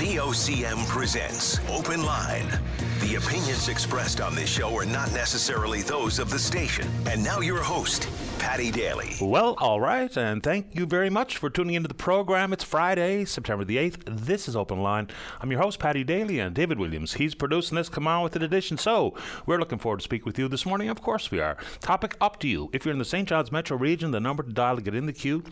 [0.00, 2.48] VOCM presents Open Line.
[3.00, 6.88] The opinions expressed on this show are not necessarily those of the station.
[7.04, 8.04] And now your host,
[8.40, 9.16] Paddy Daly.
[9.20, 12.54] Well, all right, and thank you very much for tuning into the program.
[12.54, 14.02] It's Friday, September the 8th.
[14.06, 15.08] This is Open Line.
[15.42, 17.14] I'm your host, Paddy Daly, and David Williams.
[17.14, 17.90] He's producing this.
[17.90, 18.78] Come on with It edition.
[18.78, 19.14] So,
[19.44, 20.88] we're looking forward to speak with you this morning.
[20.88, 21.58] Of course, we are.
[21.80, 22.70] Topic up to you.
[22.72, 23.28] If you're in the St.
[23.28, 25.44] John's metro region, the number to dial to get in the queue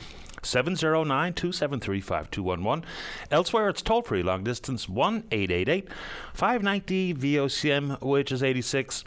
[0.42, 2.84] 709 273 5211.
[3.30, 5.88] Elsewhere, it's toll free long distance 1 888
[6.32, 9.04] 590 VOCM, which is 86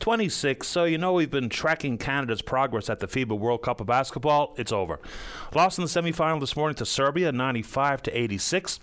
[0.00, 0.66] 26.
[0.66, 4.54] So, you know, we've been tracking Canada's progress at the FIBA World Cup of Basketball.
[4.58, 4.98] It's over.
[5.54, 8.80] Lost in the semifinal this morning to Serbia 95 to 86.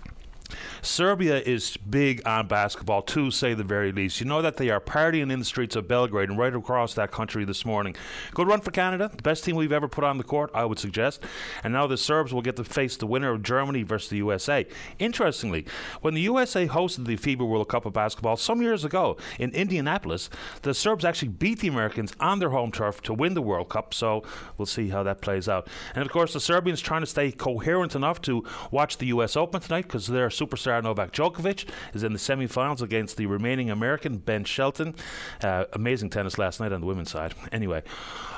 [0.81, 4.19] Serbia is big on basketball, to say the very least.
[4.19, 7.11] You know that they are partying in the streets of Belgrade and right across that
[7.11, 7.95] country this morning.
[8.33, 9.11] Good run for Canada.
[9.15, 11.23] The best team we've ever put on the court, I would suggest.
[11.63, 14.65] And now the Serbs will get to face the winner of Germany versus the USA.
[14.99, 15.65] Interestingly,
[16.01, 20.29] when the USA hosted the FIBA World Cup of Basketball some years ago in Indianapolis,
[20.63, 23.93] the Serbs actually beat the Americans on their home turf to win the World Cup.
[23.93, 24.23] So
[24.57, 25.67] we'll see how that plays out.
[25.95, 29.61] And of course, the Serbians trying to stay coherent enough to watch the US Open
[29.61, 34.43] tonight because they're superstar Novak Djokovic is in the semi-finals against the remaining American Ben
[34.43, 34.95] Shelton.
[35.43, 37.35] Uh, amazing tennis last night on the women's side.
[37.51, 37.83] Anyway,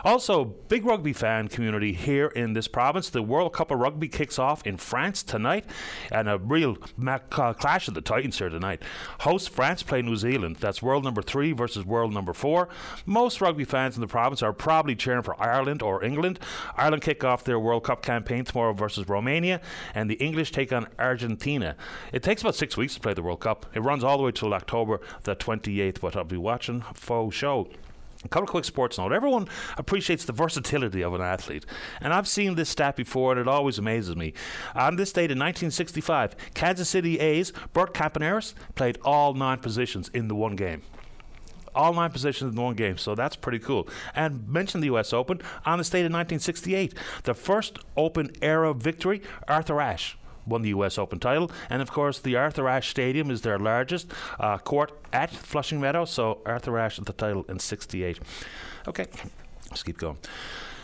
[0.04, 3.10] also big rugby fan community here in this province.
[3.10, 5.66] The World Cup of Rugby kicks off in France tonight,
[6.12, 8.82] and a real mac- uh, clash of the Titans here tonight.
[9.22, 10.58] Host France play New Zealand.
[10.60, 12.70] That's world number three versus world number four.
[13.06, 16.40] Most rugby fans in the province are probably cheering for Ireland or England.
[16.76, 19.62] Ireland kick off their World Cup campaign tomorrow versus Romania,
[19.96, 21.76] and the English take on Argentina.
[22.12, 23.66] It takes about six weeks to play the World Cup.
[23.74, 27.70] It runs all the way till October the 28th, but I'll be watching faux show.
[28.24, 29.12] A couple quick sports note.
[29.12, 31.66] Everyone appreciates the versatility of an athlete.
[32.02, 34.34] And I've seen this stat before, and it always amazes me.
[34.76, 40.28] On this date in 1965, Kansas City A's Bert Campaneris played all nine positions in
[40.28, 40.82] the one game
[41.76, 43.88] all nine positions in one game, so that's pretty cool.
[44.16, 45.12] And mention the U.S.
[45.12, 49.22] Open on the state in 1968, the first Open era victory.
[49.48, 50.98] Arthur Ashe won the U.S.
[50.98, 55.32] Open title, and of course, the Arthur Ashe Stadium is their largest uh, court at
[55.32, 56.06] Flushing Meadow.
[56.06, 58.20] So Arthur Ashe the title in '68.
[58.88, 59.06] Okay,
[59.70, 60.18] let's keep going.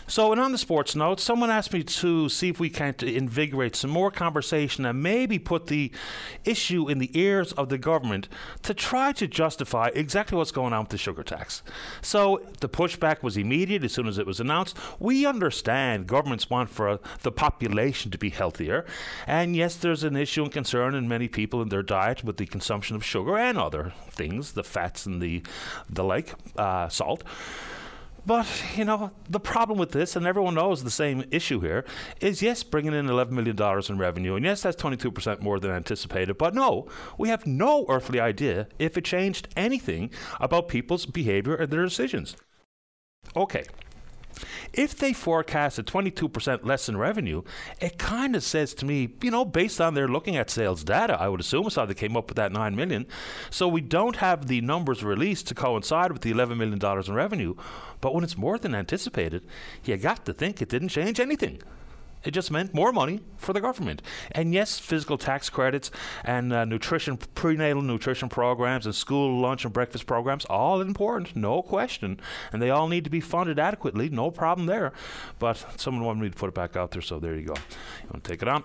[0.10, 3.76] So, and on the sports note, someone asked me to see if we can't invigorate
[3.76, 5.92] some more conversation and maybe put the
[6.44, 8.28] issue in the ears of the government
[8.64, 11.62] to try to justify exactly what's going on with the sugar tax.
[12.02, 14.76] So, the pushback was immediate as soon as it was announced.
[14.98, 18.88] We understand governments want for the population to be healthier,
[19.28, 22.48] and yes, there's an issue and concern in many people in their diet with the
[22.48, 25.44] consumption of sugar and other things, the fats and the
[25.88, 27.24] the like, uh, salt.
[28.30, 28.46] But,
[28.76, 31.84] you know, the problem with this, and everyone knows the same issue here,
[32.22, 33.58] is yes, bringing in $11 million
[33.90, 34.36] in revenue.
[34.36, 36.38] And yes, that's 22% more than anticipated.
[36.38, 36.88] But no,
[37.18, 42.38] we have no earthly idea if it changed anything about people's behavior and their decisions.
[43.36, 43.64] Okay.
[44.74, 47.44] If they forecast a 22% less in revenue,
[47.80, 51.20] it kind of says to me, you know, based on their looking at sales data,
[51.20, 53.06] I would assume it's how they came up with that 9 million.
[53.50, 57.16] So we don't have the numbers released to coincide with the 11 million dollars in
[57.16, 57.56] revenue,
[58.02, 59.44] but when it's more than anticipated,
[59.84, 61.62] you got to think it didn't change anything.
[62.24, 64.02] It just meant more money for the government.
[64.32, 65.90] And yes, physical tax credits
[66.24, 71.62] and uh, nutrition, prenatal nutrition programs and school lunch and breakfast programs, all important, no
[71.62, 72.20] question.
[72.52, 74.92] And they all need to be funded adequately, no problem there.
[75.40, 77.56] But someone wanted me to put it back out there, so there you go.
[77.56, 78.64] You want to take it on?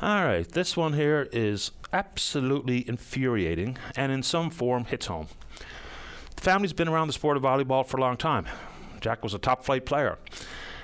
[0.00, 5.28] All right, this one here is absolutely infuriating and in some form hits home.
[6.36, 8.46] The family's been around the sport of volleyball for a long time.
[9.00, 10.18] Jack was a top flight player.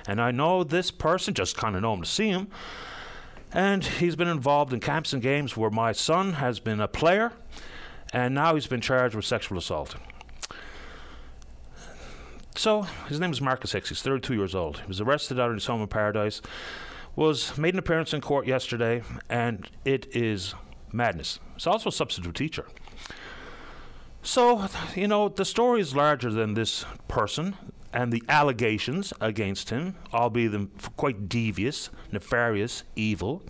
[0.07, 2.47] And I know this person, just kind of know him to see him.
[3.53, 7.33] And he's been involved in camps and games where my son has been a player,
[8.13, 9.95] and now he's been charged with sexual assault.
[12.55, 13.89] So, his name is Marcus Hicks.
[13.89, 14.79] He's 32 years old.
[14.79, 16.41] He was arrested out in his home in Paradise,
[17.15, 20.53] was made an appearance in court yesterday, and it is
[20.93, 21.39] madness.
[21.55, 22.67] He's also a substitute teacher.
[24.23, 27.55] So, you know, the story is larger than this person
[27.93, 33.43] and the allegations against him, albeit them quite devious, nefarious, evil.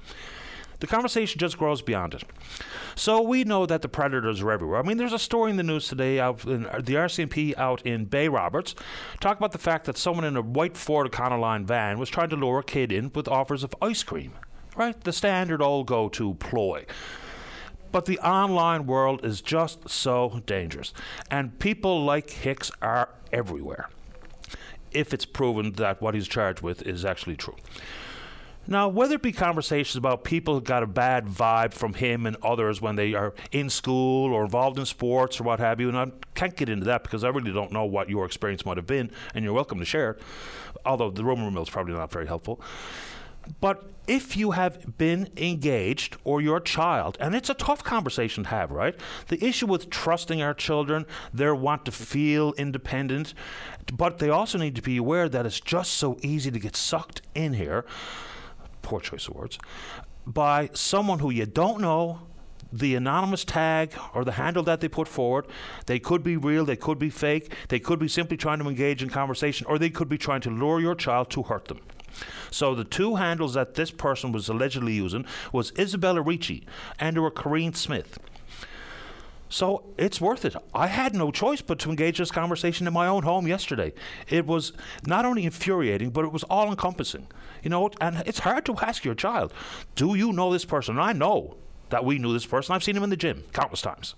[0.82, 2.24] The conversation just grows beyond it.
[2.96, 4.80] So we know that the predators are everywhere.
[4.80, 7.86] I mean, there's a story in the news today out in uh, the RCMP out
[7.86, 8.74] in Bay Roberts,
[9.20, 12.36] talk about the fact that someone in a white Ford Econoline van was trying to
[12.36, 14.34] lure a kid in with offers of ice cream.
[14.76, 16.86] Right, the standard old go-to ploy.
[17.92, 20.94] But the online world is just so dangerous,
[21.30, 23.90] and people like Hicks are everywhere
[24.92, 27.56] if it's proven that what he's charged with is actually true.
[28.68, 32.80] Now, whether it be conversations about people got a bad vibe from him and others
[32.80, 36.12] when they are in school or involved in sports or what have you, and I
[36.36, 39.10] can't get into that because I really don't know what your experience might have been,
[39.34, 40.22] and you're welcome to share it,
[40.86, 42.62] although the rumor mill is probably not very helpful.
[43.60, 48.50] But if you have been engaged or your child, and it's a tough conversation to
[48.50, 48.96] have, right?
[49.28, 53.34] The issue with trusting our children, they want to feel independent,
[53.94, 57.22] but they also need to be aware that it's just so easy to get sucked
[57.36, 57.86] in here.
[58.82, 59.58] Poor choice of words.
[60.26, 62.22] By someone who you don't know,
[62.74, 65.46] the anonymous tag or the handle that they put forward,
[65.88, 69.04] they could be real, they could be fake, they could be simply trying to engage
[69.04, 71.80] in conversation, or they could be trying to lure your child to hurt them.
[72.50, 76.66] So the two handles that this person was allegedly using was Isabella Ricci
[77.00, 78.20] and or Corrine Smith.
[79.50, 80.56] So it's worth it.
[80.74, 83.92] I had no choice but to engage this conversation in my own home yesterday.
[84.30, 84.72] It was
[85.06, 87.28] not only infuriating, but it was all encompassing.
[87.62, 89.54] You know, and it's hard to ask your child,
[89.96, 90.96] do you know this person?
[90.96, 91.58] And I know
[91.90, 92.74] that we knew this person.
[92.74, 94.16] I've seen him in the gym countless times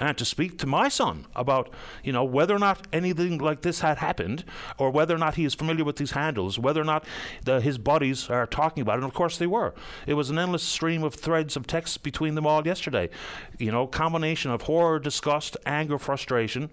[0.00, 1.68] and to speak to my son about,
[2.02, 4.44] you know, whether or not anything like this had happened,
[4.78, 7.04] or whether or not he is familiar with these handles, whether or not
[7.44, 9.02] the, his buddies are talking about it.
[9.02, 9.74] And of course, they were.
[10.06, 13.10] It was an endless stream of threads of text between them all yesterday.
[13.58, 16.70] You know, combination of horror, disgust, anger, frustration,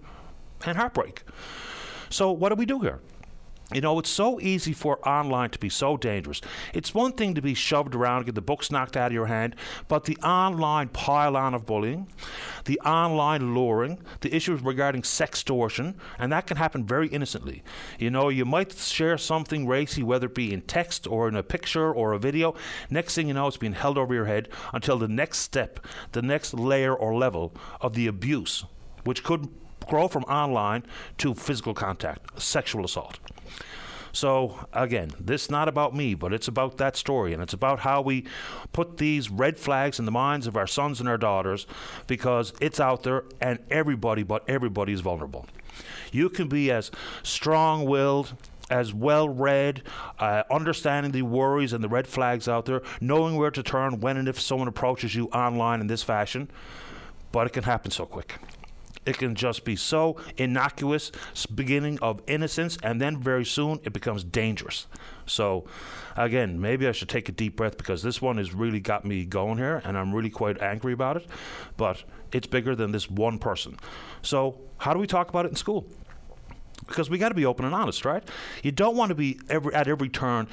[0.64, 1.22] and heartbreak.
[2.08, 3.00] So, what do we do here?
[3.72, 6.40] You know, it's so easy for online to be so dangerous.
[6.72, 9.56] It's one thing to be shoved around, get the books knocked out of your hand,
[9.88, 12.08] but the online pile on of bullying,
[12.64, 17.62] the online luring, the issues regarding sextortion, and that can happen very innocently.
[17.98, 21.42] You know, you might share something racy, whether it be in text or in a
[21.42, 22.54] picture or a video.
[22.88, 25.80] Next thing you know, it's being held over your head until the next step,
[26.12, 28.64] the next layer or level of the abuse,
[29.04, 29.46] which could
[29.86, 30.84] grow from online
[31.18, 33.18] to physical contact, sexual assault.
[34.12, 37.80] So again, this is not about me, but it's about that story, and it's about
[37.80, 38.24] how we
[38.72, 41.66] put these red flags in the minds of our sons and our daughters,
[42.06, 45.46] because it's out there, and everybody, but everybody is vulnerable.
[46.10, 46.90] You can be as
[47.22, 48.34] strong-willed
[48.70, 49.82] as well read,
[50.18, 54.16] uh, understanding the worries and the red flags out there, knowing where to turn when
[54.16, 56.50] and if someone approaches you online in this fashion,
[57.32, 58.34] but it can happen so quick.
[59.08, 61.10] It can just be so innocuous,
[61.54, 64.86] beginning of innocence, and then very soon it becomes dangerous.
[65.24, 65.64] So,
[66.14, 69.24] again, maybe I should take a deep breath because this one has really got me
[69.24, 71.26] going here, and I'm really quite angry about it.
[71.78, 73.78] But it's bigger than this one person.
[74.20, 75.86] So, how do we talk about it in school?
[76.86, 78.26] Because we got to be open and honest, right?
[78.62, 80.46] You don't want to be every, at every turn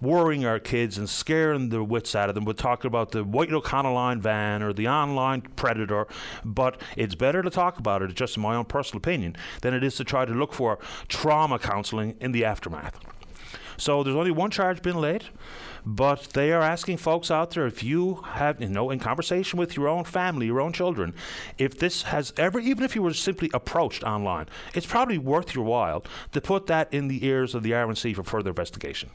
[0.00, 3.50] worrying our kids and scaring the wits out of them with talking about the White
[3.50, 6.06] Econoline van or the online predator.
[6.44, 9.84] But it's better to talk about it, just in my own personal opinion, than it
[9.84, 10.78] is to try to look for
[11.08, 12.98] trauma counseling in the aftermath.
[13.76, 15.24] So there's only one charge been laid.
[15.86, 19.76] But they are asking folks out there if you have, you know, in conversation with
[19.76, 21.14] your own family, your own children,
[21.58, 25.64] if this has ever, even if you were simply approached online, it's probably worth your
[25.64, 29.10] while to put that in the ears of the RNC for further investigation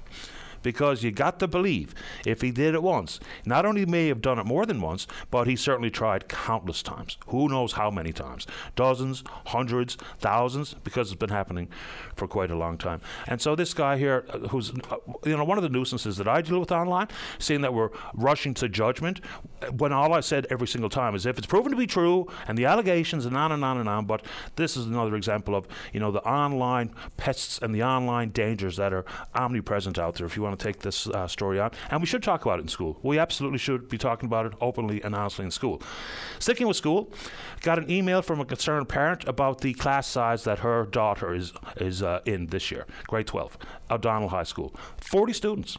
[0.61, 1.93] because you got to believe
[2.25, 5.47] if he did it once, not only may have done it more than once, but
[5.47, 7.17] he certainly tried countless times.
[7.27, 8.47] Who knows how many times?
[8.75, 11.69] Dozens, hundreds, thousands, because it's been happening
[12.15, 13.01] for quite a long time.
[13.27, 16.27] And so this guy here, uh, who's uh, you know one of the nuisances that
[16.27, 17.07] I deal with online,
[17.37, 19.21] seeing that we're rushing to judgment,
[19.77, 22.57] when all I said every single time is if it's proven to be true and
[22.57, 24.05] the allegations and on and on and on.
[24.05, 28.77] But this is another example of you know the online pests and the online dangers
[28.77, 29.05] that are
[29.35, 30.25] omnipresent out there.
[30.25, 31.71] If you want to take this uh, story on.
[31.91, 32.97] And we should talk about it in school.
[33.03, 35.81] We absolutely should be talking about it openly and honestly in school.
[36.39, 37.11] Sticking with school,
[37.61, 41.53] got an email from a concerned parent about the class size that her daughter is
[41.77, 43.57] is uh, in this year, grade 12,
[43.91, 44.73] O'Donel High School.
[44.97, 45.77] 40 students.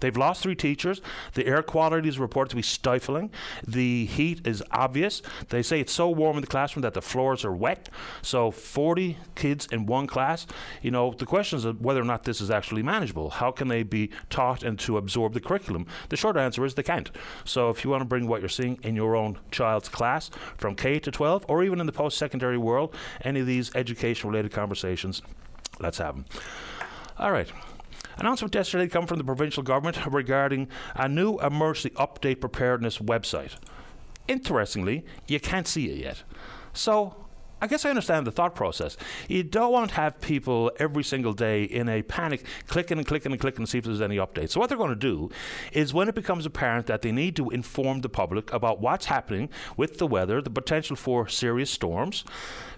[0.00, 1.00] They've lost three teachers.
[1.34, 3.30] The air quality is reported to be stifling.
[3.66, 5.22] The heat is obvious.
[5.48, 7.88] They say it's so warm in the classroom that the floors are wet.
[8.22, 10.46] So 40 kids in one class.
[10.82, 13.30] You know, the question is whether or not this is actually manageable.
[13.30, 15.86] How can they be taught and to absorb the curriculum?
[16.08, 17.10] The short answer is they can't.
[17.44, 20.74] So if you want to bring what you're seeing in your own child's class from
[20.74, 25.22] K to 12 or even in the post-secondary world, any of these education-related conversations,
[25.80, 26.24] let's have them.
[27.18, 27.50] All right.
[28.18, 33.56] Announcement yesterday come from the provincial government regarding a new emergency update preparedness website.
[34.26, 36.22] Interestingly, you can't see it yet.
[36.72, 37.25] So
[37.58, 38.98] I guess I understand the thought process.
[39.28, 43.32] You don't want to have people every single day in a panic clicking and clicking
[43.32, 44.50] and clicking to see if there's any updates.
[44.50, 45.30] So, what they're going to do
[45.72, 49.48] is when it becomes apparent that they need to inform the public about what's happening
[49.74, 52.24] with the weather, the potential for serious storms,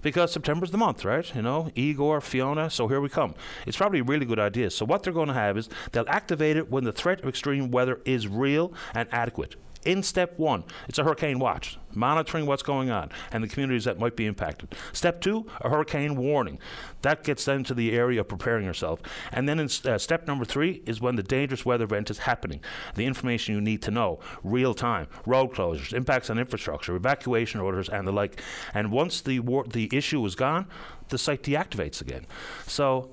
[0.01, 1.35] because September's the month, right?
[1.35, 3.35] You know, Igor, Fiona, so here we come.
[3.67, 4.71] It's probably a really good idea.
[4.71, 7.73] So, what they're going to have is they'll activate it when the threat of extreme
[7.73, 12.91] weather is real and adequate in step one, it's a hurricane watch, monitoring what's going
[12.91, 14.75] on and the communities that might be impacted.
[14.93, 16.59] Step two, a hurricane warning.
[17.03, 19.01] That gets then to the area of preparing yourself.
[19.33, 22.61] And then in uh, step number three is when the dangerous weather event is happening.
[22.95, 27.89] The information you need to know, real time, road closures, impacts on infrastructure, evacuation orders,
[27.89, 28.43] and the like.
[28.75, 30.67] And once the war- the issue is gone,
[31.09, 32.27] the site deactivates again.
[32.67, 33.11] So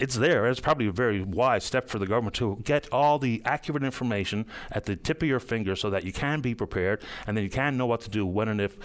[0.00, 0.46] it's there.
[0.46, 4.46] It's probably a very wise step for the government to get all the accurate information
[4.70, 7.50] at the tip of your finger so that you can be prepared and then you
[7.50, 8.78] can know what to do when and if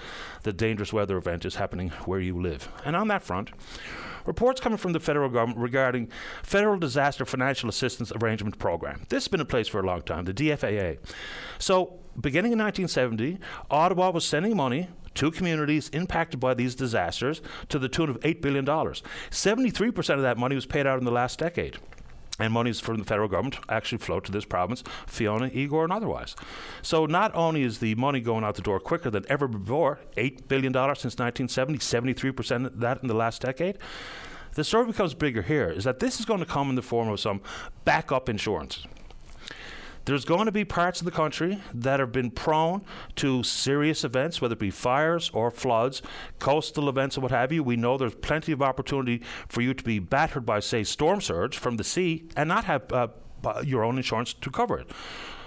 [0.44, 2.70] the dangerous weather event is happening where you live.
[2.86, 3.52] And on that front,
[4.26, 6.10] reports coming from the federal government regarding
[6.44, 9.02] Federal Disaster Financial Assistance Arrangement Program.
[9.10, 11.00] This has been in place for a long time, the DFAA.
[11.58, 13.40] So, beginning in 1970,
[13.72, 14.90] Ottawa was sending money
[15.20, 18.66] to communities impacted by these disasters to the tune of $8 billion.
[18.66, 21.78] 73% of that money was paid out in the last decade.
[22.40, 26.38] And monies from the federal government actually flow to this province, Fiona, Igor, and otherwise.
[26.82, 30.48] So not only is the money going out the door quicker than ever before, $8
[30.48, 33.78] billion since 1970, 73% of that in the last decade,
[34.54, 37.10] the story becomes bigger here is that this is going to come in the form
[37.10, 37.42] of some
[37.84, 38.86] backup insurance.
[40.10, 42.82] There's going to be parts of the country that have been prone
[43.18, 46.02] to serious events, whether it be fires or floods,
[46.40, 47.62] coastal events, or what have you.
[47.62, 51.60] We know there's plenty of opportunity for you to be battered by, say, storm surge
[51.60, 53.10] from the sea and not have uh,
[53.64, 54.90] your own insurance to cover it.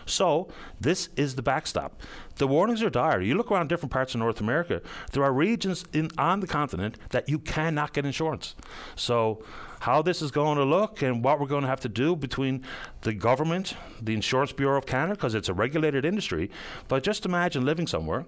[0.07, 0.47] So,
[0.81, 2.01] this is the backstop.
[2.37, 3.21] The warnings are dire.
[3.21, 6.99] You look around different parts of North America, there are regions in, on the continent
[7.11, 8.55] that you cannot get insurance.
[8.95, 9.43] So,
[9.83, 12.65] how this is going to look and what we're going to have to do between
[13.01, 16.51] the government, the Insurance Bureau of Canada, because it's a regulated industry.
[16.87, 18.25] But just imagine living somewhere,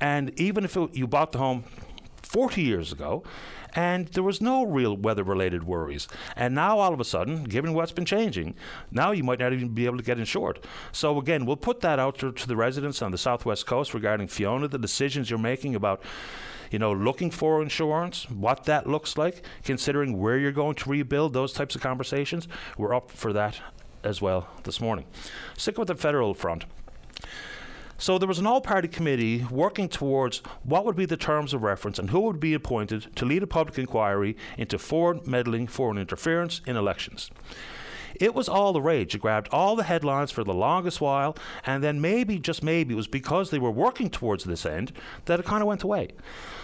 [0.00, 1.62] and even if it, you bought the home
[2.22, 3.22] 40 years ago,
[3.76, 6.08] and there was no real weather related worries.
[6.34, 8.56] And now, all of a sudden, given what's been changing,
[8.90, 10.58] now you might not even be able to get insured.
[10.90, 14.26] So, again, we'll put that out to, to the residents on the southwest coast regarding
[14.26, 16.02] Fiona, the decisions you're making about
[16.70, 21.32] you know, looking for insurance, what that looks like, considering where you're going to rebuild,
[21.32, 22.48] those types of conversations.
[22.76, 23.60] We're up for that
[24.04, 25.06] as well this morning.
[25.56, 26.64] Stick with the federal front.
[28.00, 31.64] So there was an all party committee working towards what would be the terms of
[31.64, 35.98] reference and who would be appointed to lead a public inquiry into foreign meddling, foreign
[35.98, 37.28] interference in elections.
[38.16, 39.14] It was all the rage.
[39.14, 42.96] It grabbed all the headlines for the longest while, and then maybe, just maybe, it
[42.96, 44.92] was because they were working towards this end
[45.26, 46.08] that it kind of went away.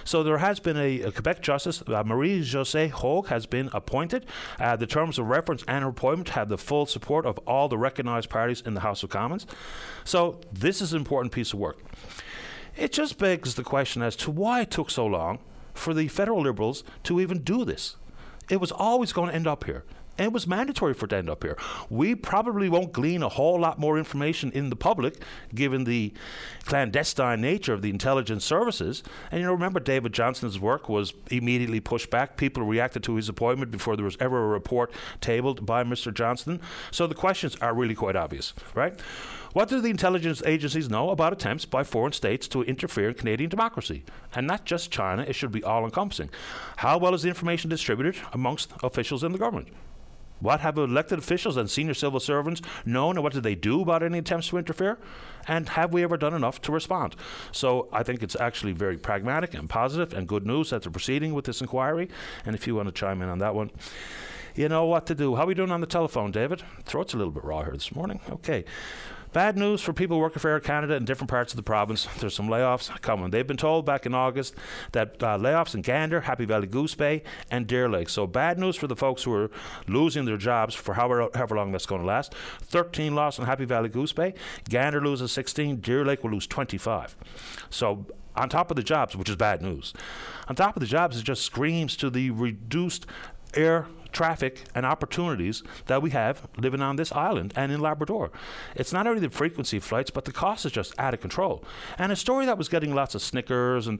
[0.04, 4.26] So there has been a, a Quebec Justice, uh, Marie Josée Hogue, has been appointed.
[4.60, 7.78] Uh, the terms of reference and her appointment have the full support of all the
[7.78, 9.46] recognised parties in the House of Commons.
[10.04, 11.78] So this is an important piece of work.
[12.76, 15.38] It just begs the question as to why it took so long
[15.72, 17.96] for the federal Liberals to even do this.
[18.50, 19.84] It was always going to end up here
[20.18, 21.56] and it was mandatory for it to end up here.
[21.90, 25.22] We probably won't glean a whole lot more information in the public,
[25.54, 26.12] given the
[26.64, 29.02] clandestine nature of the intelligence services.
[29.30, 32.36] And you know, remember David Johnston's work was immediately pushed back.
[32.36, 36.12] People reacted to his appointment before there was ever a report tabled by Mr.
[36.14, 36.60] Johnston.
[36.90, 38.98] So the questions are really quite obvious, right?
[39.54, 43.50] What do the intelligence agencies know about attempts by foreign states to interfere in Canadian
[43.50, 44.02] democracy?
[44.34, 46.30] And not just China, it should be all encompassing.
[46.78, 49.68] How well is the information distributed amongst officials in the government?
[50.40, 54.02] What have elected officials and senior civil servants known, and what did they do about
[54.02, 54.98] any attempts to interfere?
[55.46, 57.16] And have we ever done enough to respond?
[57.52, 61.34] So I think it's actually very pragmatic and positive and good news that they're proceeding
[61.34, 62.08] with this inquiry.
[62.44, 63.70] And if you want to chime in on that one,
[64.54, 65.34] you know what to do.
[65.34, 66.62] How are we doing on the telephone, David?
[66.84, 68.20] Throat's a little bit raw here this morning.
[68.30, 68.64] Okay.
[69.34, 72.06] Bad news for people working for Air Canada in different parts of the province.
[72.20, 73.30] There's some layoffs coming.
[73.30, 74.54] They've been told back in August
[74.92, 78.08] that uh, layoffs in Gander, Happy Valley Goose Bay, and Deer Lake.
[78.08, 79.50] So bad news for the folks who are
[79.88, 82.32] losing their jobs for however, however long that's going to last.
[82.62, 84.34] 13 lost in Happy Valley Goose Bay.
[84.70, 85.78] Gander loses 16.
[85.78, 87.16] Deer Lake will lose 25.
[87.70, 89.94] So on top of the jobs, which is bad news,
[90.48, 93.06] on top of the jobs, it just screams to the reduced
[93.56, 98.30] air traffic and opportunities that we have living on this island and in Labrador.
[98.74, 101.64] It's not only the frequency of flights, but the cost is just out of control.
[101.98, 103.98] And a story that was getting lots of snickers and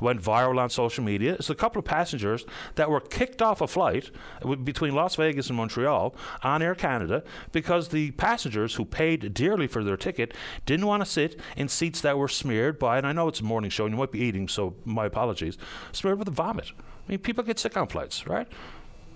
[0.00, 2.46] went viral on social media is a couple of passengers
[2.76, 4.10] that were kicked off a flight
[4.64, 9.82] between Las Vegas and Montreal on Air Canada because the passengers who paid dearly for
[9.82, 10.32] their ticket
[10.64, 13.44] didn't want to sit in seats that were smeared by, and I know it's a
[13.44, 15.58] morning show and you might be eating, so my apologies,
[15.90, 16.70] smeared with vomit.
[16.76, 18.48] I mean, people get sick on flights, right?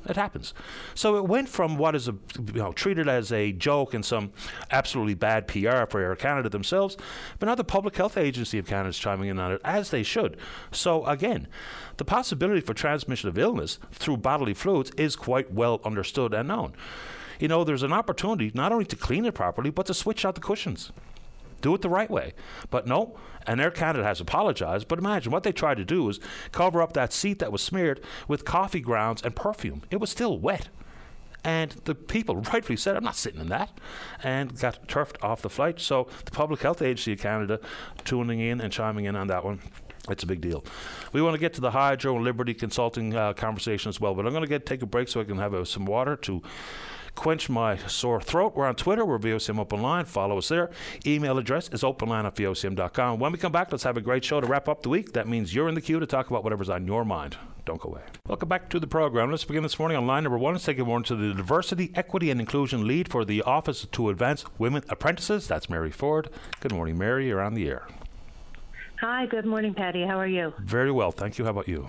[0.08, 0.54] It happens.
[0.94, 4.32] So it went from what is a, you know, treated as a joke and some
[4.70, 6.96] absolutely bad PR for Air Canada themselves,
[7.38, 10.02] but now the Public Health Agency of Canada is chiming in on it, as they
[10.02, 10.36] should.
[10.72, 11.48] So again,
[11.98, 16.72] the possibility for transmission of illness through bodily fluids is quite well understood and known.
[17.38, 20.34] You know, there's an opportunity not only to clean it properly, but to switch out
[20.34, 20.92] the cushions.
[21.60, 22.34] Do it the right way.
[22.70, 23.18] But no,
[23.50, 24.86] and Air Canada has apologized.
[24.86, 26.20] But imagine what they tried to do was
[26.52, 29.82] cover up that seat that was smeared with coffee grounds and perfume.
[29.90, 30.68] It was still wet.
[31.42, 33.76] And the people rightfully said, I'm not sitting in that,
[34.22, 35.80] and got turfed off the flight.
[35.80, 37.58] So the Public Health Agency of Canada
[38.04, 39.58] tuning in and chiming in on that one.
[40.08, 40.64] It's a big deal.
[41.12, 44.26] We want to get to the Hydro and Liberty Consulting uh, conversation as well, but
[44.26, 46.40] I'm going to get take a break so I can have uh, some water to
[47.14, 48.54] quench my sore throat.
[48.54, 49.04] We're on Twitter.
[49.04, 50.04] We're VOCM Open Line.
[50.04, 50.70] Follow us there.
[51.06, 53.18] Email address is openline at VOCM.com.
[53.18, 55.12] When we come back, let's have a great show to wrap up the week.
[55.12, 57.36] That means you're in the queue to talk about whatever's on your mind.
[57.64, 58.02] Don't go away.
[58.26, 59.30] Welcome back to the program.
[59.30, 60.54] Let's begin this morning on line number one.
[60.54, 64.08] Let's take a morning to the Diversity, Equity, and Inclusion Lead for the Office to
[64.08, 65.46] Advance Women Apprentices.
[65.46, 66.30] That's Mary Ford.
[66.60, 67.28] Good morning, Mary.
[67.28, 67.86] You're on the air.
[69.00, 70.04] Hi, good morning, Paddy.
[70.04, 70.52] How are you?
[70.58, 71.10] Very well.
[71.10, 71.44] Thank you.
[71.44, 71.88] How about you?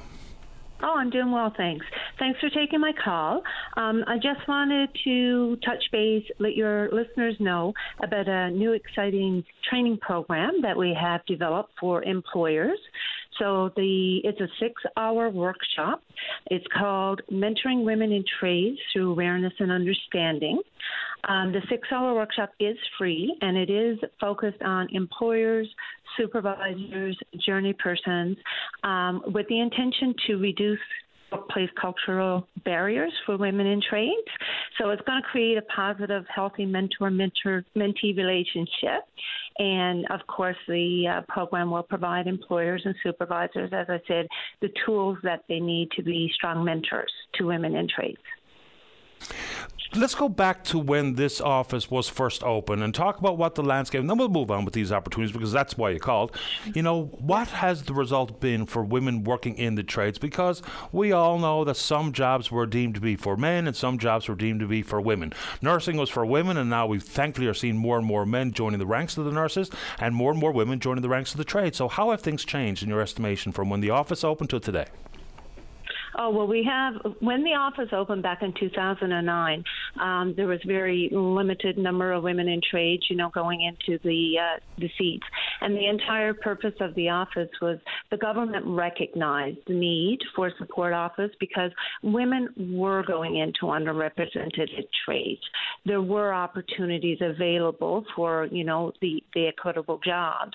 [0.83, 1.85] Oh, I'm doing well, thanks.
[2.17, 3.43] Thanks for taking my call.
[3.77, 7.73] Um, I just wanted to touch base, let your listeners know
[8.03, 12.79] about a new exciting training program that we have developed for employers.
[13.37, 16.01] So the it's a six-hour workshop.
[16.47, 20.61] It's called Mentoring Women in Trades Through Awareness and Understanding.
[21.27, 25.67] Um, the six-hour workshop is free, and it is focused on employers,
[26.17, 28.37] supervisors, journey persons,
[28.83, 30.79] um, with the intention to reduce
[31.31, 34.27] workplace cultural barriers for women in trades.
[34.77, 39.05] So it's going to create a positive, healthy mentor mentor mentee relationship.
[39.57, 44.27] And of course, the uh, program will provide employers and supervisors, as I said,
[44.61, 48.19] the tools that they need to be strong mentors to women in trades.
[49.93, 53.61] Let's go back to when this office was first open and talk about what the
[53.61, 53.99] landscape.
[53.99, 56.33] And then we'll move on with these opportunities because that's why you called.
[56.73, 60.17] You know, what has the result been for women working in the trades?
[60.17, 60.61] Because
[60.93, 64.29] we all know that some jobs were deemed to be for men and some jobs
[64.29, 65.33] were deemed to be for women.
[65.61, 68.79] Nursing was for women, and now we thankfully are seeing more and more men joining
[68.79, 69.69] the ranks of the nurses
[69.99, 71.75] and more and more women joining the ranks of the trade.
[71.75, 74.85] So, how have things changed in your estimation from when the office opened to today?
[76.17, 79.63] Oh well, we have when the office opened back in 2009.
[79.99, 84.35] Um, there was very limited number of women in trades, you know, going into the
[84.39, 85.25] uh, the seats,
[85.61, 87.77] and the entire purpose of the office was
[88.09, 91.71] the government recognized the need for support office because
[92.03, 94.67] women were going into underrepresented
[95.05, 95.41] trades.
[95.85, 100.53] There were opportunities available for you know the the equitable jobs.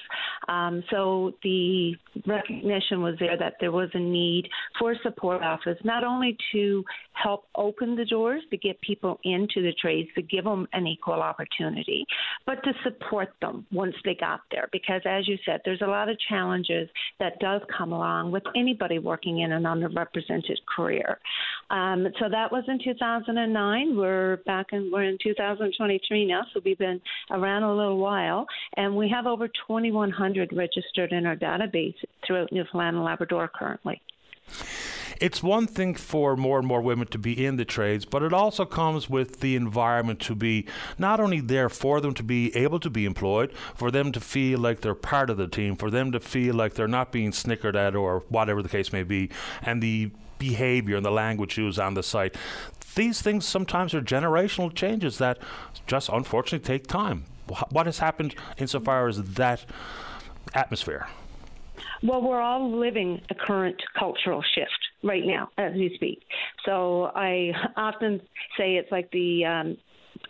[0.49, 1.95] Um, so the
[2.27, 7.45] recognition was there that there was a need for support office, not only to help
[7.57, 12.07] open the doors to get people into the trades, to give them an equal opportunity,
[12.47, 14.69] but to support them once they got there.
[14.73, 18.99] Because as you said, there's a lot of challenges that does come along with anybody
[18.99, 21.19] working in an underrepresented career.
[21.71, 23.97] Um, so that was in 2009.
[23.97, 28.97] We're back in we're in 2023 now, so we've been around a little while, and
[28.97, 31.95] we have over 2,100 registered in our database
[32.27, 34.01] throughout Newfoundland and Labrador currently
[35.21, 38.33] it's one thing for more and more women to be in the trades, but it
[38.33, 40.67] also comes with the environment to be
[40.99, 44.59] not only there for them to be able to be employed, for them to feel
[44.59, 47.77] like they're part of the team, for them to feel like they're not being snickered
[47.77, 49.31] at or whatever the case may be,
[49.63, 52.35] and the behavior and the language used on the site.
[52.95, 55.39] These things sometimes are generational changes that
[55.87, 57.25] just unfortunately take time.
[57.71, 59.65] What has happened insofar as that
[60.55, 61.07] atmosphere?
[62.03, 66.23] Well, we're all living a current cultural shift right now as we speak.
[66.65, 68.21] So I often
[68.59, 69.77] say it's like the um,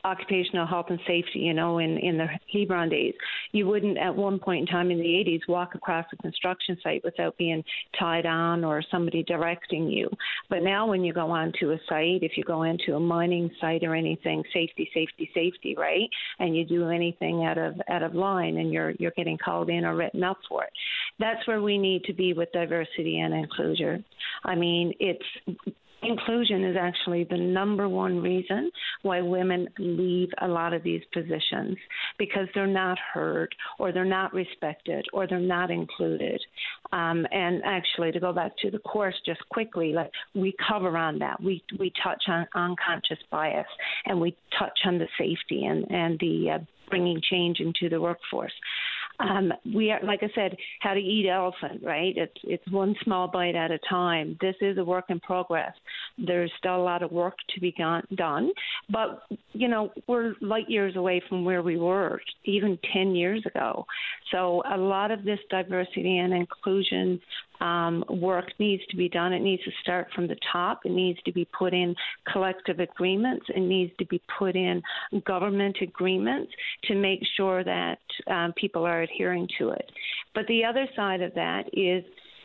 [0.04, 3.14] occupational health and safety, you know, in, in the Hebron days.
[3.52, 7.02] You wouldn't at one point in time in the 80s walk across a construction site
[7.04, 7.62] without being
[7.98, 10.08] tied on or somebody directing you.
[10.48, 13.82] But now when you go onto a site, if you go into a mining site
[13.84, 16.08] or anything, safety, safety, safety, right?
[16.38, 19.84] And you do anything out of out of line and you're you're getting called in
[19.84, 20.72] or written up for it.
[21.18, 24.04] That's where we need to be with diversity and inclusion.
[24.44, 25.24] I mean, it's
[26.08, 28.70] inclusion is actually the number one reason
[29.02, 31.76] why women leave a lot of these positions
[32.18, 36.40] because they're not heard or they're not respected or they're not included.
[36.92, 41.18] Um, and actually, to go back to the course just quickly, like we cover on
[41.18, 41.42] that.
[41.42, 43.66] We we touch on unconscious bias
[44.04, 48.52] and we touch on the safety and and the uh, bringing change into the workforce
[49.20, 52.14] um, we are, like I said, how to eat elephant, right?
[52.16, 54.36] It's it's one small bite at a time.
[54.40, 55.72] This is a work in progress.
[56.18, 57.74] There's still a lot of work to be
[58.16, 58.50] done,
[58.90, 63.86] but you know we're light years away from where we were even 10 years ago.
[64.32, 67.20] So a lot of this diversity and inclusion
[67.60, 69.32] um, work needs to be done.
[69.32, 70.80] It needs to start from the top.
[70.84, 71.94] It needs to be put in
[72.32, 73.46] collective agreements.
[73.48, 74.82] It needs to be put in
[75.24, 76.52] government agreements
[76.84, 79.90] to make sure that um, people are adhering to it.
[80.34, 82.04] But the other side of that is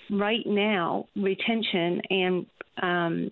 [0.10, 2.46] right now, retention and
[2.82, 3.32] um,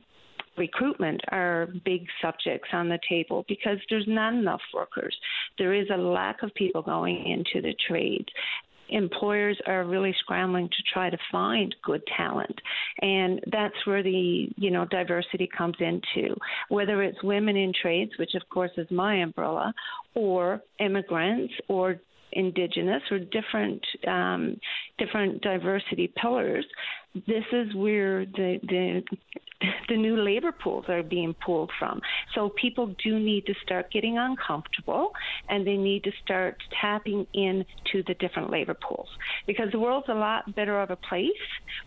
[0.57, 5.15] recruitment are big subjects on the table because there's not enough workers.
[5.57, 8.27] There is a lack of people going into the trades
[8.91, 12.59] employers are really scrambling to try to find good talent.
[13.01, 16.35] And that's where the you know diversity comes into
[16.69, 19.73] whether it's women in trades which of course is my umbrella
[20.15, 21.99] or immigrants or
[22.33, 24.55] indigenous or different um,
[24.97, 26.65] different diversity pillars
[27.15, 29.03] this is where the the
[29.89, 32.01] the new labor pools are being pulled from.
[32.33, 35.11] So people do need to start getting uncomfortable
[35.49, 39.09] and they need to start tapping into the different labor pools
[39.47, 41.29] because the world's a lot better of a place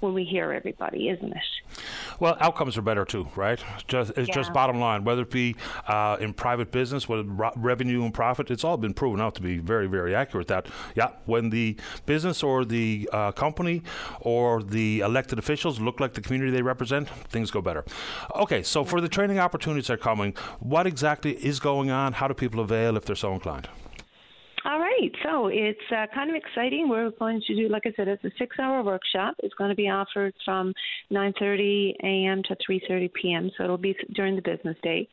[0.01, 1.79] when we hear everybody, isn't it?
[2.21, 3.63] Well, outcomes are better too, right?
[3.89, 4.35] Just it's yeah.
[4.35, 5.57] just bottom line, whether it be
[5.87, 9.59] uh, in private business, whether revenue and profit, it's all been proven out to be
[9.59, 10.49] very, very accurate.
[10.49, 13.83] That yeah, when the business or the uh, company
[14.21, 17.85] or the elected officials look like the community they represent, things go better.
[18.35, 22.15] Okay, so for the training opportunities that are coming, what exactly is going on?
[22.15, 23.69] How do people avail if they're so inclined?
[24.65, 26.89] All right, so it's uh, kind of exciting.
[26.89, 29.35] We're going to do, like I said, it's a six-hour workshop.
[29.43, 30.73] It's going to be offered from
[31.13, 32.43] 9:30 a.m.
[32.45, 33.51] to 3:30 p.m.
[33.57, 35.09] So it'll be during the business day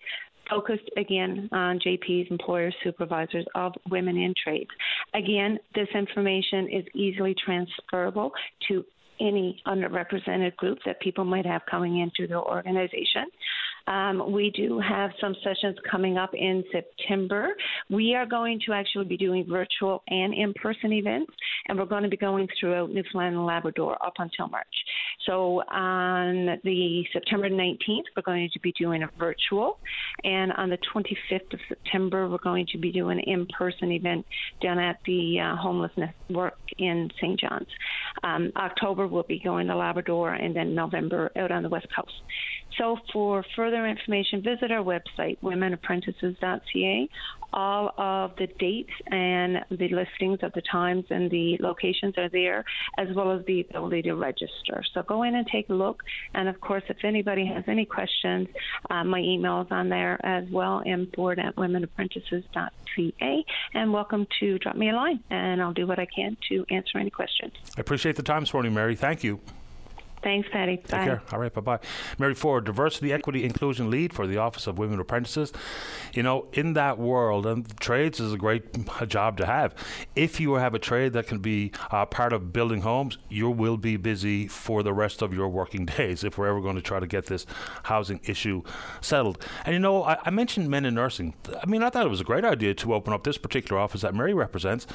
[0.49, 4.69] focused again on JP's employers, supervisors of women in trades.
[5.13, 8.31] Again, this information is easily transferable
[8.67, 8.83] to
[9.19, 13.25] any underrepresented group that people might have coming into their organization.
[13.89, 17.49] Um, we do have some sessions coming up in September.
[17.89, 21.31] We are going to actually be doing virtual and in person events,
[21.67, 24.67] and we're going to be going throughout Newfoundland and Labrador up until March.
[25.25, 29.79] So on the September 19th, we're going to be doing a virtual,
[30.23, 34.25] and on the 25th of September, we're going to be doing an in person event
[34.61, 37.39] down at the uh, Homelessness Work in St.
[37.39, 37.67] John's.
[38.23, 42.13] Um, October, we'll be going to Labrador, and then November out on the West Coast.
[42.77, 47.09] So for further information, visit our website, womenapprentices.ca.
[47.51, 52.63] All of the dates and the listings of the times and the locations are there,
[52.97, 54.83] as well as the ability to register.
[54.93, 56.03] So go in and take a look.
[56.35, 58.49] And of course, if anybody has any questions,
[58.89, 63.45] uh, my email is on there as well, mford at womenapprentices.ca.
[63.73, 66.99] And welcome to drop me a line, and I'll do what I can to answer
[66.99, 67.53] any questions.
[67.77, 68.95] I appreciate the time this morning, Mary.
[68.95, 69.41] Thank you.
[70.21, 70.77] Thanks, Paddy.
[70.77, 71.05] Take bye.
[71.05, 71.23] care.
[71.31, 71.79] All right, bye bye.
[72.17, 75.53] Mary Ford, Diversity, Equity, Inclusion Lead for the Office of Women Apprentices.
[76.13, 78.63] You know, in that world, and trades is a great
[79.07, 79.73] job to have.
[80.15, 83.77] If you have a trade that can be uh, part of building homes, you will
[83.77, 86.99] be busy for the rest of your working days if we're ever going to try
[86.99, 87.45] to get this
[87.83, 88.63] housing issue
[89.01, 89.43] settled.
[89.65, 91.33] And you know, I, I mentioned men in nursing.
[91.61, 94.01] I mean, I thought it was a great idea to open up this particular office
[94.01, 94.85] that Mary represents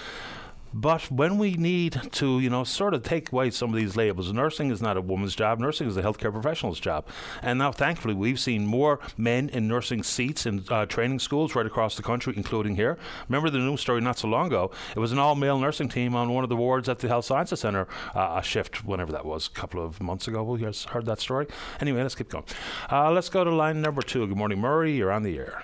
[0.74, 4.32] but when we need to, you know, sort of take away some of these labels,
[4.32, 5.60] nursing is not a woman's job.
[5.60, 7.06] Nursing is a healthcare professional's job.
[7.42, 11.64] And now, thankfully, we've seen more men in nursing seats in uh, training schools right
[11.64, 12.98] across the country, including here.
[13.28, 14.72] Remember the news story not so long ago?
[14.96, 17.60] It was an all-male nursing team on one of the wards at the Health Sciences
[17.60, 20.42] Centre, uh, a shift, whenever that was, a couple of months ago.
[20.42, 21.46] We guys heard that story.
[21.80, 22.44] Anyway, let's keep going.
[22.90, 24.26] Uh, let's go to line number two.
[24.26, 24.96] Good morning, Murray.
[24.96, 25.62] You're on the air.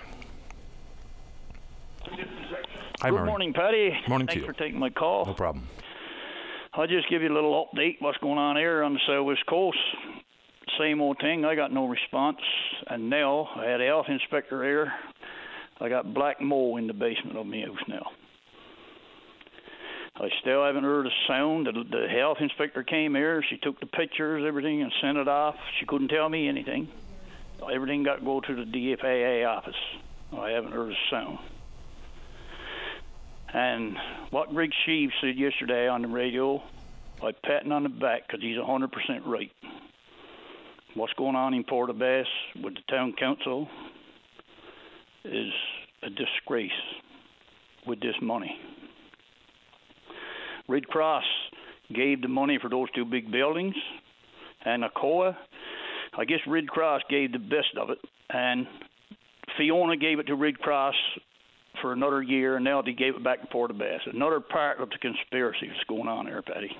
[3.01, 3.25] Hi, Good Murray.
[3.25, 3.97] morning, Paddy.
[4.07, 4.45] Morning Thanks to you.
[4.45, 5.25] for taking my call.
[5.25, 5.67] No problem.
[6.73, 9.79] I'll just give you a little update what's going on here on the southwest coast.
[10.77, 11.43] Same old thing.
[11.43, 12.37] I got no response.
[12.85, 14.93] And now I had a health inspector here.
[15.79, 18.05] I got black mold in the basement of my house now.
[20.17, 21.65] I still haven't heard a sound.
[21.65, 23.43] The, the health inspector came here.
[23.49, 25.55] She took the pictures, everything, and sent it off.
[25.79, 26.87] She couldn't tell me anything.
[27.73, 29.73] Everything got to go to the DFAA office.
[30.37, 31.39] I haven't heard a sound.
[33.53, 33.97] And
[34.29, 36.63] what Greg Sheaves said yesterday on the radio,
[37.21, 38.89] by patting on the back, because he's 100%
[39.25, 39.51] right.
[40.95, 42.25] what's going on in Port Bass
[42.61, 43.67] with the town council
[45.25, 45.51] is
[46.03, 46.71] a disgrace
[47.85, 48.57] with this money.
[50.67, 51.25] Red Cross
[51.93, 53.75] gave the money for those two big buildings,
[54.63, 55.35] and Alcoa,
[56.17, 58.65] I guess Red Cross gave the best of it, and
[59.57, 60.95] Fiona gave it to Red Cross
[61.81, 64.01] for another year, and now they gave it back to Port Bass.
[64.13, 66.71] Another part of the conspiracy that's going on there, Paddy.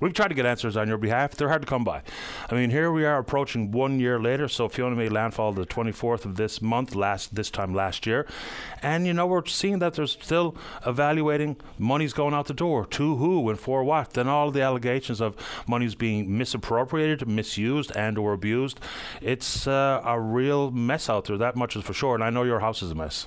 [0.00, 1.32] We've tried to get answers on your behalf.
[1.32, 2.02] They're hard to come by.
[2.48, 4.48] I mean, here we are approaching one year later.
[4.48, 8.26] So Fiona made landfall the 24th of this month, last this time last year,
[8.82, 13.16] and you know we're seeing that there's still evaluating money's going out the door to
[13.16, 14.10] who and for what.
[14.14, 18.80] Then all the allegations of money's being misappropriated, misused, and or abused.
[19.20, 21.38] It's uh, a real mess out there.
[21.38, 22.14] That much is for sure.
[22.14, 23.26] And I know your house is a mess.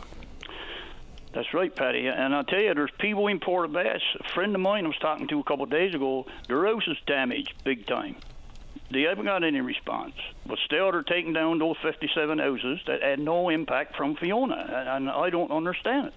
[1.34, 2.08] That's right, Paddy.
[2.08, 4.02] And I tell you, there's people in Port Bass.
[4.20, 6.28] A friend of mine I was talking to a couple of days ago.
[6.48, 8.18] Their house is damaged big time.
[8.92, 10.14] They haven't got any response,
[10.46, 15.10] but still they're taking down those 57 houses that had no impact from Fiona, and
[15.10, 16.14] I don't understand it.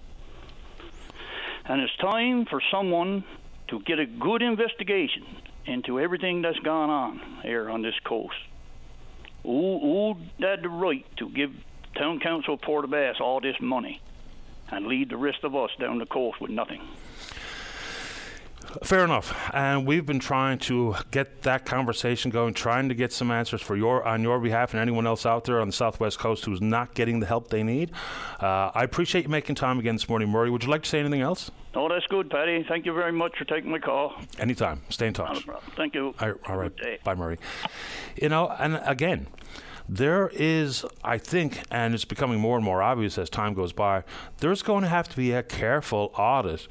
[1.65, 3.23] And it's time for someone
[3.69, 5.25] to get a good investigation
[5.65, 8.35] into everything that's gone on here on this coast.
[9.43, 11.51] Who, who had the right to give
[11.95, 14.01] Town Council of Port Bass all this money?
[14.69, 16.81] And lead the rest of us down the coast with nothing.
[18.83, 23.31] Fair enough, and we've been trying to get that conversation going, trying to get some
[23.31, 26.43] answers for your on your behalf and anyone else out there on the southwest coast
[26.45, 27.91] who's not getting the help they need.
[28.41, 30.49] Uh, I appreciate you making time again this morning, Murray.
[30.49, 31.49] Would you like to say anything else?
[31.75, 32.65] Oh, that's good, Paddy.
[32.67, 34.13] Thank you very much for taking my call.
[34.37, 34.81] Anytime.
[34.89, 35.47] Stay in touch.
[35.75, 36.13] Thank you.
[36.19, 36.37] All right.
[36.47, 37.03] All right.
[37.03, 37.37] Bye, Murray.
[38.21, 39.27] You know, and again
[39.89, 44.03] there is, I think, and it's becoming more and more obvious as time goes by,
[44.39, 46.67] there's going to have to be a careful audit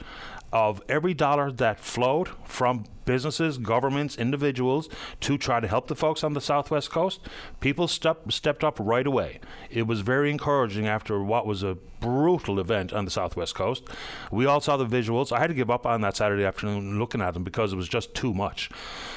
[0.52, 4.88] of every dollar that flowed from businesses, governments, individuals
[5.20, 7.20] to try to help the folks on the southwest coast.
[7.60, 9.40] People step, stepped up right away.
[9.70, 13.84] It was very encouraging after what was a brutal event on the southwest coast.
[14.30, 15.32] We all saw the visuals.
[15.32, 17.88] I had to give up on that Saturday afternoon looking at them because it was
[17.88, 18.70] just too much.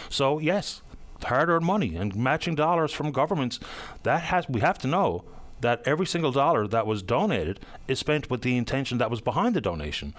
[0.09, 0.81] So, yes,
[1.23, 3.59] hard-earned money and matching dollars from governments.
[4.03, 5.23] That has we have to know
[5.61, 9.55] that every single dollar that was donated is spent with the intention that was behind
[9.55, 10.13] the donation.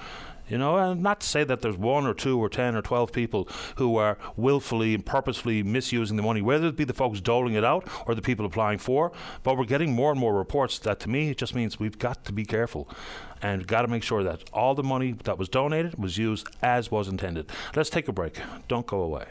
[0.49, 3.13] You know, and not to say that there's one or two or ten or twelve
[3.13, 7.55] people who are willfully and purposefully misusing the money, whether it be the folks doling
[7.55, 9.13] it out or the people applying for.
[9.45, 12.25] But we're getting more and more reports that to me it just means we've got
[12.25, 12.89] to be careful
[13.41, 16.91] and got to make sure that all the money that was donated was used as
[16.91, 17.49] was intended.
[17.77, 18.41] Let's take a break.
[18.67, 19.27] Don't go away.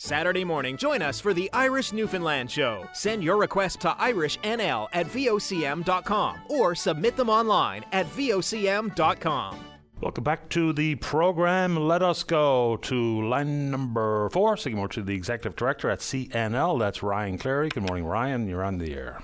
[0.00, 2.86] Saturday morning, join us for the Irish Newfoundland Show.
[2.92, 9.58] Send your request to IrishNL at VOCM.com or submit them online at VOCM.com.
[10.00, 11.74] Welcome back to the program.
[11.74, 16.78] Let us go to line number four, speaking more to the executive director at CNL.
[16.78, 17.68] That's Ryan Cleary.
[17.70, 18.46] Good morning, Ryan.
[18.46, 19.20] You're on the air.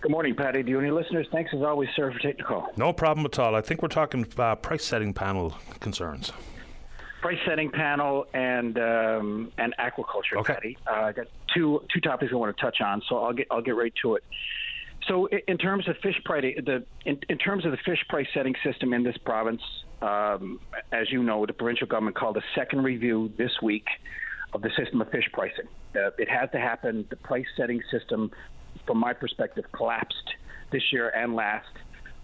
[0.00, 0.62] Good morning, Paddy.
[0.62, 1.26] Do you have any listeners?
[1.30, 2.68] Thanks as always, sir, for taking the call.
[2.78, 3.54] No problem at all.
[3.54, 6.32] I think we're talking uh, price setting panel concerns
[7.20, 10.38] price setting panel and um, and aquaculture.
[10.38, 10.54] Okay.
[10.54, 10.78] Paddy.
[10.86, 13.62] Uh, I got two two topics I want to touch on, so I'll get I'll
[13.62, 14.24] get right to it.
[15.08, 18.54] So in terms of fish price, the in, in terms of the fish price setting
[18.64, 19.62] system in this province,
[20.02, 20.60] um,
[20.92, 23.86] as you know, the provincial government called a second review this week
[24.52, 25.68] of the system of fish pricing.
[25.94, 27.06] Uh, it had to happen.
[27.08, 28.30] The price setting system,
[28.86, 30.34] from my perspective, collapsed
[30.72, 31.68] this year and last.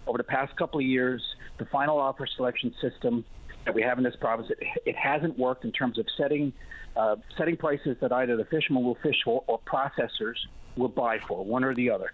[0.05, 1.21] Over the past couple of years,
[1.59, 3.23] the final offer selection system
[3.65, 6.53] that we have in this province, it, it hasn't worked in terms of setting
[6.95, 10.35] uh, setting prices that either the fishermen will fish for or processors
[10.75, 12.11] will buy for, one or the other.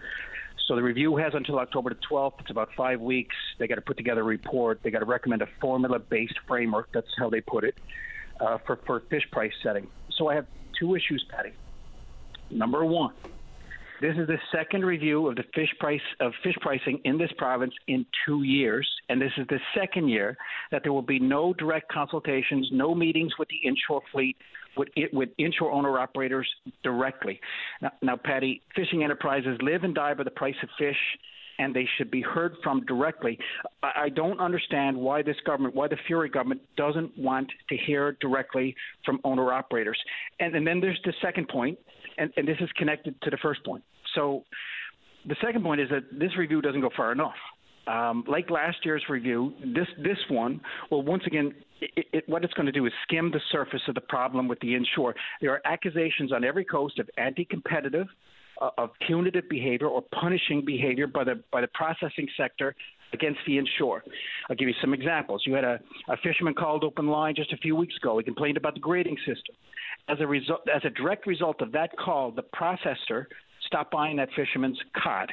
[0.67, 2.33] So the review has until October the 12th.
[2.39, 3.35] It's about five weeks.
[3.57, 4.79] They got to put together a report.
[4.83, 6.89] They got to recommend a formula-based framework.
[6.93, 7.75] That's how they put it
[8.39, 9.87] uh, for for fish price setting.
[10.17, 10.45] So I have
[10.79, 11.53] two issues, Paddy.
[12.51, 13.13] Number one,
[14.01, 17.73] this is the second review of the fish price of fish pricing in this province
[17.87, 20.37] in two years, and this is the second year
[20.71, 24.37] that there will be no direct consultations, no meetings with the inshore fleet,
[24.77, 26.47] with, with inshore owner operators
[26.83, 27.39] directly.
[27.81, 30.97] Now, now, Paddy, fishing enterprises live and die by the price of fish
[31.59, 33.37] and they should be heard from directly.
[33.83, 38.75] I don't understand why this government, why the Furey government doesn't want to hear directly
[39.05, 39.99] from owner operators.
[40.39, 41.77] And, and then there's the second point,
[42.19, 43.83] and, and this is connected to the first point.
[44.15, 44.43] So
[45.25, 47.35] the second point is that this review doesn't go far enough.
[47.87, 52.53] Um, like last year's review, this this one will once again it, it, what it's
[52.53, 55.15] going to do is skim the surface of the problem with the inshore.
[55.41, 58.07] There are accusations on every coast of anti-competitive,
[58.61, 62.75] uh, of punitive behavior or punishing behavior by the by the processing sector
[63.13, 64.03] against the inshore.
[64.49, 65.43] I'll give you some examples.
[65.45, 68.17] You had a, a fisherman called open line just a few weeks ago.
[68.17, 69.55] He complained about the grading system.
[70.07, 73.25] As a result, as a direct result of that call, the processor
[73.65, 75.31] stopped buying that fisherman's cod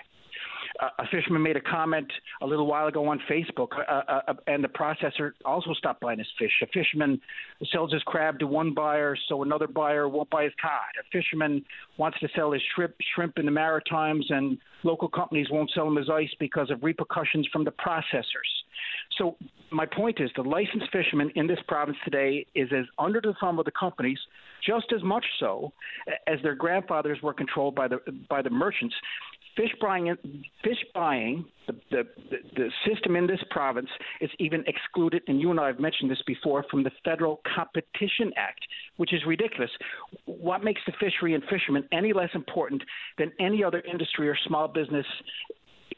[0.80, 2.10] a fisherman made a comment
[2.42, 6.18] a little while ago on Facebook, uh, uh, uh, and the processor also stopped buying
[6.18, 6.50] his fish.
[6.62, 7.20] A fisherman
[7.72, 10.70] sells his crab to one buyer, so another buyer won't buy his cod.
[11.00, 11.64] A fisherman
[11.96, 15.96] wants to sell his shrimp, shrimp in the Maritimes, and local companies won't sell him
[15.96, 18.50] his ice because of repercussions from the processors.
[19.18, 19.36] So
[19.70, 23.58] my point is, the licensed fishermen in this province today is as under the thumb
[23.58, 24.18] of the companies,
[24.64, 25.72] just as much so
[26.26, 28.94] as their grandfathers were controlled by the by the merchants
[29.56, 30.14] fish buying,
[30.62, 32.02] fish buying, the, the,
[32.54, 33.88] the system in this province
[34.20, 38.32] is even excluded, and you and I have mentioned this before, from the Federal Competition
[38.36, 38.60] Act,
[38.96, 39.70] which is ridiculous.
[40.26, 42.82] What makes the fishery and fishermen any less important
[43.18, 45.06] than any other industry or small business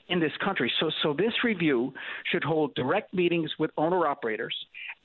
[0.09, 0.73] in this country.
[0.81, 1.93] So, so this review
[2.33, 4.55] should hold direct meetings with owner operators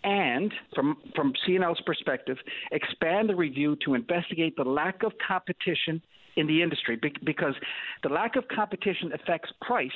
[0.03, 2.37] and, from, from CNL's perspective,
[2.71, 6.01] expand the review to investigate the lack of competition
[6.35, 7.55] in the industry because
[8.01, 9.91] the lack of competition affects price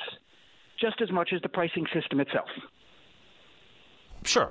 [0.80, 2.48] just as much as the pricing system itself.
[4.24, 4.50] Sure.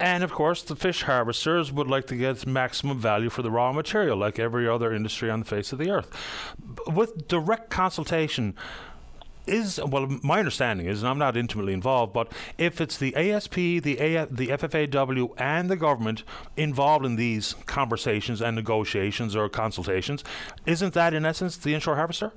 [0.00, 3.72] And of course, the fish harvesters would like to get maximum value for the raw
[3.72, 6.10] material, like every other industry on the face of the earth.
[6.86, 8.54] With direct consultation,
[9.46, 13.54] is well, my understanding is, and I'm not intimately involved, but if it's the ASP,
[13.54, 16.24] the A, the FFAW, and the government
[16.56, 20.24] involved in these conversations and negotiations or consultations,
[20.66, 22.32] isn't that in essence the inshore harvester?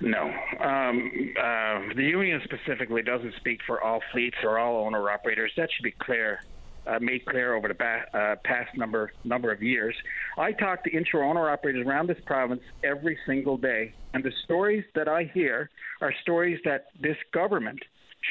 [0.00, 0.32] No.
[0.60, 5.52] Um, uh, the union specifically doesn't speak for all fleets or all owner operators.
[5.56, 6.40] That should be clear
[6.88, 9.94] uh, made clear over the ba- uh, past number number of years.
[10.36, 14.84] I talk to inshore owner operators around this province every single day, and the stories
[14.94, 15.70] that I hear
[16.00, 17.80] are stories that this government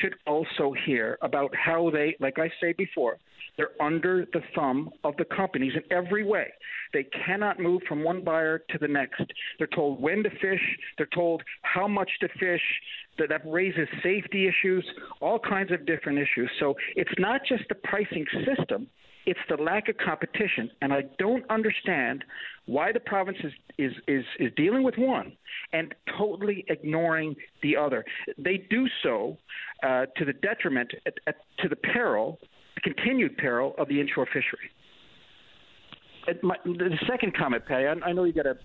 [0.02, 3.17] should also hear about how they, like I say before,
[3.58, 6.48] they're under the thumb of the companies in every way.
[6.93, 9.22] They cannot move from one buyer to the next.
[9.58, 10.62] They're told when to fish,
[10.98, 12.62] they're told how much to fish,
[13.17, 14.86] that, that raises safety issues,
[15.22, 16.50] all kinds of different issues.
[16.60, 18.88] So it's not just the pricing system,
[19.26, 20.72] it's the lack of competition.
[20.82, 22.24] And I don't understand
[22.65, 25.34] why the province is, is, is, is dealing with one
[25.74, 28.06] and totally ignoring the other.
[28.38, 29.38] They do so
[29.84, 32.39] uh, to the detriment, at, at, to the peril,
[32.78, 34.70] the continued peril of the inshore fishery.
[36.44, 38.58] My, the second comment, Paddy, I, I know you got a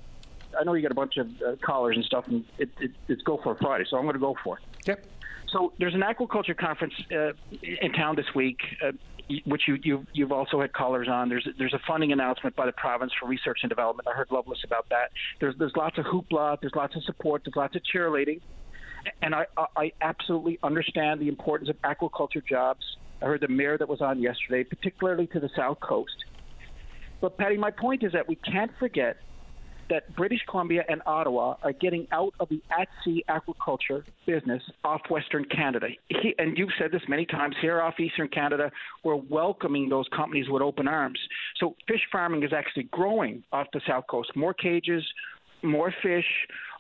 [0.59, 3.23] I know you got a bunch of uh, callers and stuff, and it, it, it's
[3.23, 4.65] Go for Friday, so I'm going to go for it.
[4.87, 5.07] Yep.
[5.51, 8.93] So there's an aquaculture conference uh, in town this week, uh,
[9.45, 11.31] which you, you you've also had callers on.
[11.31, 14.09] There's there's a funding announcement by the province for research and development.
[14.09, 15.11] I heard Loveless about that.
[15.41, 16.61] There's there's lots of hoopla.
[16.61, 17.43] There's lots of support.
[17.45, 18.41] There's lots of cheerleading,
[19.23, 19.47] and I
[19.77, 22.85] I absolutely understand the importance of aquaculture jobs.
[23.23, 26.25] I heard the mayor that was on yesterday, particularly to the south coast.
[27.21, 29.17] But Paddy, my point is that we can't forget
[29.91, 35.03] that British Columbia and Ottawa are getting out of the at sea aquaculture business off
[35.11, 35.89] Western Canada.
[36.09, 38.71] He, and you've said this many times here off Eastern Canada,
[39.05, 41.19] we're welcoming those companies with open arms.
[41.59, 44.35] So fish farming is actually growing off the South Coast.
[44.35, 45.05] More cages,
[45.63, 46.27] more fish,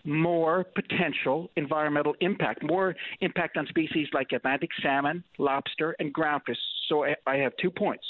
[0.04, 6.56] more potential environmental impact, more impact on species like Atlantic salmon, lobster, and groundfish.
[6.88, 8.04] So I, I have two points.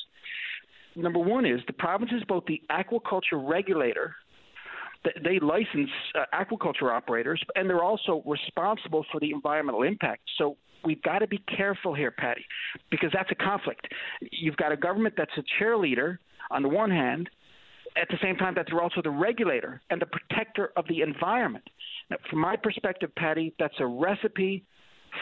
[0.97, 4.15] Number one is the province is both the aquaculture regulator
[5.25, 10.23] they license uh, aquaculture operators, and they're also responsible for the environmental impact.
[10.39, 12.45] So we've got to be careful here, Paddy,
[12.91, 13.89] because that's a conflict.
[14.31, 16.19] You've got a government that's a cheerleader
[16.51, 17.29] on the one hand,
[18.01, 21.65] at the same time that they're also the regulator and the protector of the environment.
[22.11, 24.65] Now, from my perspective, Paddy, that's a recipe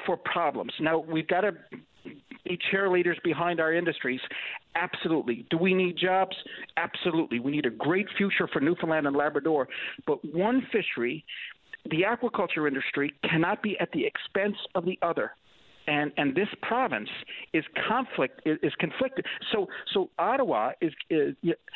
[0.06, 0.72] for problems.
[0.80, 1.52] Now we've got to
[2.44, 4.20] be cheerleaders behind our industries?
[4.74, 5.46] Absolutely.
[5.50, 6.36] Do we need jobs?
[6.76, 7.40] Absolutely.
[7.40, 9.68] We need a great future for Newfoundland and Labrador.
[10.06, 11.24] But one fishery,
[11.90, 15.32] the aquaculture industry, cannot be at the expense of the other.
[15.90, 17.08] And, and this province
[17.52, 19.26] is conflict is, conflicted.
[19.52, 21.34] So so Ottawa is, is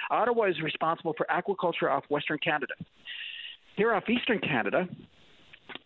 [0.09, 2.75] Ottawa is responsible for aquaculture off Western Canada.
[3.77, 4.89] Here off Eastern Canada,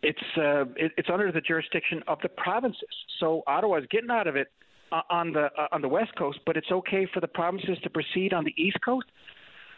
[0.03, 2.83] it's uh, it, it's under the jurisdiction of the provinces.
[3.19, 4.49] So Ottawa is getting out of it
[4.93, 7.89] uh, on the uh, on the west coast, but it's okay for the provinces to
[7.89, 9.07] proceed on the east coast.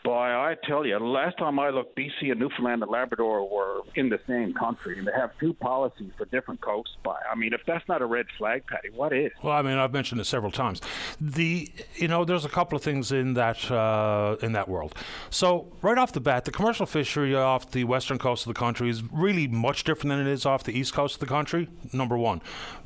[0.03, 4.09] Boy, I tell you, last time I looked, BC and Newfoundland and Labrador were in
[4.09, 6.97] the same country, and they have two policies for different coasts.
[7.03, 9.31] By I mean, if that's not a red flag, Paddy, what is?
[9.43, 10.81] Well, I mean, I've mentioned it several times.
[11.21, 14.95] The you know, there's a couple of things in that uh, in that world.
[15.29, 18.89] So right off the bat, the commercial fishery off the western coast of the country
[18.89, 21.69] is really much different than it is off the east coast of the country.
[21.93, 22.41] Number one,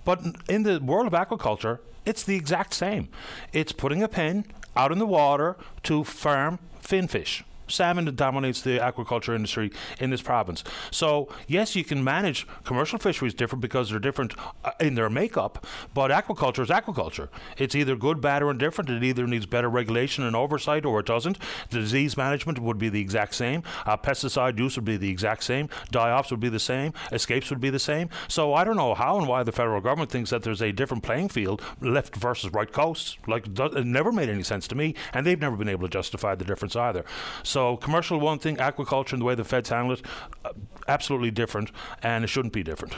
[0.05, 3.09] but in the world of aquaculture, it's the exact same.
[3.53, 4.47] It's putting a pen
[4.77, 10.65] out in the water to farm finfish salmon dominates the aquaculture industry in this province.
[10.91, 14.35] So, yes, you can manage commercial fisheries different because they're different
[14.65, 17.29] uh, in their makeup, but aquaculture is aquaculture.
[17.57, 18.91] It's either good, bad, or indifferent.
[18.91, 21.39] It either needs better regulation and oversight or it doesn't.
[21.71, 23.63] Disease management would be the exact same.
[23.87, 25.69] Uh, pesticide use would be the exact same.
[25.91, 26.93] Die-offs would be the same.
[27.13, 28.09] Escapes would be the same.
[28.29, 31.03] So, I don't know how and why the federal government thinks that there's a different
[31.03, 33.17] playing field, left versus right coasts.
[33.27, 36.35] Like, it never made any sense to me, and they've never been able to justify
[36.35, 37.05] the difference either.
[37.43, 40.03] So commercial one thing, aquaculture and the way the feds handle it,
[40.45, 40.51] uh,
[40.89, 41.71] absolutely different,
[42.03, 42.95] and it shouldn't be different.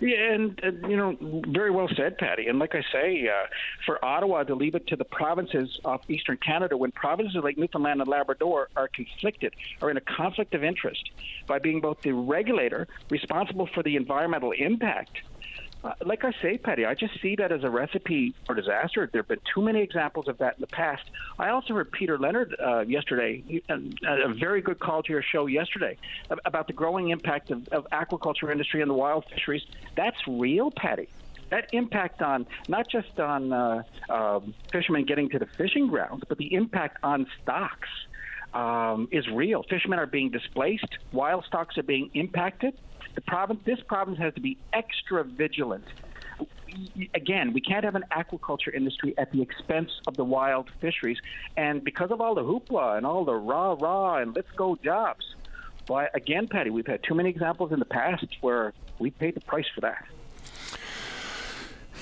[0.00, 1.16] Yeah, and uh, you know,
[1.48, 2.48] very well said, Paddy.
[2.48, 3.46] And like I say, uh,
[3.86, 8.00] for Ottawa to leave it to the provinces of Eastern Canada, when provinces like Newfoundland
[8.00, 11.10] and Labrador are conflicted, are in a conflict of interest
[11.46, 15.20] by being both the regulator responsible for the environmental impact
[16.04, 19.08] like I say, Paddy, I just see that as a recipe for disaster.
[19.10, 21.04] There have been too many examples of that in the past.
[21.38, 25.96] I also heard Peter Leonard uh, yesterday, a, very good call to your show yesterday,
[26.44, 29.62] about the growing impact of, of aquaculture industry and the wild fisheries.
[29.96, 31.08] That's real, Paddy
[31.48, 34.40] that impact on not just on uh, uh,
[34.72, 37.88] fishermen getting to the fishing grounds, but the impact on stocks
[38.52, 39.62] um, is real.
[39.62, 42.74] Fishermen are being displaced, wild stocks are being impacted.
[43.16, 45.84] The province, this province has to be extra vigilant.
[47.14, 51.18] Again, we can't have an aquaculture industry at the expense of the wild fisheries.
[51.56, 55.34] And because of all the hoopla and all the rah rah and let's go jobs,
[55.88, 59.40] well, again, Paddy, we've had too many examples in the past where we paid the
[59.40, 60.04] price for that.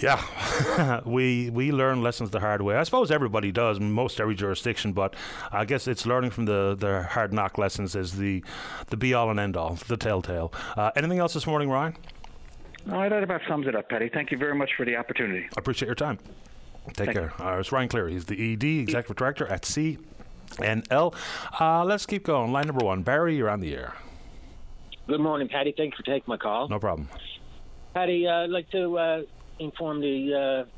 [0.01, 2.77] Yeah, we we learn lessons the hard way.
[2.77, 4.93] I suppose everybody does, most every jurisdiction.
[4.93, 5.15] But
[5.53, 8.43] I guess it's learning from the, the hard knock lessons is the
[8.89, 10.53] the be all and end all, the telltale.
[10.77, 11.97] Uh, anything else this morning, Ryan?
[12.87, 14.11] No, that about sums it up, Paddy.
[14.13, 15.45] Thank you very much for the opportunity.
[15.45, 16.19] I appreciate your time.
[16.89, 17.33] Take Thank care.
[17.41, 18.13] Uh, it's Ryan Cleary.
[18.13, 21.15] He's the ED, Executive Director at CNL.
[21.59, 22.53] Uh, let's keep going.
[22.53, 23.03] Line number one.
[23.03, 23.95] Barry, you're on the air.
[25.07, 25.73] Good morning, Paddy.
[25.75, 26.69] Thanks for taking my call.
[26.69, 27.09] No problem.
[27.95, 29.23] Paddy, uh, I'd like to uh,
[29.59, 30.71] inform the uh,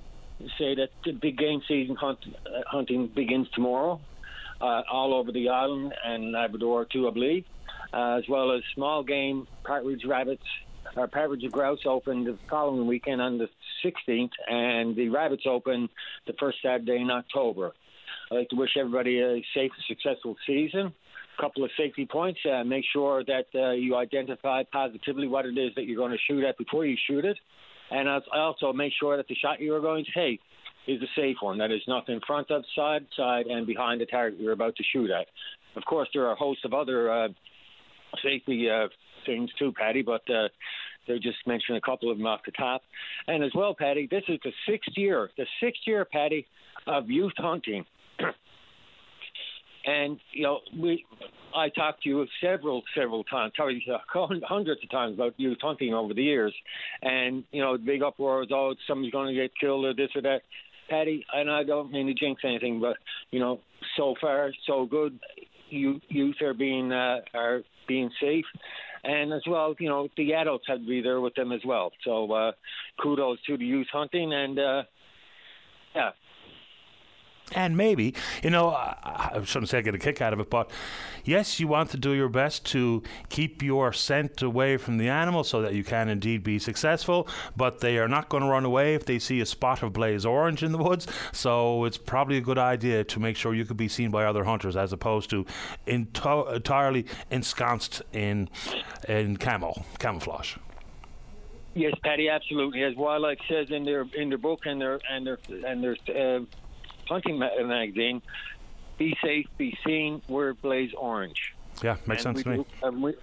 [0.59, 4.01] say that the big game season hunt, uh, hunting begins tomorrow,
[4.61, 7.45] uh, all over the island and Labrador too, I believe,
[7.93, 10.45] uh, as well as small game partridge rabbits.
[10.97, 13.49] Our partridge of grouse open the following weekend on the
[13.85, 15.89] 16th, and the rabbits open
[16.27, 17.73] the first Saturday in October.
[18.31, 20.93] I'd like to wish everybody a safe and successful season.
[21.39, 22.41] A couple of safety points.
[22.51, 26.19] Uh, make sure that uh, you identify positively what it is that you're going to
[26.27, 27.37] shoot at before you shoot it
[27.91, 30.41] and also make sure that the shot you are going to take
[30.87, 31.59] is a safe one.
[31.59, 34.85] That is nothing in front of, side, side, and behind the target you're about to
[34.93, 35.27] shoot at.
[35.77, 37.29] Of course, there are a host of other uh,
[38.23, 38.89] safety uh,
[39.27, 40.49] things too, Paddy, but uh,
[41.07, 42.83] they just mentioned a couple of them off the top.
[43.27, 46.47] And as well, Paddy, this is the sixth year, the sixth year, Paddy,
[46.87, 47.85] of youth hunting.
[49.87, 51.05] And you know, we,
[51.55, 53.83] I talked to you several, several times, probably
[54.47, 56.55] hundreds of times about youth hunting over the years,
[57.03, 60.23] and you know, big uproar was, oh, somebody's going to get killed or this or
[60.23, 60.41] that.
[60.91, 62.97] Paddy, and I don't mean to jinx anything, but
[63.31, 63.61] you know,
[63.97, 65.19] so far so good.
[65.69, 68.45] You youth are being uh, are being safe,
[69.03, 71.93] and as well, you know, the adults have to be there with them as well.
[72.05, 72.53] So uh,
[73.01, 74.83] kudos to the youth hunting, and uh,
[75.95, 76.11] yeah,
[77.53, 80.71] and maybe, you know, I, shouldn't say I get a kick out of it, but
[81.25, 85.45] yes, you want to do your best to keep your scent away from the animal
[85.45, 88.95] so that you can indeed be successful, but they are not going to run away
[88.95, 91.07] if they see a spot of blaze orange in the woods.
[91.33, 94.45] So it's probably a good idea to make sure you could be seen by other
[94.45, 95.47] hunters as opposed to
[95.87, 98.49] into- entirely ensconced in,
[99.09, 100.57] in camo, camouflage.
[101.75, 102.83] Yes, Paddy, absolutely.
[102.85, 106.41] As Wildlife says in their in their book and their and their and their uh,
[107.09, 108.23] hunting magazine,
[108.99, 110.23] "Be safe, be seen.
[110.29, 112.65] Wear blaze orange." Yeah, makes and sense to me.
[112.83, 113.15] And, we,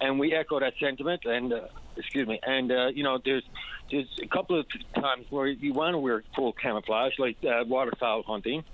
[0.00, 1.24] and we echo that sentiment.
[1.24, 1.60] And uh,
[1.96, 2.40] excuse me.
[2.42, 3.44] And uh, you know, there's
[3.90, 8.22] there's a couple of times where you want to wear full camouflage, like uh, waterfowl
[8.22, 8.64] hunting.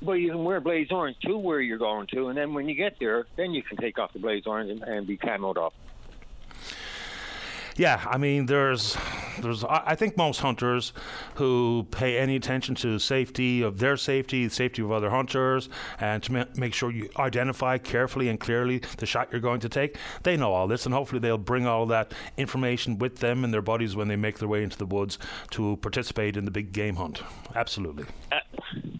[0.00, 2.76] But you can wear blaze orange to where you're going to, and then when you
[2.76, 5.74] get there, then you can take off the blaze orange and, and be camoed up.
[7.78, 8.96] Yeah, I mean, there's
[9.40, 10.92] there's I think most hunters
[11.36, 15.68] who pay any attention to safety of their safety, the safety of other hunters,
[16.00, 19.68] and to ma- make sure you identify carefully and clearly the shot you're going to
[19.68, 23.54] take, they know all this, and hopefully they'll bring all that information with them and
[23.54, 25.16] their buddies when they make their way into the woods
[25.50, 27.22] to participate in the big game hunt.
[27.54, 28.06] Absolutely.
[28.32, 28.40] Uh,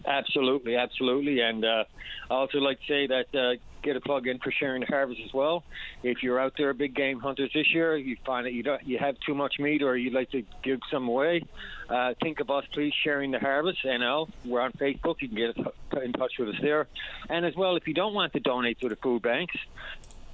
[0.09, 1.83] Absolutely, absolutely, and uh,
[2.31, 5.21] I also like to say that uh, get a plug in for sharing the harvest
[5.23, 5.63] as well.
[6.01, 8.97] If you're out there big game hunters this year, you find that you don't you
[8.97, 11.43] have too much meat or you'd like to give some away,
[11.89, 13.85] uh, think of us please sharing the harvest.
[13.85, 15.21] NL, we're on Facebook.
[15.21, 16.87] You can get in touch with us there,
[17.29, 19.55] and as well if you don't want to donate to the food banks.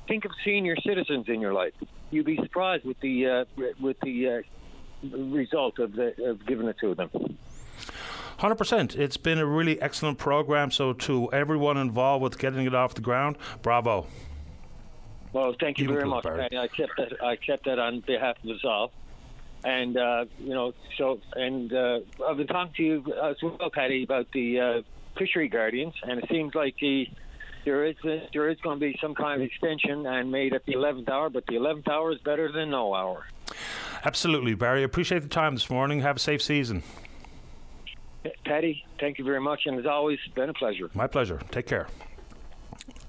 [0.07, 1.73] Think of senior citizens in your life.
[2.11, 3.45] You'd be surprised with the uh,
[3.81, 4.41] with the uh,
[5.17, 7.09] result of, the, of giving it to them.
[8.39, 8.95] 100%.
[8.97, 10.71] It's been a really excellent program.
[10.71, 14.07] So, to everyone involved with getting it off the ground, bravo.
[15.33, 16.23] Well, thank you Even very much.
[16.23, 16.55] Paddy.
[16.55, 17.23] I accept that.
[17.23, 18.91] I accept that on behalf of us all.
[19.65, 24.03] And uh, you know, so and uh, I've been talking to you as well, Paddy,
[24.03, 24.81] about the uh,
[25.17, 27.07] fishery guardians, and it seems like the
[27.65, 30.65] there is a, there is going to be some kind of extension and made at
[30.65, 33.25] the 11th hour, but the 11th hour is better than no hour.
[34.05, 34.83] Absolutely, Barry.
[34.83, 36.01] Appreciate the time this morning.
[36.01, 36.83] Have a safe season.
[38.45, 40.89] Paddy, thank you very much, and as always, been a pleasure.
[40.93, 41.39] My pleasure.
[41.51, 41.87] Take care.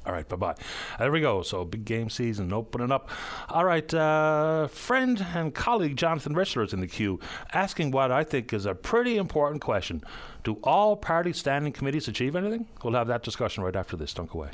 [0.06, 0.54] All right, bye bye.
[1.00, 1.42] There we go.
[1.42, 3.10] So, big game season opening up.
[3.48, 7.18] All right, uh, friend and colleague Jonathan Richler is in the queue
[7.52, 10.04] asking what I think is a pretty important question
[10.44, 12.68] Do all party standing committees achieve anything?
[12.84, 14.14] We'll have that discussion right after this.
[14.14, 14.50] Don't go away.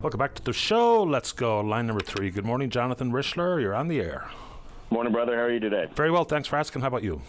[0.00, 1.02] Welcome back to the show.
[1.02, 1.60] Let's go.
[1.60, 2.30] Line number three.
[2.30, 3.60] Good morning, Jonathan Richler.
[3.60, 4.28] You're on the air.
[4.90, 5.34] Morning, brother.
[5.34, 5.86] How are you today?
[5.96, 6.24] Very well.
[6.24, 6.82] Thanks for asking.
[6.82, 7.22] How about you?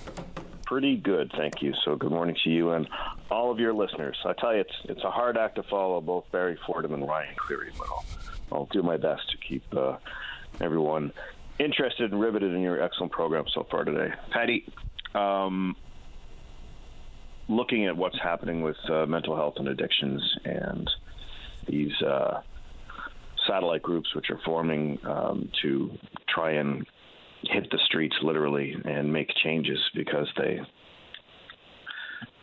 [0.65, 1.73] Pretty good, thank you.
[1.83, 2.87] So good morning to you and
[3.29, 4.17] all of your listeners.
[4.25, 7.35] I tell you, it's it's a hard act to follow both Barry Fordham and Ryan
[7.35, 8.05] Cleary, but I'll,
[8.51, 9.97] I'll do my best to keep uh,
[10.61, 11.11] everyone
[11.59, 14.13] interested and riveted in your excellent program so far today.
[14.31, 14.65] Paddy,
[15.13, 15.75] um,
[17.47, 20.89] looking at what's happening with uh, mental health and addictions and
[21.67, 22.41] these uh,
[23.47, 25.91] satellite groups which are forming um, to
[26.27, 26.85] try and
[27.49, 30.59] hit the streets literally and make changes because they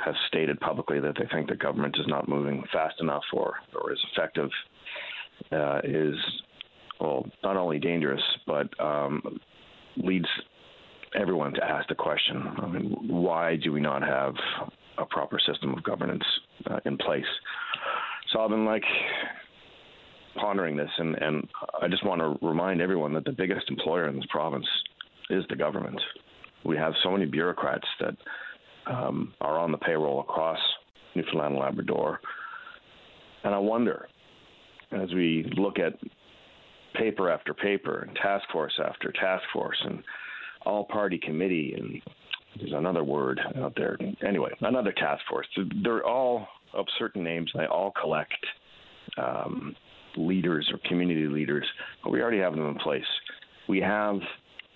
[0.04, 3.92] have stated publicly that they think the government is not moving fast enough or, or
[3.92, 4.50] as effective
[5.52, 6.14] uh, is
[7.00, 9.40] well not only dangerous but um,
[9.96, 10.28] leads
[11.14, 12.42] everyone to ask the question.
[12.58, 14.34] I mean, why do we not have
[14.98, 16.22] a proper system of governance
[16.70, 17.24] uh, in place?
[18.32, 18.84] So I've been like
[20.36, 21.48] pondering this and, and
[21.82, 24.66] I just want to remind everyone that the biggest employer in this province
[25.30, 26.00] is the government.
[26.64, 28.16] We have so many bureaucrats that
[28.86, 30.58] um, are on the payroll across
[31.14, 32.20] Newfoundland and Labrador.
[33.44, 34.08] And I wonder,
[34.92, 35.94] as we look at
[36.94, 40.02] paper after paper and task force after task force and
[40.66, 42.02] all party committee and
[42.58, 43.96] there's another word out there.
[44.26, 45.46] Anyway, another task force.
[45.82, 47.50] They're all of certain names.
[47.54, 48.34] They all collect
[49.16, 49.76] um,
[50.16, 51.66] leaders or community leaders,
[52.02, 53.02] but we already have them in place.
[53.68, 54.16] We have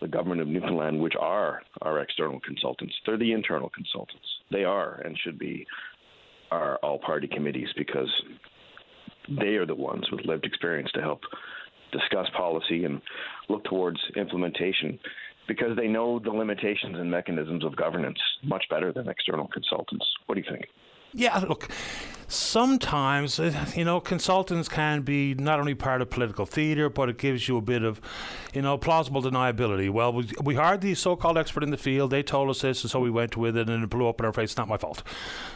[0.01, 2.95] the government of Newfoundland, which are our external consultants.
[3.07, 4.27] They're the internal consultants.
[4.51, 5.67] They are and should be
[6.51, 8.11] our all party committees because
[9.41, 11.21] they are the ones with lived experience to help
[11.93, 13.01] discuss policy and
[13.49, 14.99] look towards implementation
[15.47, 20.07] because they know the limitations and mechanisms of governance much better than external consultants.
[20.27, 20.67] What do you think?
[21.17, 21.69] Yeah, look,
[22.27, 27.19] sometimes, uh, you know, consultants can be not only part of political theatre, but it
[27.19, 28.01] gives you a bit of,
[28.53, 29.91] you know, plausible deniability.
[29.91, 32.83] Well, we, we hired the so called expert in the field, they told us this,
[32.83, 34.51] and so we went with it, and it blew up in our face.
[34.51, 35.03] It's not my fault.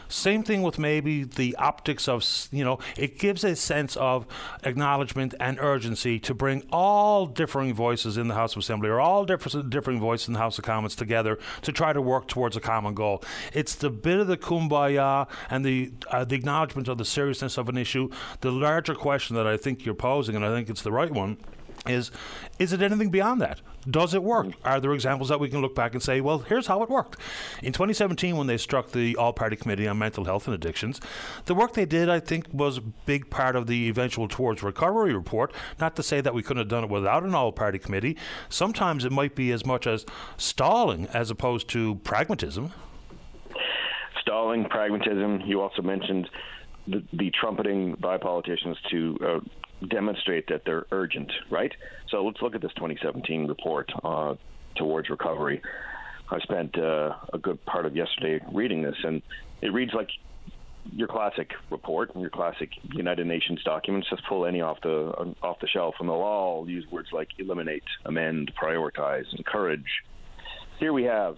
[0.07, 4.25] Same thing with maybe the optics of, you know, it gives a sense of
[4.63, 9.23] acknowledgement and urgency to bring all differing voices in the House of Assembly or all
[9.25, 12.59] different, differing voices in the House of Commons together to try to work towards a
[12.59, 13.23] common goal.
[13.53, 17.57] It's the bit of the kumbaya and the, uh, the acknowledgement acknowledgement of the seriousness
[17.57, 18.09] of an issue.
[18.41, 21.37] The larger question that I think you're posing, and I think it's the right one,
[21.87, 22.11] is
[22.59, 23.61] is it anything beyond that?
[23.89, 24.47] Does it work?
[24.65, 27.15] Are there examples that we can look back and say, well, here's how it worked?
[27.63, 30.99] In 2017, when they struck the All Party Committee on Mental Health and Addictions,
[31.45, 35.13] the work they did, I think, was a big part of the eventual Towards Recovery
[35.13, 35.53] report.
[35.79, 38.17] Not to say that we couldn't have done it without an All Party Committee.
[38.49, 42.73] Sometimes it might be as much as stalling as opposed to pragmatism
[44.39, 45.41] stalling, pragmatism.
[45.45, 46.29] You also mentioned
[46.87, 49.39] the, the trumpeting by politicians to uh,
[49.87, 51.71] demonstrate that they're urgent, right?
[52.09, 54.35] So let's look at this 2017 report uh,
[54.77, 55.61] towards recovery.
[56.31, 59.21] I spent uh, a good part of yesterday reading this, and
[59.61, 60.09] it reads like
[60.91, 64.07] your classic report and your classic United Nations documents.
[64.09, 67.83] Just pull any off the off the shelf, and they'll all use words like eliminate,
[68.05, 69.83] amend, prioritize, encourage.
[70.79, 71.35] Here we have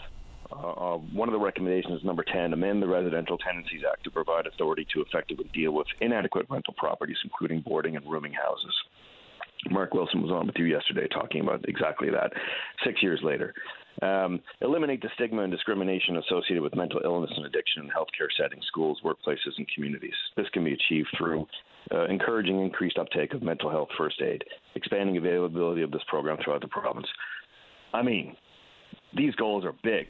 [0.51, 4.85] uh, one of the recommendations, number 10, amend the Residential Tenancies Act to provide authority
[4.93, 8.73] to effectively deal with inadequate rental properties, including boarding and rooming houses.
[9.69, 12.31] Mark Wilson was on with you yesterday talking about exactly that.
[12.83, 13.53] Six years later,
[14.01, 18.65] um, eliminate the stigma and discrimination associated with mental illness and addiction in healthcare settings,
[18.65, 20.15] schools, workplaces, and communities.
[20.35, 21.45] This can be achieved through
[21.93, 24.43] uh, encouraging increased uptake of mental health first aid,
[24.75, 27.07] expanding availability of this program throughout the province.
[27.93, 28.35] I mean,
[29.15, 30.07] these goals are big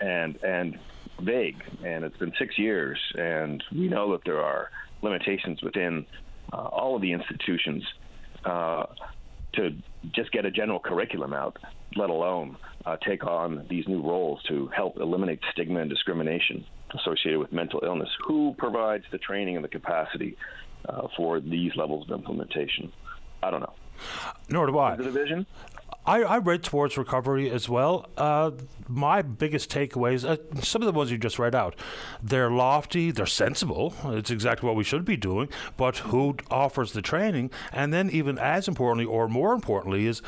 [0.00, 0.78] and and
[1.20, 4.70] vague, and it's been six years, and we know that there are
[5.02, 6.06] limitations within
[6.52, 7.84] uh, all of the institutions
[8.44, 8.84] uh,
[9.54, 9.76] to
[10.12, 11.58] just get a general curriculum out,
[11.96, 12.56] let alone
[12.86, 16.64] uh, take on these new roles to help eliminate stigma and discrimination
[16.94, 18.08] associated with mental illness.
[18.26, 20.36] Who provides the training and the capacity
[20.88, 22.92] uh, for these levels of implementation?
[23.42, 23.74] I don't know.
[24.48, 24.96] Nor do I.
[24.96, 25.46] The division?
[26.04, 28.08] I, I read towards recovery as well.
[28.16, 28.52] Uh,
[28.88, 31.76] my biggest takeaways, uh, some of the ones you just read out,
[32.20, 33.94] they're lofty, they're sensible.
[34.04, 35.48] It's exactly what we should be doing.
[35.76, 37.50] But who offers the training?
[37.72, 40.22] And then, even as importantly, or more importantly, is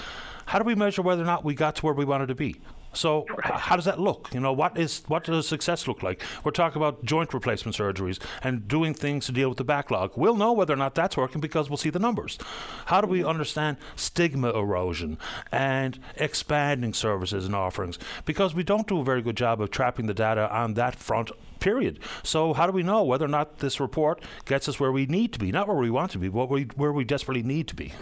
[0.47, 2.61] how do we measure whether or not we got to where we wanted to be?
[2.97, 4.31] So how does that look?
[4.33, 6.23] You know, what is what does success look like?
[6.43, 10.13] We're talking about joint replacement surgeries and doing things to deal with the backlog.
[10.17, 12.39] We'll know whether or not that's working because we'll see the numbers.
[12.87, 13.29] How do we mm-hmm.
[13.29, 15.19] understand stigma erosion
[15.51, 17.99] and expanding services and offerings?
[18.25, 21.31] Because we don't do a very good job of trapping the data on that front
[21.61, 21.99] period.
[22.23, 25.33] So how do we know whether or not this report gets us where we need
[25.33, 27.69] to be, not where we want to be, but where we, where we desperately need
[27.69, 27.93] to be?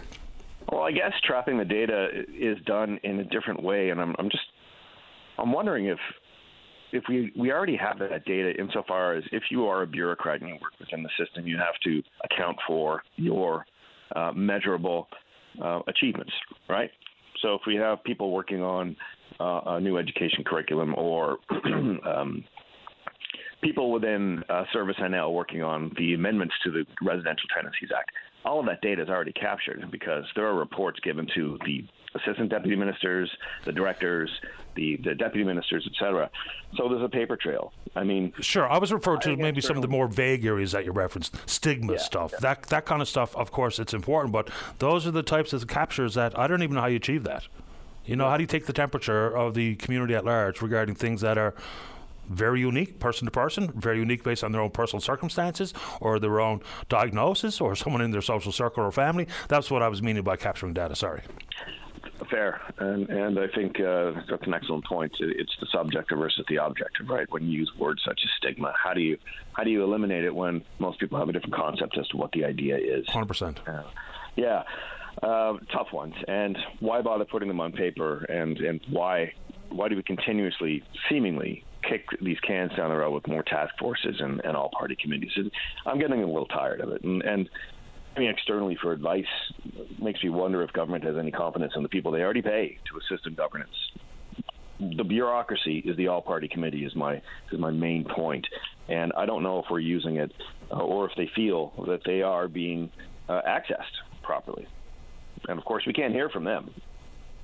[0.69, 4.29] Well, I guess trapping the data is done in a different way, and I'm, I'm
[4.29, 4.43] just
[5.37, 5.99] I'm wondering if
[6.91, 10.49] if we we already have that data insofar as if you are a bureaucrat and
[10.49, 13.65] you work within the system, you have to account for your
[14.15, 15.07] uh, measurable
[15.61, 16.31] uh, achievements,
[16.69, 16.91] right?
[17.41, 18.95] So if we have people working on
[19.39, 21.39] uh, a new education curriculum or
[22.05, 22.43] um,
[23.61, 28.11] people within uh, Service NL working on the amendments to the Residential Tenancies Act,
[28.45, 31.83] all of that data is already captured because there are reports given to the
[32.15, 33.29] assistant deputy ministers,
[33.65, 34.29] the directors,
[34.75, 36.29] the, the deputy ministers, etc.
[36.75, 37.73] So there's a paper trail.
[37.95, 38.69] I mean, sure.
[38.69, 41.93] I was referring to maybe some of the more vague areas that you referenced, stigma
[41.93, 42.39] yeah, stuff, yeah.
[42.41, 43.35] that that kind of stuff.
[43.35, 44.49] Of course, it's important, but
[44.79, 47.47] those are the types of captures that I don't even know how you achieve that.
[48.05, 51.21] You know, how do you take the temperature of the community at large regarding things
[51.21, 51.53] that are
[52.29, 56.39] very unique person to person, very unique based on their own personal circumstances or their
[56.39, 59.27] own diagnosis or someone in their social circle or family.
[59.47, 60.95] That's what I was meaning by capturing data.
[60.95, 61.21] Sorry.
[62.29, 65.15] Fair, and and I think uh, that's an excellent point.
[65.19, 67.27] It's the subjective versus the objective, right?
[67.31, 69.17] When you use words such as stigma, how do you
[69.53, 72.31] how do you eliminate it when most people have a different concept as to what
[72.31, 73.07] the idea is?
[73.09, 73.59] Hundred percent.
[74.35, 74.63] Yeah,
[75.21, 76.15] uh, tough ones.
[76.27, 78.25] And why bother putting them on paper?
[78.25, 79.33] And and why
[79.69, 84.15] why do we continuously, seemingly, kick these cans down the road with more task forces
[84.19, 85.31] and, and all party committees?
[85.85, 87.03] I'm getting a little tired of it.
[87.03, 87.49] And, and
[88.13, 89.25] coming externally for advice
[90.01, 92.97] makes me wonder if government has any confidence in the people they already pay to
[92.99, 93.71] assist in governance.
[94.79, 98.45] The bureaucracy is the all-party committee is my is my main point,
[98.89, 100.31] and I don't know if we're using it
[100.71, 102.91] uh, or if they feel that they are being
[103.29, 104.67] uh, accessed properly.
[105.47, 106.71] And of course, we can't hear from them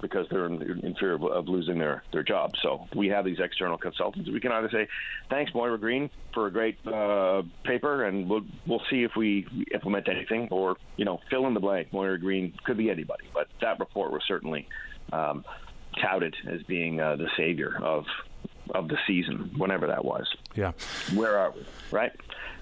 [0.02, 2.54] because they're in, in fear of, of, losing their, their job.
[2.62, 4.30] So we have these external consultants.
[4.30, 4.88] We can either say,
[5.30, 10.08] "Thanks, Moira Green, for a great uh, paper," and we'll we'll see if we implement
[10.10, 11.92] anything, or you know, fill in the blank.
[11.94, 14.68] Moira Green could be anybody, but that report was certainly
[15.12, 15.44] um,
[16.02, 18.06] touted as being uh, the savior of
[18.76, 20.28] of the season, whenever that was.
[20.56, 20.74] Yeah.
[21.14, 21.66] Where are we?
[21.92, 22.12] Right.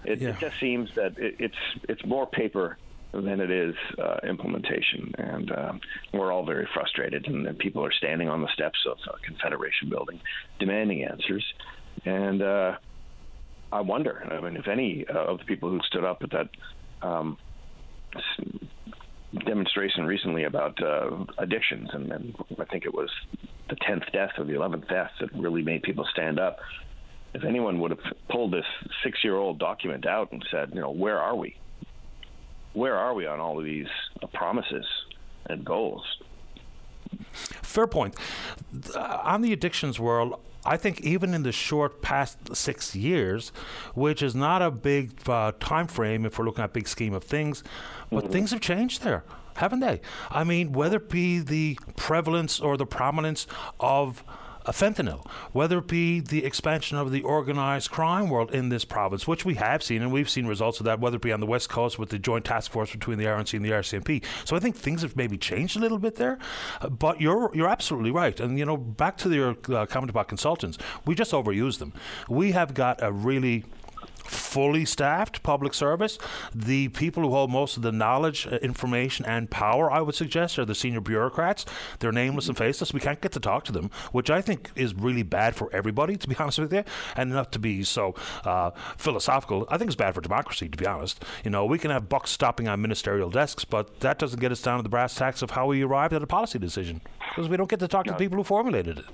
[0.06, 0.30] It, yeah.
[0.30, 1.56] it just seems that it, it's
[1.90, 2.78] it's more paper
[3.22, 5.14] than it is uh, implementation.
[5.18, 5.74] And uh,
[6.14, 10.20] we're all very frustrated, and, people are standing on the steps of uh, Confederation Building
[10.60, 11.44] demanding answers.
[12.06, 12.78] And uh,
[13.72, 17.38] I wonder, I mean, if any of the people who stood up at that um,
[19.46, 23.10] demonstration recently about uh, addictions, and, and I think it was
[23.70, 26.58] the 10th death or the 11th death that really made people stand up.
[27.34, 28.00] If anyone would have
[28.30, 28.66] pulled this
[29.04, 31.58] six year old document out and said, you know, where are we?
[32.78, 33.88] Where are we on all of these
[34.22, 34.86] uh, promises
[35.48, 36.06] and goals?
[37.32, 38.16] Fair point.
[38.94, 43.52] Uh, on the addictions world, I think even in the short past six years,
[43.96, 47.24] which is not a big uh, time frame if we're looking at big scheme of
[47.24, 47.64] things,
[48.12, 48.34] but mm-hmm.
[48.34, 49.24] things have changed there,
[49.56, 50.02] haven't they?
[50.30, 53.48] I mean, whether it be the prevalence or the prominence
[53.80, 54.24] of
[54.72, 59.46] fentanyl, whether it be the expansion of the organized crime world in this province, which
[59.46, 61.70] we have seen, and we've seen results of that, whether it be on the West
[61.70, 64.24] Coast with the joint task force between the RNC and the RCMP.
[64.46, 66.38] So I think things have maybe changed a little bit there.
[66.82, 68.40] Uh, but you're you're absolutely right.
[68.40, 71.94] And, you know, back to your uh, comment about consultants, we just overuse them.
[72.30, 73.66] We have got a really
[74.30, 76.18] fully staffed public service.
[76.54, 80.60] The people who hold most of the knowledge, uh, information, and power, I would suggest,
[80.60, 81.66] are the senior bureaucrats.
[82.00, 82.94] They're nameless and faceless.
[82.94, 86.16] We can't get to talk to them, which I think is really bad for everybody,
[86.18, 86.84] to be honest with you,
[87.16, 89.66] and not to be so uh, philosophical.
[89.70, 91.24] I think it's bad for democracy, to be honest.
[91.44, 94.62] You know, we can have bucks stopping on ministerial desks, but that doesn't get us
[94.62, 97.58] down to the brass tacks of how we arrived at a policy decision because we
[97.58, 99.06] don't get to talk to the people who formulated it.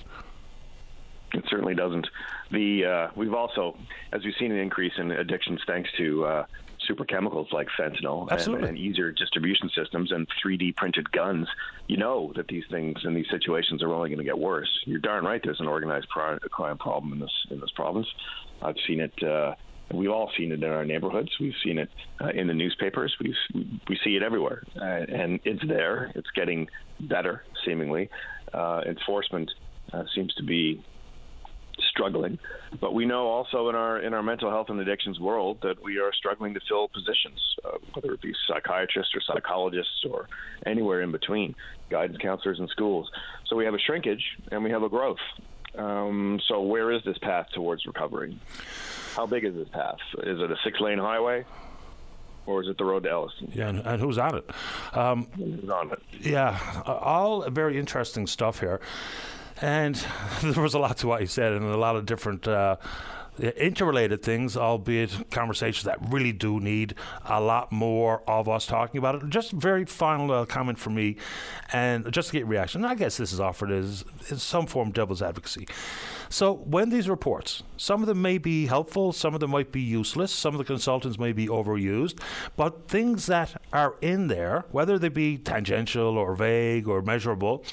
[1.33, 2.07] It certainly doesn't.
[2.51, 3.75] The uh, we've also,
[4.11, 6.45] as we've seen, an increase in addictions thanks to uh,
[6.87, 11.47] super chemicals like fentanyl and, and, easier distribution systems and 3D printed guns.
[11.87, 14.69] You know that these things in these situations are only going to get worse.
[14.85, 15.41] You're darn right.
[15.43, 18.07] There's an organized crime problem in this in this province.
[18.61, 19.23] I've seen it.
[19.23, 19.55] Uh,
[19.91, 21.29] We've all seen it in our neighborhoods.
[21.39, 23.15] We've seen it uh, in the newspapers.
[23.19, 23.35] We
[23.87, 26.11] we see it everywhere, uh, and it's there.
[26.15, 26.67] It's getting
[26.99, 28.09] better, seemingly.
[28.53, 29.51] Uh, enforcement
[29.91, 30.83] uh, seems to be
[31.93, 32.39] struggling.
[32.81, 35.99] But we know also in our in our mental health and addictions world that we
[35.99, 40.27] are struggling to fill positions, uh, whether it be psychiatrists or psychologists or
[40.65, 41.55] anywhere in between,
[41.89, 43.09] guidance counselors in schools.
[43.47, 45.23] So we have a shrinkage and we have a growth.
[45.77, 48.37] Um, so where is this path towards recovery?
[49.15, 49.97] How big is this path?
[50.19, 51.45] Is it a six lane highway?
[52.45, 53.51] or is it the road to Elliston?
[53.53, 54.49] Yeah, and, and who's on it?
[54.93, 56.01] Um, who's on it?
[56.19, 58.81] Yeah, all very interesting stuff here.
[59.61, 59.95] And
[60.41, 62.47] there was a lot to what he said, and a lot of different.
[62.47, 62.77] Uh,
[63.39, 66.93] interrelated things, albeit conversations that really do need
[67.25, 69.29] a lot more of us talking about it.
[69.29, 71.17] Just very final uh, comment from me,
[71.71, 72.85] and just to get reaction.
[72.85, 75.67] I guess this is offered as, as some form of devil's advocacy.
[76.29, 79.81] So when these reports, some of them may be helpful, some of them might be
[79.81, 82.19] useless, some of the consultants may be overused,
[82.55, 87.63] but things that are in there, whether they be tangential or vague or measurable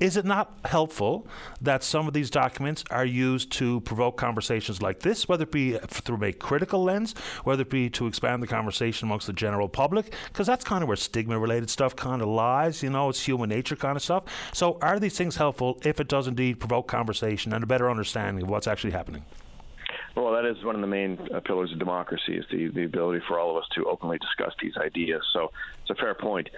[0.00, 1.26] is it not helpful
[1.60, 5.74] that some of these documents are used to provoke conversations like this, whether it be
[5.76, 10.14] through a critical lens, whether it be to expand the conversation amongst the general public?
[10.28, 13.50] Because that's kind of where stigma related stuff kind of lies, you know, it's human
[13.50, 14.24] nature kind of stuff.
[14.54, 18.44] So, are these things helpful if it does indeed provoke conversation and a better understanding
[18.44, 19.24] of what's actually happening?
[20.16, 23.22] Well, that is one of the main uh, pillars of democracy is the, the ability
[23.28, 25.22] for all of us to openly discuss these ideas.
[25.32, 26.48] So it's a fair point.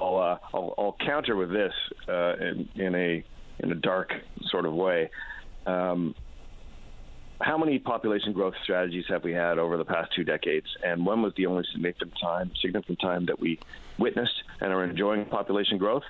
[0.00, 1.72] I'll, uh, I'll, I'll counter with this
[2.08, 3.24] uh, in, in, a
[3.58, 4.12] in a dark
[4.50, 5.10] sort of way.
[5.66, 6.14] Um,
[7.40, 10.66] how many population growth strategies have we had over the past two decades?
[10.84, 13.60] And when was the only significant time significant time that we
[13.98, 16.02] witnessed and are enjoying population growth?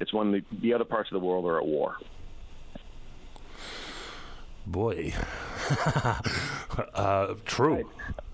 [0.00, 1.96] It's when the, the other parts of the world are at war.
[4.66, 5.14] Boy,
[6.94, 7.74] uh, true.
[7.74, 7.86] Right.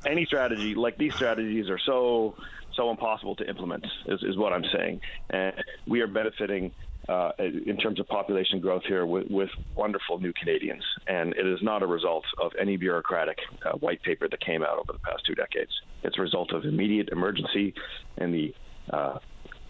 [0.05, 2.35] Any strategy like these strategies are so
[2.77, 5.01] so impossible to implement, is, is what I'm saying.
[5.31, 5.55] And
[5.87, 6.72] we are benefiting
[7.09, 10.83] uh, in terms of population growth here with, with, wonderful new Canadians.
[11.07, 14.79] And it is not a result of any bureaucratic uh, white paper that came out
[14.79, 15.70] over the past two decades.
[16.03, 17.75] It's a result of immediate emergency
[18.16, 18.55] and the
[18.91, 19.18] uh,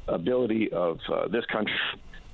[0.07, 1.75] ability of uh, this country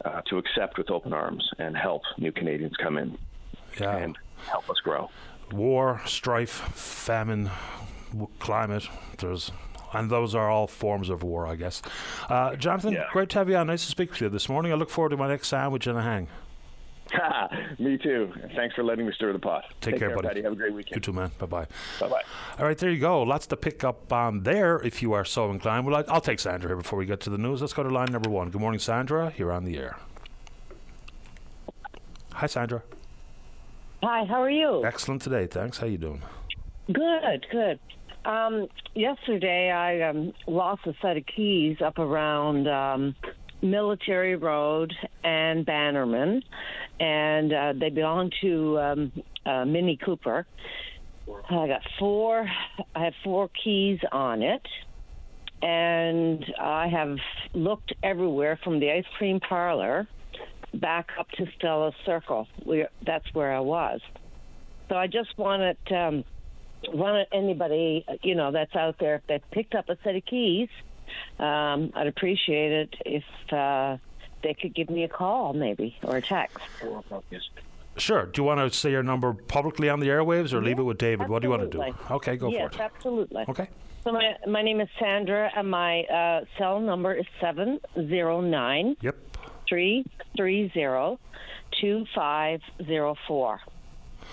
[0.05, 3.17] uh, to accept with open arms and help new Canadians come in
[3.81, 3.97] yeah.
[3.97, 4.19] and
[4.49, 5.09] help us grow.
[5.53, 7.51] War, strife, famine,
[8.39, 8.85] climate,
[9.19, 9.51] there's
[9.93, 11.83] and those are all forms of war, I guess.
[12.29, 13.07] Uh, Jonathan, yeah.
[13.11, 13.67] great to have you on.
[13.67, 14.73] Nice to speak with you this morning.
[14.73, 16.29] I look forward to my next sandwich and a hang.
[17.79, 18.33] Me too.
[18.55, 19.65] Thanks for letting me stir the pot.
[19.81, 20.29] Take, Take care, care, buddy.
[20.29, 20.43] Paddy.
[20.43, 20.97] Have a great weekend.
[20.97, 21.31] You too, man.
[21.39, 21.67] Bye bye.
[21.99, 22.23] Bye bye.
[22.59, 23.23] All right, there you go.
[23.23, 25.87] Lots to pick up on there if you are so inclined.
[25.87, 27.61] Well, I'll take Sandra here before we get to the news.
[27.61, 28.51] Let's go to line number one.
[28.51, 29.33] Good morning, Sandra.
[29.37, 29.97] You're on the air.
[32.35, 32.83] Hi, Sandra.
[34.03, 34.85] Hi, how are you?
[34.85, 35.47] Excellent today.
[35.47, 35.79] Thanks.
[35.79, 36.23] How you doing?
[36.93, 37.79] Good, good.
[38.25, 43.15] Um, yesterday, I um, lost a set of keys up around um,
[43.63, 44.93] Military Road
[45.25, 46.43] and Bannerman,
[46.99, 49.13] and uh, they belong to um,
[49.47, 50.47] uh, Mini Cooper.
[51.49, 52.47] I got four.
[52.95, 54.67] I have four keys on it,
[55.63, 57.17] and I have
[57.55, 60.07] looked everywhere from the ice cream parlor
[60.75, 62.47] back up to Stella Circle.
[62.67, 64.01] We, that's where I was.
[64.91, 65.79] So I just wanted.
[65.91, 66.25] Um,
[66.89, 70.69] want anybody you know that's out there if they picked up a set of keys,
[71.39, 73.97] um, I'd appreciate it if uh,
[74.43, 76.59] they could give me a call maybe or a text.
[77.97, 78.27] Sure.
[78.27, 80.99] Do you want to say your number publicly on the airwaves or leave it with
[80.99, 81.23] David?
[81.23, 81.33] Absolutely.
[81.33, 82.15] What do you want to do?
[82.15, 82.81] Okay, go yes, for it.
[82.81, 83.45] absolutely.
[83.49, 83.69] Okay.
[84.05, 88.97] So my my name is Sandra, and my uh, cell number is seven zero nine.
[89.03, 89.17] Yep.
[89.69, 90.07] Three
[90.37, 91.19] three zero
[91.81, 93.61] 2504.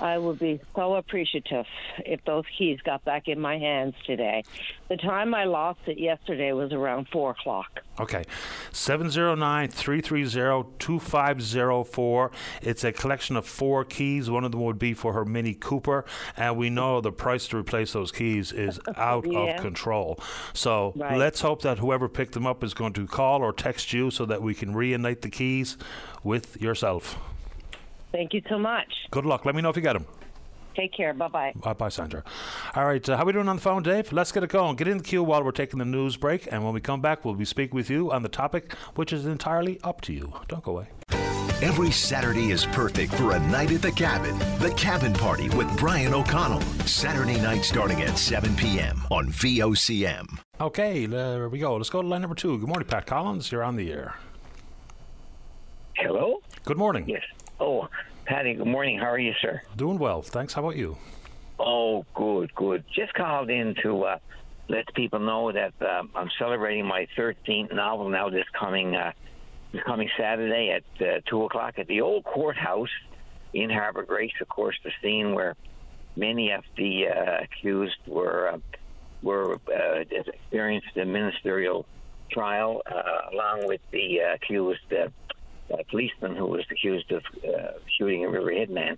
[0.01, 1.65] I would be so appreciative
[2.05, 4.43] if those keys got back in my hands today.
[4.89, 7.79] The time I lost it yesterday was around 4 o'clock.
[7.99, 8.23] Okay.
[8.71, 12.31] 709 330 2504.
[12.61, 14.29] It's a collection of four keys.
[14.29, 16.05] One of them would be for her Mini Cooper.
[16.35, 19.39] And we know the price to replace those keys is out Yeah.
[19.55, 20.19] of control.
[20.53, 21.17] So Right.
[21.17, 24.25] let's hope that whoever picked them up is going to call or text you so
[24.25, 25.77] that we can reunite the keys
[26.23, 27.17] with yourself.
[28.11, 28.87] Thank you so much.
[29.11, 29.45] Good luck.
[29.45, 30.05] Let me know if you get them.
[30.75, 31.13] Take care.
[31.13, 31.53] Bye bye.
[31.55, 32.23] Bye bye, Sandra.
[32.75, 34.11] All right, uh, how are we doing on the phone, Dave?
[34.11, 34.75] Let's get it going.
[34.75, 37.25] Get in the queue while we're taking the news break, and when we come back,
[37.25, 40.31] we'll be speaking with you on the topic, which is entirely up to you.
[40.47, 40.87] Don't go away.
[41.63, 44.37] Every Saturday is perfect for a night at the cabin.
[44.59, 46.61] The Cabin Party with Brian O'Connell.
[46.85, 49.01] Saturday night starting at 7 p.m.
[49.09, 50.27] on VOCM.
[50.61, 51.75] Okay, there we go.
[51.75, 52.59] Let's go to line number two.
[52.59, 53.51] Good morning, Pat Collins.
[53.51, 54.15] You're on the air.
[55.95, 56.41] Hello?
[56.63, 57.09] Good morning.
[57.09, 57.23] Yes.
[57.59, 57.87] Oh,
[58.25, 58.99] Paddy, good morning.
[58.99, 59.61] How are you, sir?
[59.75, 60.21] Doing well.
[60.21, 60.53] Thanks.
[60.53, 60.97] How about you?
[61.59, 62.83] Oh, good, good.
[62.93, 64.19] Just called in to uh,
[64.69, 69.11] let people know that uh, I'm celebrating my 13th novel now this coming uh,
[69.71, 72.89] this coming Saturday at uh, 2 o'clock at the old courthouse
[73.53, 74.31] in Harbor Grace.
[74.39, 75.55] Of course, the scene where
[76.15, 78.57] many of the uh, accused were uh,
[79.23, 81.87] were uh, experienced a ministerial
[82.31, 84.93] trial, uh, along with the uh, accused
[85.73, 88.97] uh, policeman who was accused of uh, shooting a Riverhead man.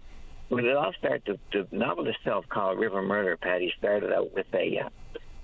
[0.50, 1.40] Well, it all started.
[1.52, 4.90] The, the novel itself, called River Murder, Patty, started out with a uh,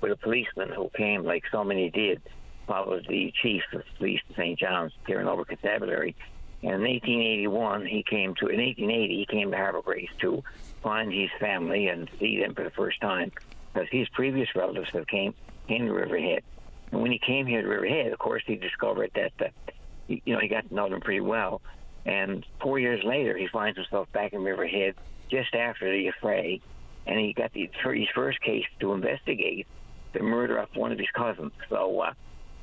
[0.01, 2.21] with a policeman who came, like so many did,
[2.67, 4.59] followed the chief of police in St.
[4.59, 6.15] John's, Terra Nova constabulary.
[6.61, 8.47] And in 1881, he came to.
[8.47, 10.43] In 1880, he came to Harbor Grace to
[10.81, 13.31] find his family and see them for the first time,
[13.73, 15.33] because his previous relatives have came
[15.67, 16.43] in Riverhead.
[16.91, 19.75] And when he came here to Riverhead, of course, he discovered that, uh, he,
[20.07, 21.61] you know, he got to know them pretty well.
[22.05, 24.95] And four years later, he finds himself back in Riverhead
[25.29, 26.61] just after the affray,
[27.07, 29.67] and he got the his first case to investigate
[30.13, 31.51] the murder of one of his cousins.
[31.69, 32.13] So, uh,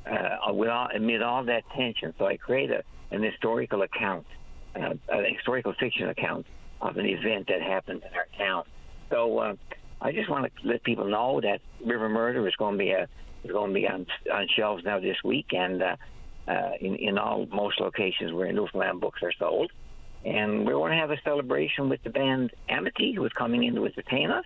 [0.09, 4.25] uh, with all, amid all that tension, so I create a, an historical account,
[4.75, 6.45] uh, an historical fiction account
[6.81, 8.63] of an event that happened in our town.
[9.09, 9.55] So, uh,
[10.01, 13.07] I just want to let people know that River Murder is going to be a
[13.43, 15.95] is going to be on on shelves now this week, and uh,
[16.47, 19.71] uh, in in all most locations where Newfoundland books are sold.
[20.25, 23.75] And we want to have a celebration with the band Amity, who is coming in
[23.75, 24.45] to entertain us.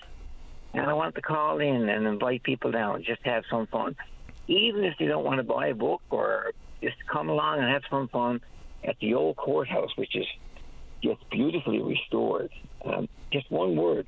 [0.74, 3.96] And I want to call in and invite people down, just to have some fun.
[4.48, 7.84] Even if they don't want to buy a book or just come along and have
[7.90, 8.42] some fun
[8.84, 10.26] at the old courthouse, which is
[11.04, 12.52] just beautifully restored.
[12.84, 14.08] Um, just one word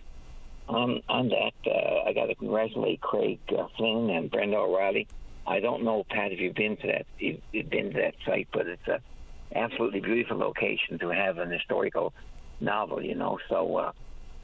[0.67, 1.53] on on that.
[1.65, 5.07] Uh, I got to congratulate Craig uh, Flynn and Brenda O'Reilly.
[5.49, 8.67] I don't know, Pat, if you've been to that, you've, been to that site, but
[8.67, 9.01] it's a
[9.55, 12.13] absolutely beautiful location to have an historical
[12.61, 13.03] novel.
[13.03, 13.77] You know, so.
[13.77, 13.91] Uh,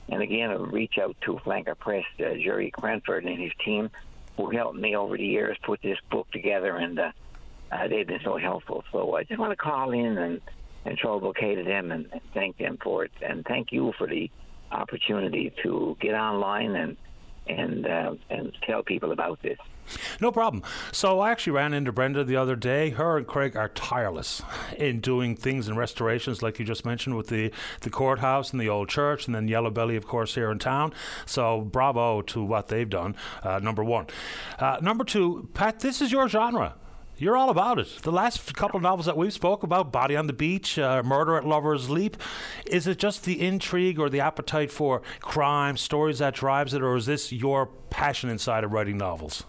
[0.07, 3.89] and again, I reach out to Flanker Press, uh, Garry Cranford and his team,
[4.37, 7.11] who helped me over the years put this book together, and uh,
[7.71, 8.83] uh, they've been so helpful.
[8.91, 10.41] So I just want to call in and,
[10.85, 14.07] and throw a bouquet to them and thank them for it, and thank you for
[14.07, 14.29] the
[14.71, 16.97] opportunity to get online and
[17.47, 19.57] and uh, and tell people about this.
[20.19, 20.63] No problem.
[20.91, 22.89] So I actually ran into Brenda the other day.
[22.89, 24.41] Her and Craig are tireless
[24.77, 28.69] in doing things and restorations, like you just mentioned, with the, the courthouse and the
[28.69, 30.93] old church, and then Yellow Belly, of course, here in town.
[31.25, 33.15] So bravo to what they've done.
[33.43, 34.07] Uh, number one.
[34.57, 36.75] Uh, number two, Pat, this is your genre.
[37.17, 37.87] You're all about it.
[38.01, 41.37] The last couple of novels that we've spoke about, Body on the Beach, uh, Murder
[41.37, 42.17] at Lover's Leap,
[42.65, 46.97] is it just the intrigue or the appetite for crime, stories that drives it, or
[46.97, 49.45] is this your passion inside of writing novels?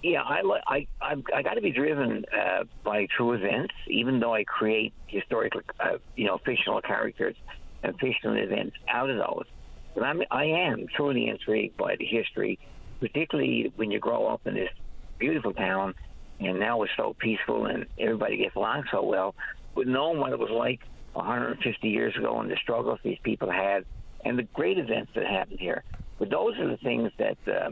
[0.00, 4.32] Yeah, I I I, I got to be driven uh, by true events, even though
[4.32, 7.34] I create historical, uh, you know, fictional characters
[7.82, 9.46] and fictional events out of those.
[9.94, 12.60] But I'm I am truly intrigued by the history,
[13.00, 14.70] particularly when you grow up in this
[15.18, 15.94] beautiful town,
[16.40, 19.34] and now it's so peaceful and everybody gets along so well.
[19.74, 20.80] But knowing what it was like
[21.14, 23.84] 150 years ago and the struggles these people had,
[24.24, 25.84] and the great events that happened here.
[26.18, 27.38] But those are the things that.
[27.46, 27.70] Uh,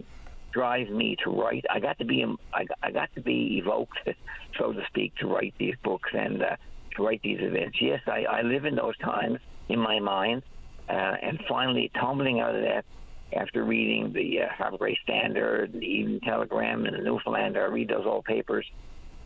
[0.52, 1.64] drive me to write.
[1.70, 3.98] I got to be I, got to be evoked,
[4.58, 6.56] so to speak, to write these books and uh,
[6.96, 7.76] to write these events.
[7.78, 9.38] Yes, I, I live in those times
[9.68, 10.42] in my mind,
[10.88, 12.86] uh, and finally tumbling out of that
[13.32, 17.62] after reading the uh, Harbor Standard, the Evening Telegram, and the Newfoundlander.
[17.62, 18.66] I read those old papers.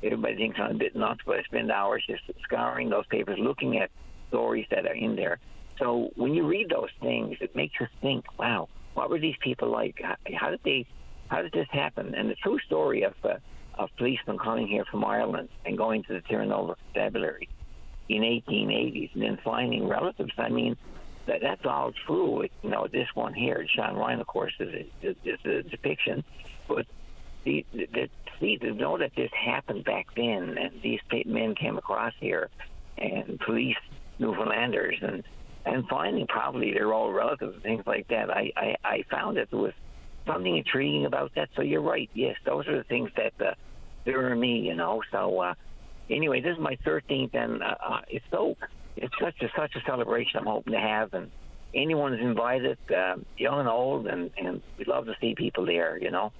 [0.02, 3.78] Everybody thinks I'm a bit nuts, but I spend hours just scouring those papers, looking
[3.78, 3.90] at
[4.28, 5.38] stories that are in there.
[5.78, 9.70] So when you read those things, it makes you think, wow, what were these people
[9.70, 10.00] like?
[10.34, 10.86] How, did they
[11.28, 12.14] how did this happen?
[12.14, 13.36] And the true story of uh,
[13.74, 17.48] of policemen coming here from Ireland and going to the Terra Nova Constabulary
[18.08, 20.32] in 1880s and then finding relatives.
[20.36, 20.76] I mean,
[21.30, 22.42] that that's all true.
[22.62, 26.24] You know, this one here, Sean Ryan, of course, is a, is a depiction,
[26.66, 26.86] but
[27.44, 28.10] the, the, the
[28.40, 32.48] see to know that this happened back then, and these men came across here
[32.98, 33.76] and police
[34.18, 35.22] Newfoundlanders and
[35.64, 38.30] and finding probably they're all relatives and things like that.
[38.30, 39.74] I, I I found that there was
[40.26, 41.50] something intriguing about that.
[41.54, 42.10] So you're right.
[42.12, 43.54] Yes, those are the things that uh,
[44.02, 44.58] stir me.
[44.60, 45.02] You know.
[45.12, 45.54] So uh,
[46.08, 48.56] anyway, this is my 13th, and uh, uh, it's so
[48.96, 50.40] it's such a such a celebration.
[50.40, 51.30] I'm hoping to have, and
[51.74, 55.98] anyone is invited, uh, young and old, and and we love to see people there.
[55.98, 56.32] You know.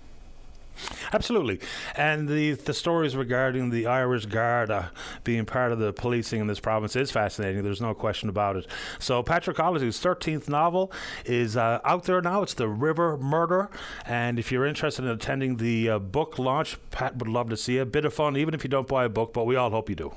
[1.13, 1.61] Absolutely.
[1.97, 4.93] And the the stories regarding the Irish Garda
[5.25, 7.63] being part of the policing in this province is fascinating.
[7.63, 8.67] There's no question about it.
[8.99, 10.93] So Patrick Collins's 13th novel
[11.25, 12.43] is uh, out there now.
[12.43, 13.69] It's The River Murder.
[14.07, 17.75] And if you're interested in attending the uh, book launch, Pat would love to see
[17.75, 17.83] you.
[17.83, 19.89] A bit of fun, even if you don't buy a book, but we all hope
[19.89, 20.13] you do.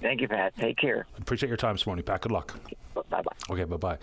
[0.00, 0.54] Thank you, Pat.
[0.58, 1.06] Take care.
[1.18, 2.22] Appreciate your time this morning, Pat.
[2.22, 2.54] Good luck.
[2.94, 3.22] Bye bye.
[3.50, 3.98] Okay, bye bye.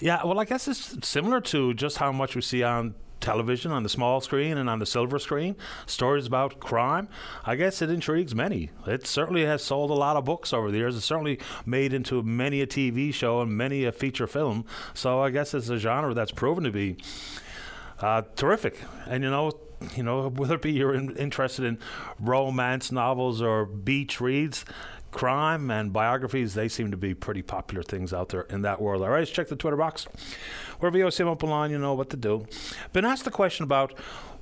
[0.00, 3.82] Yeah, well, I guess it's similar to just how much we see on television on
[3.82, 7.08] the small screen and on the silver screen, stories about crime.
[7.44, 8.70] I guess it intrigues many.
[8.86, 10.96] It certainly has sold a lot of books over the years.
[10.96, 14.64] It's certainly made into many a TV show and many a feature film.
[14.94, 16.96] So I guess it's a genre that's proven to be
[18.00, 18.78] uh, terrific.
[19.06, 19.52] And you know,
[19.96, 21.78] you know, whether it be you're in, interested in
[22.18, 24.64] romance novels or beach reads,
[25.10, 29.02] crime and biographies, they seem to be pretty popular things out there in that world.
[29.02, 30.06] All right, let's check the Twitter box.
[30.80, 32.46] We're VOCM Open Line, you know what to do.
[32.92, 33.92] Been asked the question about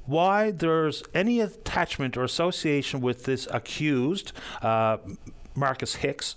[0.06, 4.32] why there's any attachment or association with this accused,
[4.62, 4.98] uh,
[5.54, 6.34] Marcus Hicks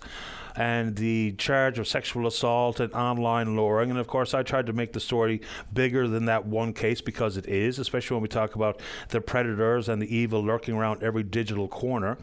[0.55, 3.89] and the charge of sexual assault and online luring.
[3.89, 5.41] And of course, I tried to make the story
[5.73, 8.79] bigger than that one case because it is, especially when we talk about
[9.09, 12.17] the predators and the evil lurking around every digital corner.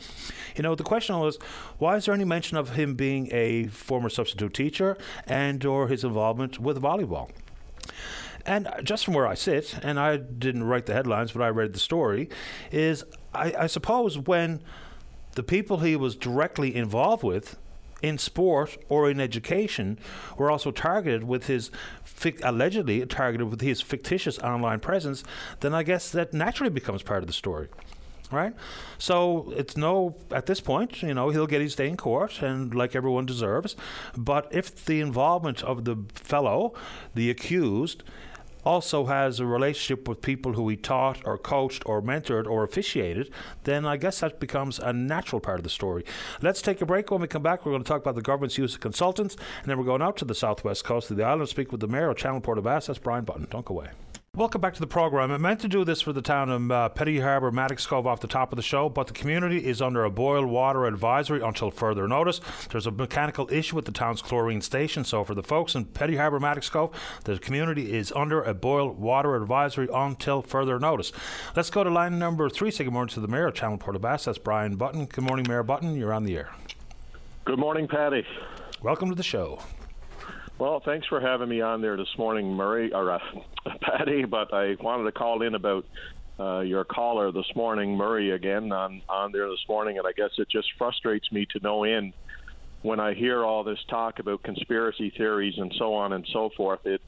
[0.56, 1.38] You know, the question was,
[1.78, 6.04] why is there any mention of him being a former substitute teacher and or his
[6.04, 7.30] involvement with volleyball?
[8.46, 11.74] And just from where I sit, and I didn't write the headlines, but I read
[11.74, 12.30] the story,
[12.72, 13.04] is
[13.34, 14.62] I, I suppose when
[15.34, 17.58] the people he was directly involved with
[18.02, 19.98] in sport or in education
[20.36, 21.70] were also targeted with his
[22.42, 25.22] allegedly targeted with his fictitious online presence,
[25.60, 27.68] then I guess that naturally becomes part of the story.
[28.30, 28.52] Right?
[28.98, 32.74] So it's no, at this point, you know, he'll get his day in court and
[32.74, 33.74] like everyone deserves.
[34.16, 36.74] But if the involvement of the fellow,
[37.14, 38.02] the accused,
[38.68, 43.30] also has a relationship with people who he taught or coached or mentored or officiated,
[43.64, 46.04] then I guess that becomes a natural part of the story.
[46.42, 47.10] Let's take a break.
[47.10, 49.70] When we come back, we're going to talk about the government's use of consultants, and
[49.70, 51.88] then we're going out to the southwest coast of the island to speak with the
[51.88, 52.88] mayor of Channel Port aux Basques.
[52.88, 53.46] That's Brian Button.
[53.50, 53.88] Don't go away.
[54.38, 55.32] Welcome back to the program.
[55.32, 58.20] I meant to do this for the town of uh, Petty Harbour, Maddox Cove off
[58.20, 61.72] the top of the show, but the community is under a boil water advisory until
[61.72, 62.40] further notice.
[62.70, 66.14] There's a mechanical issue with the town's chlorine station, so for the folks in Petty
[66.14, 71.10] Harbour, Maddox Cove, the community is under a boil water advisory until further notice.
[71.56, 72.70] Let's go to line number three.
[72.70, 74.26] Say good morning to the mayor of Channel Port aux Basques.
[74.26, 75.06] That's Brian Button.
[75.06, 75.96] Good morning, Mayor Button.
[75.96, 76.50] You're on the air.
[77.44, 78.24] Good morning, Paddy.
[78.82, 79.58] Welcome to the show.
[80.58, 83.18] Well, thanks for having me on there this morning, Murray or uh,
[83.80, 84.24] Paddy.
[84.24, 85.84] But I wanted to call in about
[86.40, 90.30] uh, your caller this morning, Murray, again on on there this morning, and I guess
[90.36, 92.12] it just frustrates me to no end
[92.82, 96.80] when I hear all this talk about conspiracy theories and so on and so forth.
[96.84, 97.00] It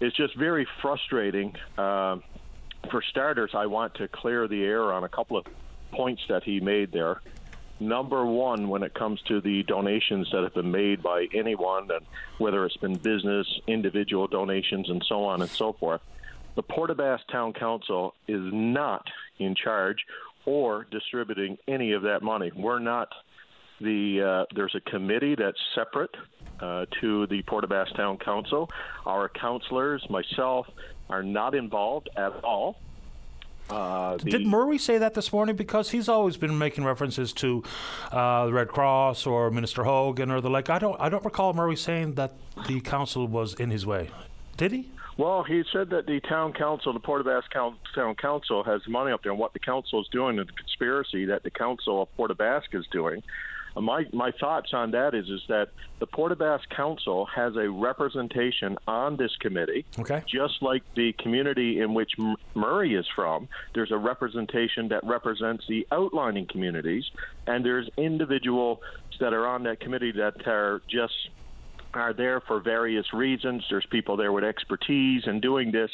[0.00, 1.54] it's just very frustrating.
[1.78, 2.16] Uh,
[2.90, 5.46] for starters, I want to clear the air on a couple of
[5.92, 7.22] points that he made there
[7.88, 12.06] number one when it comes to the donations that have been made by anyone, and
[12.38, 16.00] whether it's been business, individual donations, and so on and so forth.
[16.54, 19.06] The Port aux Basques Town Council is not
[19.38, 19.98] in charge
[20.44, 22.50] or distributing any of that money.
[22.54, 23.08] We're not
[23.80, 24.22] the.
[24.22, 26.14] Uh, there's a committee that's separate
[26.60, 28.68] uh, to the Port aux Basques Town Council.
[29.06, 30.66] Our councilors, myself,
[31.08, 32.76] are not involved at all.
[33.72, 35.56] Uh, Did Murray say that this morning?
[35.56, 37.62] Because he's always been making references to
[38.10, 40.68] uh, the Red Cross or Minister Hogan or the like.
[40.68, 41.00] I don't.
[41.00, 42.32] I don't recall Murray saying that
[42.68, 44.10] the council was in his way.
[44.56, 44.90] Did he?
[45.16, 47.52] Well, he said that the town council, the Port aux Basques
[47.94, 51.26] Town Council, has money up there, and what the council is doing, and the conspiracy
[51.26, 53.22] that the council of Port aux Basques is doing,
[53.80, 55.68] my my thoughts on that is is that
[55.98, 59.84] the Port aux Basques Council has a representation on this committee.
[59.98, 60.22] Okay.
[60.26, 62.12] Just like the community in which
[62.54, 67.04] Murray is from, there's a representation that represents the outlining communities,
[67.46, 68.78] and there's individuals
[69.20, 71.14] that are on that committee that are just
[71.94, 73.64] are there for various reasons.
[73.68, 75.90] There's people there with expertise in doing this.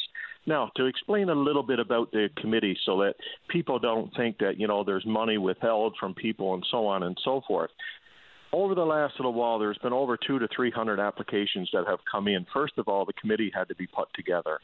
[0.46, 3.14] Now, to explain a little bit about the committee so that
[3.48, 7.18] people don't think that, you know, there's money withheld from people and so on and
[7.22, 7.70] so forth.
[8.52, 11.98] over the last little while, there's been over two to three hundred applications that have
[12.10, 12.46] come in.
[12.52, 14.58] First of all, the committee had to be put together.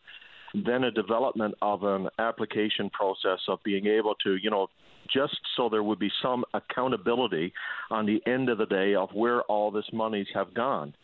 [0.55, 4.69] Then a development of an application process of being able to, you know,
[5.13, 7.53] just so there would be some accountability
[7.91, 10.95] on the end of the day of where all this monies have gone.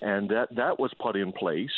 [0.00, 1.70] And that, that was put in place.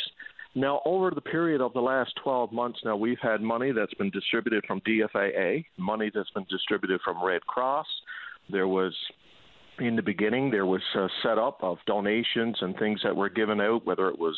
[0.57, 4.09] Now, over the period of the last 12 months, now we've had money that's been
[4.09, 7.87] distributed from DFAA, money that's been distributed from Red Cross.
[8.49, 8.93] There was
[9.79, 13.85] in the beginning, there was a setup of donations and things that were given out,
[13.85, 14.37] whether it was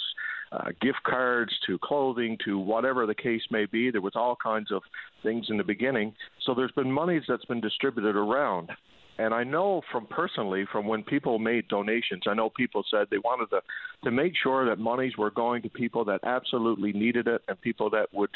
[0.51, 3.91] uh, gift cards to clothing to whatever the case may be.
[3.91, 4.81] There was all kinds of
[5.21, 6.15] things in the beginning.
[6.45, 8.71] So there's been monies that's been distributed around.
[9.19, 13.17] And I know from personally, from when people made donations, I know people said they
[13.17, 13.61] wanted to
[14.03, 17.89] to make sure that monies were going to people that absolutely needed it and people
[17.91, 18.29] that would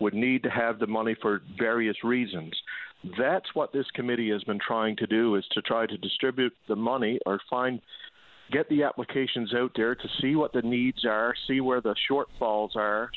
[0.00, 2.52] would need to have the money for various reasons.
[3.18, 6.76] That's what this committee has been trying to do is to try to distribute the
[6.76, 7.80] money or find
[8.50, 12.76] get the applications out there to see what the needs are, see where the shortfalls
[12.76, 13.10] are,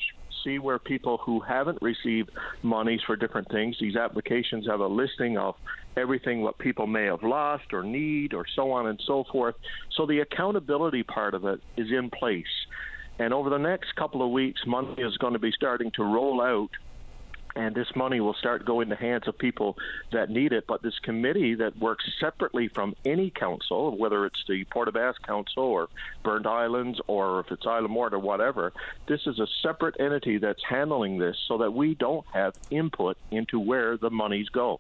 [0.46, 2.30] see where people who haven't received
[2.62, 5.56] monies for different things, these applications have a listing of
[5.98, 9.56] everything what people may have lost or need or so on and so forth.
[9.98, 12.46] So the accountability part of it is in place.
[13.18, 16.42] And over the next couple of weeks, money is going to be starting to roll
[16.42, 16.70] out
[17.56, 19.78] and this money will start going to hands of people
[20.12, 20.66] that need it.
[20.68, 25.24] But this committee that works separately from any council, whether it's the Port aux Basques
[25.26, 25.90] Council or
[26.24, 28.74] Burnt Islands or if it's Isle Morte or whatever,
[29.08, 33.60] this is a separate entity that's handling this so that we don't have input into
[33.60, 34.80] where the monies go.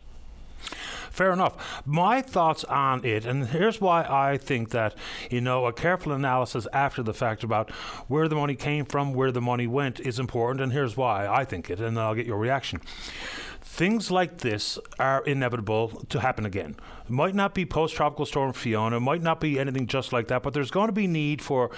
[0.57, 1.81] Fair enough.
[1.85, 4.95] My thoughts on it, and here's why I think that,
[5.31, 7.71] you know, a careful analysis after the fact about
[8.09, 11.45] where the money came from, where the money went is important, and here's why I
[11.45, 12.81] think it, and then I'll get your reaction.
[13.75, 16.77] Things like this are inevitable to happen again.
[17.03, 20.29] It might not be post tropical storm Fiona, it might not be anything just like
[20.29, 21.69] that, but there's going to be need for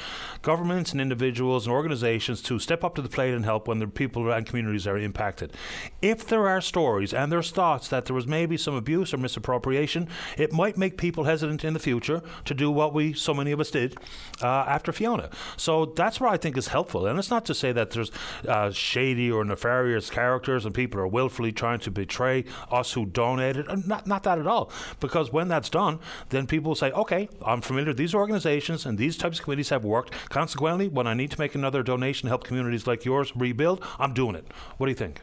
[0.43, 3.87] governments and individuals and organizations to step up to the plate and help when the
[3.87, 5.53] people and communities are impacted.
[5.99, 10.07] If there are stories and there's thoughts that there was maybe some abuse or misappropriation,
[10.37, 13.59] it might make people hesitant in the future to do what we, so many of
[13.59, 13.97] us did
[14.43, 15.31] uh, after Fiona.
[15.57, 17.07] So that's what I think is helpful.
[17.07, 18.11] And it's not to say that there's
[18.47, 23.67] uh, shady or nefarious characters and people are willfully trying to betray us who donated.
[23.67, 24.71] Uh, not, not that at all.
[24.99, 28.97] Because when that's done, then people will say, okay, I'm familiar with these organizations and
[28.97, 30.13] these types of committees have worked.
[30.29, 34.13] Consequently, when I need to make another donation to help communities like yours rebuild, I'm
[34.13, 34.45] doing it.
[34.77, 35.21] What do you think?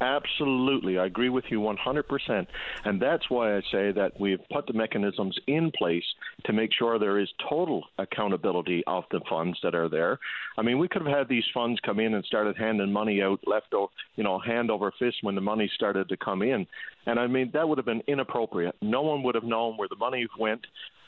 [0.00, 0.98] Absolutely.
[0.98, 2.46] I agree with you 100%.
[2.84, 6.04] And that's why I say that we've put the mechanisms in place
[6.44, 10.18] to make sure there is total accountability of the funds that are there.
[10.56, 13.40] I mean, we could have had these funds come in and started handing money out
[13.46, 16.66] left over, you know, hand over fist when the money started to come in.
[17.06, 18.76] And I mean, that would have been inappropriate.
[18.80, 20.64] No one would have known where the money went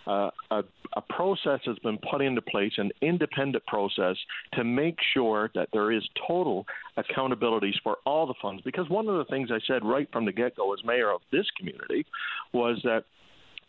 [0.07, 0.63] uh, a,
[0.97, 4.17] a process has been put into place, an independent process
[4.55, 8.63] to make sure that there is total accountabilities for all the funds.
[8.65, 11.21] Because one of the things I said right from the get go as mayor of
[11.31, 12.07] this community
[12.53, 13.05] was that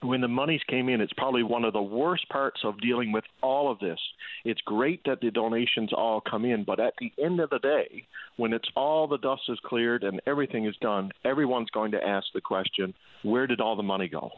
[0.03, 3.23] when the monies came in, it's probably one of the worst parts of dealing with
[3.43, 3.99] all of this.
[4.43, 8.05] It's great that the donations all come in, but at the end of the day,
[8.37, 12.25] when it's all the dust is cleared and everything is done, everyone's going to ask
[12.33, 14.31] the question, where did all the money go?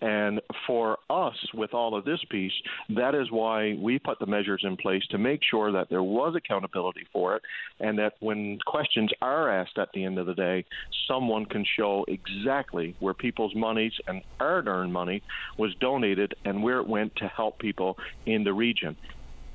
[0.00, 2.52] And for us, with all of this piece,
[2.90, 6.34] that is why we put the measures in place to make sure that there was
[6.34, 7.42] accountability for it,
[7.80, 10.64] and that when questions are asked at the end of the day,
[11.06, 15.22] someone can show exactly where people's monies and hard earned money
[15.58, 17.96] was donated and where it went to help people
[18.26, 18.96] in the region.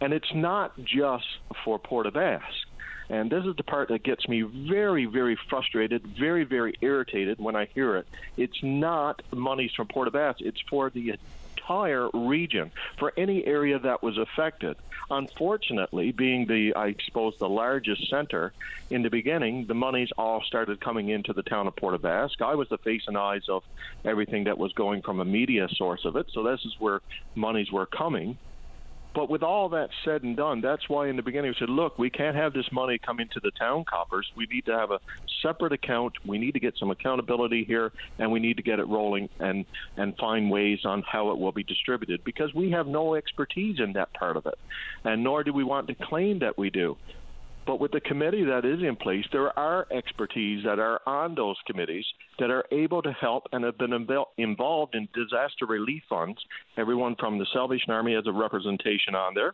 [0.02, 1.26] And it's not just
[1.64, 2.66] for Port aux Basques.
[3.10, 7.56] And this is the part that gets me very, very frustrated, very, very irritated when
[7.56, 8.08] I hear it.
[8.38, 11.14] It's not monies from Port aux Basques, it's for the
[11.58, 14.76] entire region, for any area that was affected.
[15.10, 18.54] Unfortunately, being the, I suppose, the largest center
[18.90, 22.42] in the beginning, the monies all started coming into the town of Port aux Basques.
[22.42, 23.62] I was the face and eyes of
[24.04, 27.02] everything that was going from a media source of it, so this is where
[27.36, 28.38] monies were coming.
[29.16, 31.98] But with all that said and done, that's why in the beginning we said, look,
[31.98, 34.28] we can't have this money come into the town coffers.
[34.36, 35.00] We need to have a
[35.42, 36.12] separate account.
[36.28, 39.66] We need to get some accountability here, and we need to get it rolling and
[39.96, 43.94] and find ways on how it will be distributed because we have no expertise in
[43.94, 44.58] that part of it,
[45.06, 46.98] and nor do we want to claim that we do.
[47.66, 51.58] But with the committee that is in place, there are expertise that are on those
[51.66, 52.06] committees
[52.40, 53.94] that are able to help and have been
[54.38, 56.40] involved in disaster relief funds.
[56.78, 59.54] Everyone from the Salvation Army has a representation on there.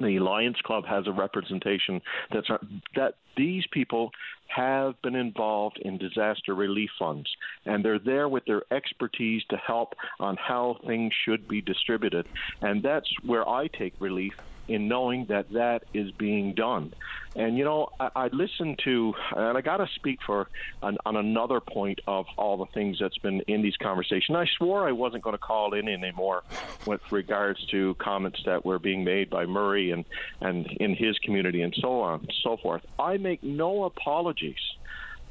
[0.00, 2.00] the Lions Club has a representation
[2.32, 2.48] that's
[2.94, 4.10] that these people
[4.46, 7.28] have been involved in disaster relief funds
[7.64, 12.26] and they're there with their expertise to help on how things should be distributed
[12.60, 14.34] and that's where I take relief
[14.68, 16.92] in knowing that that is being done.
[17.36, 20.48] And you know, I, I listened to, and I got to speak for
[20.82, 24.36] on, on another point of all the things that's been in these conversations.
[24.36, 26.44] I swore I wasn't going to call in anymore
[26.86, 30.04] with regards to comments that were being made by Murray and
[30.40, 32.82] and in his community and so on and so forth.
[32.98, 34.54] I make no apologies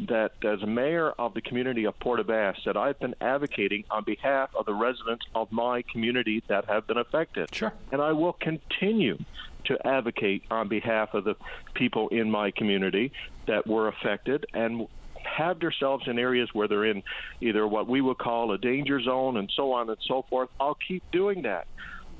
[0.01, 4.03] that as mayor of the community of Port aux Basques that I've been advocating on
[4.03, 7.53] behalf of the residents of my community that have been affected.
[7.53, 7.73] Sure.
[7.91, 9.17] And I will continue
[9.65, 11.35] to advocate on behalf of the
[11.73, 13.11] people in my community
[13.47, 14.87] that were affected and
[15.23, 17.01] have themselves in areas where they're in
[17.39, 20.49] either what we would call a danger zone and so on and so forth.
[20.59, 21.67] I'll keep doing that.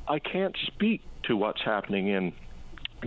[0.08, 2.34] I can't speak to what's happening in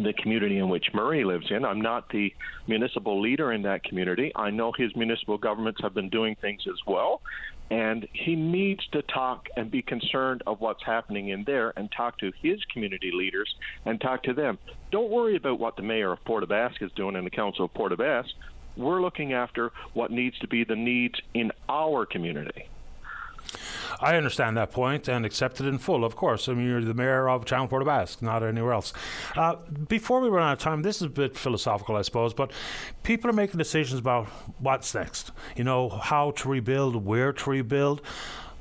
[0.02, 1.64] the community in which Murray lives in.
[1.64, 2.32] I'm not the
[2.66, 4.32] municipal leader in that community.
[4.36, 7.20] I know his municipal governments have been doing things as well.
[7.70, 12.16] And he needs to talk and be concerned of what's happening in there and talk
[12.18, 13.52] to his community leaders
[13.84, 14.58] and talk to them.
[14.92, 17.74] Don't worry about what the mayor of Port Basque is doing and the council of
[17.74, 18.30] Port Basque.
[18.76, 22.68] We're looking after what needs to be the needs in our community.
[24.00, 26.48] I understand that point and accept it in full, of course.
[26.48, 28.92] I mean, you're the mayor of Town Port Basque, not anywhere else.
[29.34, 29.56] Uh,
[29.88, 32.52] before we run out of time, this is a bit philosophical, I suppose, but
[33.02, 34.26] people are making decisions about
[34.58, 35.32] what's next.
[35.56, 38.02] You know, how to rebuild, where to rebuild.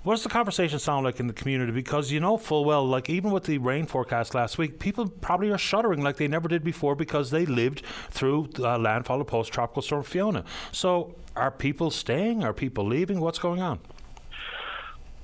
[0.04, 1.72] What does the conversation sound like in the community?
[1.72, 5.50] Because you know full well, like even with the rain forecast last week, people probably
[5.50, 7.82] are shuddering like they never did before because they lived
[8.12, 10.46] through uh, landfall of post tropical storm Fiona.
[10.72, 12.44] So, are people staying?
[12.44, 13.20] Are people leaving?
[13.20, 13.80] What's going on?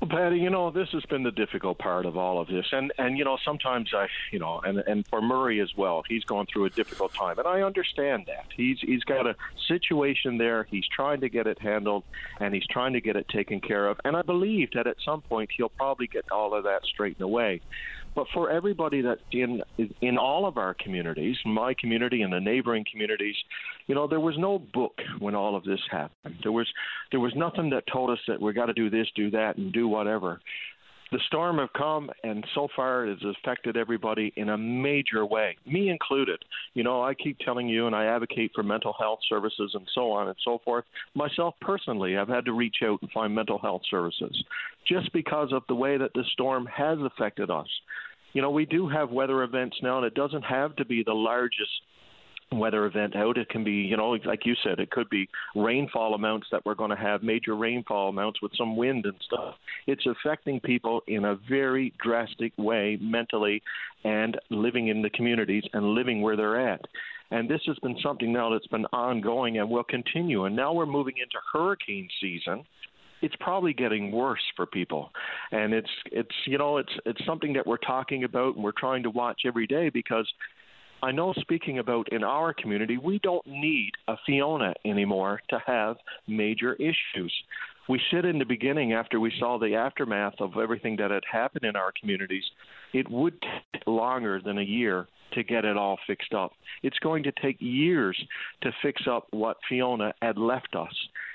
[0.02, 2.92] Well, Paddy, you know this has been the difficult part of all of this, and
[2.98, 6.48] and you know sometimes I, you know, and and for Murray as well, he's going
[6.52, 9.36] through a difficult time, and I understand that he's he's got a
[9.68, 10.66] situation there.
[10.72, 12.04] He's trying to get it handled,
[12.40, 15.22] and he's trying to get it taken care of, and I believe that at some
[15.22, 17.62] point he'll probably get all of that straightened away.
[18.14, 19.62] But for everybody that's in
[20.02, 23.36] in all of our communities, my community and the neighboring communities,
[23.88, 26.36] you know, there was no book when all of this happened.
[26.44, 26.68] There was
[27.12, 29.72] there was nothing that told us that we got to do this, do that, and
[29.72, 30.42] do whatever.
[31.12, 35.58] The storm have come, and so far it has affected everybody in a major way,
[35.66, 36.42] me included.
[36.74, 40.10] You know, I keep telling you, and I advocate for mental health services and so
[40.12, 40.86] on and so forth.
[41.14, 44.42] Myself personally, I've had to reach out and find mental health services
[44.88, 47.68] just because of the way that the storm has affected us.
[48.32, 51.14] You know, we do have weather events now, and it doesn't have to be the
[51.14, 51.72] largest
[52.52, 53.38] weather event out.
[53.38, 56.76] It can be, you know, like you said, it could be rainfall amounts that we're
[56.76, 59.56] going to have major rainfall amounts with some wind and stuff.
[59.88, 63.62] It's affecting people in a very drastic way mentally
[64.04, 66.82] and living in the communities and living where they're at.
[67.32, 70.46] And this has been something now that's been ongoing and will continue.
[70.46, 72.66] And now we're moving into hurricane season
[73.24, 75.12] it's probably getting worse for people
[75.52, 79.04] and it's it's you know it's it's something that we're talking about and we're trying
[79.04, 80.28] to watch every day because
[81.04, 85.98] I know speaking about in our community, we don't need a Fiona anymore to have
[86.28, 87.34] major issues.
[87.90, 91.66] We said in the beginning, after we saw the aftermath of everything that had happened
[91.66, 92.44] in our communities,
[92.94, 96.52] it would take longer than a year to get it all fixed up.
[96.84, 98.18] It's going to take years
[98.62, 100.94] to fix up what Fiona had left us.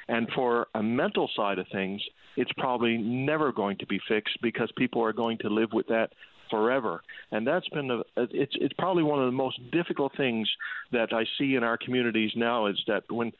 [0.09, 2.01] And for a mental side of things,
[2.37, 6.11] it's probably never going to be fixed because people are going to live with that
[6.51, 7.03] forever.
[7.33, 10.49] And that's been the, it's it's probably one of the most difficult things
[10.93, 13.33] that I see in our communities now is that when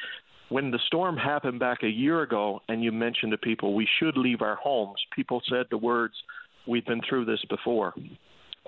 [0.49, 4.17] when the storm happened back a year ago and you mentioned to people we should
[4.17, 6.15] leave our homes, people said the words
[6.67, 7.95] we've been through this before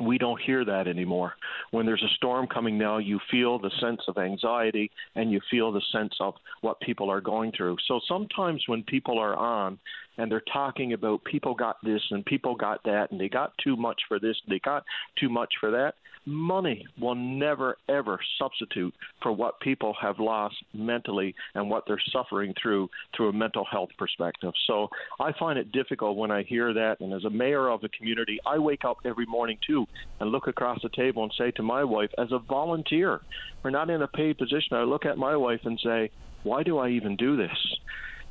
[0.01, 1.35] we don't hear that anymore.
[1.71, 5.73] When there's a storm coming now, you feel the sense of anxiety and you feel
[5.73, 7.77] the sense of what people are going through.
[7.87, 9.79] So sometimes when people are on
[10.19, 13.77] and they're talking about people got this and people got that and they got too
[13.77, 14.85] much for this, they got
[15.19, 15.95] too much for that,
[16.27, 18.93] money will never ever substitute
[19.23, 23.89] for what people have lost mentally and what they're suffering through through a mental health
[23.97, 24.53] perspective.
[24.67, 24.89] So
[25.21, 28.39] I find it difficult when I hear that and as a mayor of a community,
[28.47, 29.87] I wake up every morning too
[30.21, 33.21] and look across the table and say to my wife as a volunteer,
[33.63, 36.11] we're not in a paid position, I look at my wife and say,
[36.43, 37.57] why do I even do this?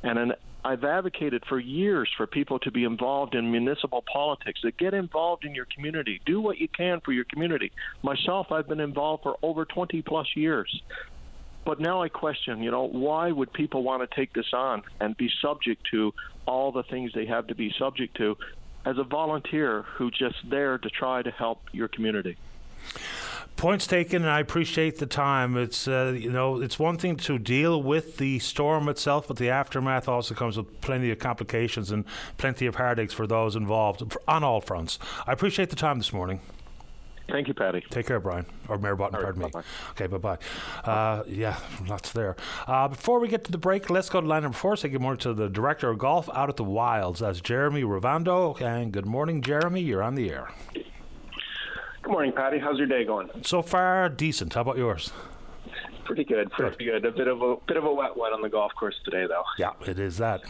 [0.02, 0.32] And an
[0.64, 5.44] I've advocated for years for people to be involved in municipal politics, to get involved
[5.44, 7.70] in your community, do what you can for your community.
[8.02, 10.82] Myself, I've been involved for over 20 plus years.
[11.64, 15.16] But now I question, you know, why would people want to take this on and
[15.16, 16.12] be subject to
[16.46, 18.36] all the things they have to be subject to
[18.84, 22.36] as a volunteer who's just there to try to help your community?
[23.58, 25.56] Points taken, and I appreciate the time.
[25.56, 29.50] It's uh, you know it's one thing to deal with the storm itself, but the
[29.50, 32.04] aftermath also comes with plenty of complications and
[32.36, 35.00] plenty of heartaches for those involved on all fronts.
[35.26, 36.40] I appreciate the time this morning.
[37.28, 37.82] Thank you, Paddy.
[37.90, 38.46] Take care, Brian.
[38.68, 39.50] Or Mayor Button, pardon me.
[39.90, 40.38] Okay, bye bye.
[40.84, 41.58] Uh, yeah,
[41.88, 42.36] lots there.
[42.68, 44.76] Uh, before we get to the break, let's go to line number four.
[44.76, 47.18] Say good morning to the director of golf out at the Wilds.
[47.18, 48.54] That's Jeremy Ravando.
[48.60, 49.80] And good morning, Jeremy.
[49.80, 50.48] You're on the air.
[52.08, 52.58] Good morning, Paddy.
[52.58, 53.28] How's your day going?
[53.42, 54.54] So far, decent.
[54.54, 55.12] How about yours?
[56.06, 56.50] Pretty good.
[56.52, 57.04] Pretty good.
[57.04, 59.42] A bit of a bit of a wet one on the golf course today, though.
[59.58, 60.40] Yeah, it is that.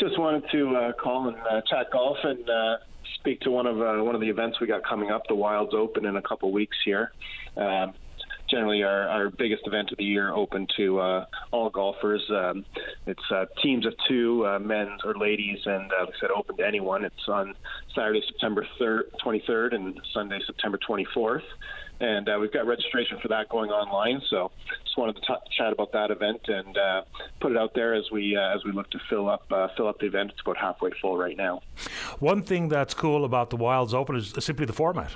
[0.00, 2.78] Just wanted to uh, call and uh, chat golf and uh,
[3.20, 5.72] speak to one of uh, one of the events we got coming up, the Wilds
[5.72, 7.12] Open, in a couple weeks here.
[7.56, 7.94] Um,
[8.54, 12.22] generally our, our biggest event of the year, open to uh, all golfers.
[12.30, 12.64] Um,
[13.06, 16.56] it's uh, teams of two, uh, men or ladies, and uh, like I said, open
[16.58, 17.04] to anyone.
[17.04, 17.54] It's on
[17.96, 21.42] Saturday, September 3rd, 23rd, and Sunday, September 24th.
[22.00, 24.20] And uh, we've got registration for that going online.
[24.30, 24.52] So
[24.84, 27.02] just wanted to t- chat about that event and uh,
[27.40, 29.88] put it out there as we uh, as we look to fill up uh, fill
[29.88, 30.30] up the event.
[30.32, 31.60] It's about halfway full right now.
[32.18, 35.12] One thing that's cool about the Wilds Open is simply the format.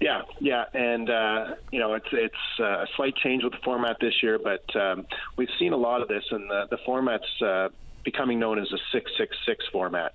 [0.00, 3.96] Yeah, yeah, and uh, you know it's it's uh, a slight change with the format
[4.00, 5.06] this year, but um,
[5.36, 7.68] we've seen a lot of this, and the, the format's uh,
[8.04, 10.12] becoming known as a 666 format.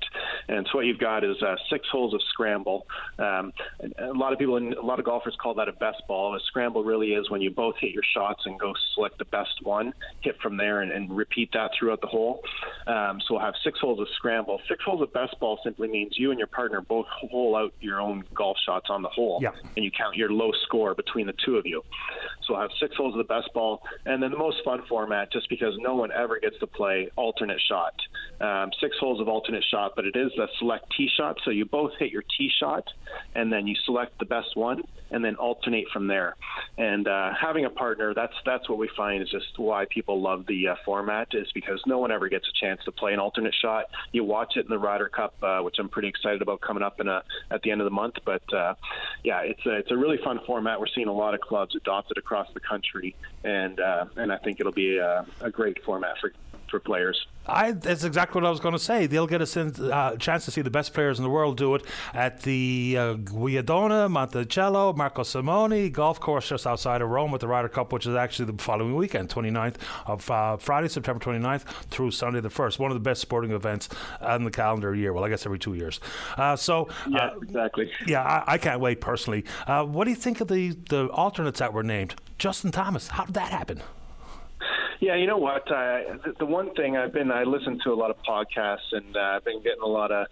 [0.48, 2.88] And so what you've got is uh, six holes of scramble.
[3.20, 3.54] Um,
[4.00, 6.36] a lot of people, a lot of golfers call that a best ball.
[6.36, 9.62] A scramble really is when you both hit your shots and go select the best
[9.64, 12.42] one, hit from there, and, and repeat that throughout the hole.
[12.88, 14.60] Um, so we'll have six holes of scramble.
[14.68, 18.02] Six holes of best ball simply means you and your partner both hole out your
[18.02, 19.52] own golf shots on the hole, yeah.
[19.76, 21.84] and you count your low score between the two of you.
[22.44, 25.32] So we'll have six holes of the best ball, and then the most fun format,
[25.32, 27.94] just because no one ever gets to play alternate shots shot.
[28.42, 31.38] Um, six holes of alternate shot, but it is a select tee shot.
[31.46, 32.84] So you both hit your tee shot,
[33.34, 36.36] and then you select the best one, and then alternate from there.
[36.78, 40.46] And uh, having a partner, that's that's what we find is just why people love
[40.48, 43.56] the uh, format is because no one ever gets a chance to play an alternate
[43.62, 43.86] shot.
[44.12, 47.00] You watch it in the Ryder Cup, uh, which I'm pretty excited about coming up
[47.00, 48.16] in a, at the end of the month.
[48.26, 48.74] But uh,
[49.24, 50.80] yeah, it's a, it's a really fun format.
[50.80, 53.16] We're seeing a lot of clubs adopt it across the country,
[53.46, 56.34] and uh, and I think it'll be a, a great format for
[56.70, 57.26] for players.
[57.48, 59.06] I, that's exactly what I was going to say.
[59.06, 61.86] They'll get a uh, chance to see the best players in the world do it
[62.14, 67.48] at the uh, Guidonia, Montecelio, Marco Simone golf course just outside of Rome with the
[67.48, 69.76] Ryder Cup, which is actually the following weekend, 29th
[70.08, 72.80] of uh, Friday, September 29th through Sunday the 1st.
[72.80, 73.90] One of the best sporting events
[74.22, 75.14] on the calendar year.
[75.14, 76.00] Well, I guess every two years.
[76.38, 77.92] Uh, so, yeah, exactly.
[78.08, 79.46] Yeah, I, I, can't wait personally.
[79.68, 82.16] Uh, what do you think of the, the alternates that were named?
[82.38, 83.82] Justin Thomas, how did that happen?
[85.00, 85.70] Yeah, you know what?
[85.72, 86.00] Uh,
[86.40, 89.46] the, one thing I've been I listen to a lot of podcasts and uh, I've
[89.46, 90.28] been getting a lot of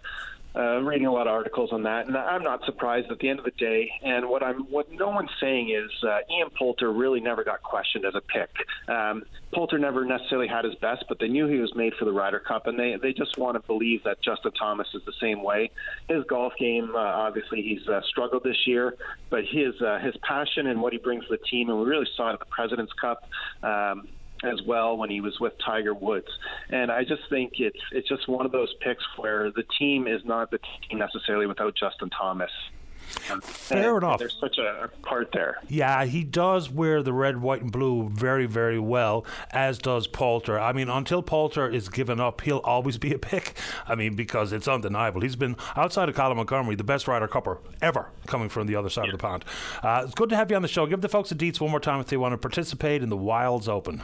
[0.56, 3.40] uh, reading a lot of articles on that, and I'm not surprised at the end
[3.40, 3.90] of the day.
[4.02, 8.04] And what I'm, what no one's saying is uh, Ian Poulter really never got questioned
[8.04, 8.50] as a pick.
[8.88, 12.12] Um, Poulter never necessarily had his best, but they knew he was made for the
[12.12, 15.42] Ryder Cup, and they they just want to believe that Justin Thomas is the same
[15.42, 15.70] way.
[16.08, 18.94] His golf game, uh, obviously, he's uh, struggled this year,
[19.30, 22.08] but his uh, his passion and what he brings to the team, and we really
[22.16, 23.28] saw it at the President's Cup.
[23.64, 24.08] Um,
[24.46, 26.28] as well when he was with Tiger Woods.
[26.70, 30.24] And I just think it's it's just one of those picks where the team is
[30.24, 30.58] not the
[30.88, 32.50] team necessarily without Justin Thomas.
[33.42, 34.18] Fair and enough.
[34.18, 35.58] There's such a part there.
[35.68, 40.58] Yeah, he does wear the red, white, and blue very, very well, as does Poulter.
[40.58, 43.56] I mean, until Poulter is given up, he'll always be a pick.
[43.86, 45.20] I mean, because it's undeniable.
[45.20, 48.90] He's been, outside of Colin Montgomerie, the best Ryder Cupper ever coming from the other
[48.90, 49.44] side of the pond.
[49.82, 50.86] Uh, it's good to have you on the show.
[50.86, 53.16] Give the folks the deets one more time if they want to participate in the
[53.16, 54.02] Wilds Open.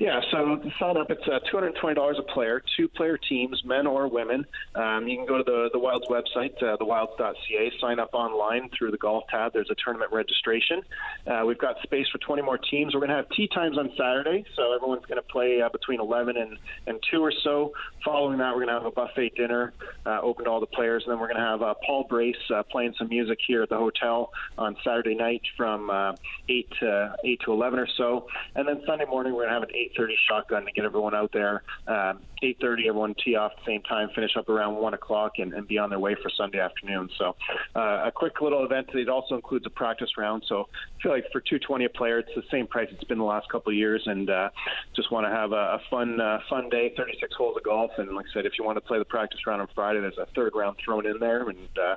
[0.00, 4.08] Yeah, so to sign up, it's uh, $220 a player, two player teams, men or
[4.08, 4.46] women.
[4.74, 8.92] Um, you can go to the, the Wilds website, uh, thewilds.ca, sign up online through
[8.92, 9.52] the golf tab.
[9.52, 10.80] There's a tournament registration.
[11.26, 12.94] Uh, we've got space for 20 more teams.
[12.94, 16.00] We're going to have tee times on Saturday, so everyone's going to play uh, between
[16.00, 16.56] 11 and,
[16.86, 17.74] and 2 or so.
[18.02, 19.74] Following that, we're going to have a buffet dinner
[20.06, 22.36] uh, open to all the players, and then we're going to have uh, Paul Brace
[22.54, 26.12] uh, playing some music here at the hotel on Saturday night from uh,
[26.48, 28.28] 8 to 8 to 11 or so.
[28.54, 31.14] And then Sunday morning, we're going to have an 8 8:30 shotgun to get everyone
[31.14, 31.62] out there.
[31.86, 35.52] Um, 8:30, everyone tee off at the same time, finish up around one o'clock, and,
[35.52, 37.08] and be on their way for Sunday afternoon.
[37.18, 37.36] So,
[37.76, 38.88] uh, a quick little event.
[38.94, 40.44] It also includes a practice round.
[40.48, 40.68] So,
[40.98, 43.48] I feel like for 220 a player, it's the same price it's been the last
[43.50, 44.50] couple of years, and uh,
[44.96, 46.92] just want to have a, a fun, uh, fun day.
[46.96, 49.40] 36 holes of golf, and like I said, if you want to play the practice
[49.46, 51.96] round on Friday, there's a third round thrown in there, and uh,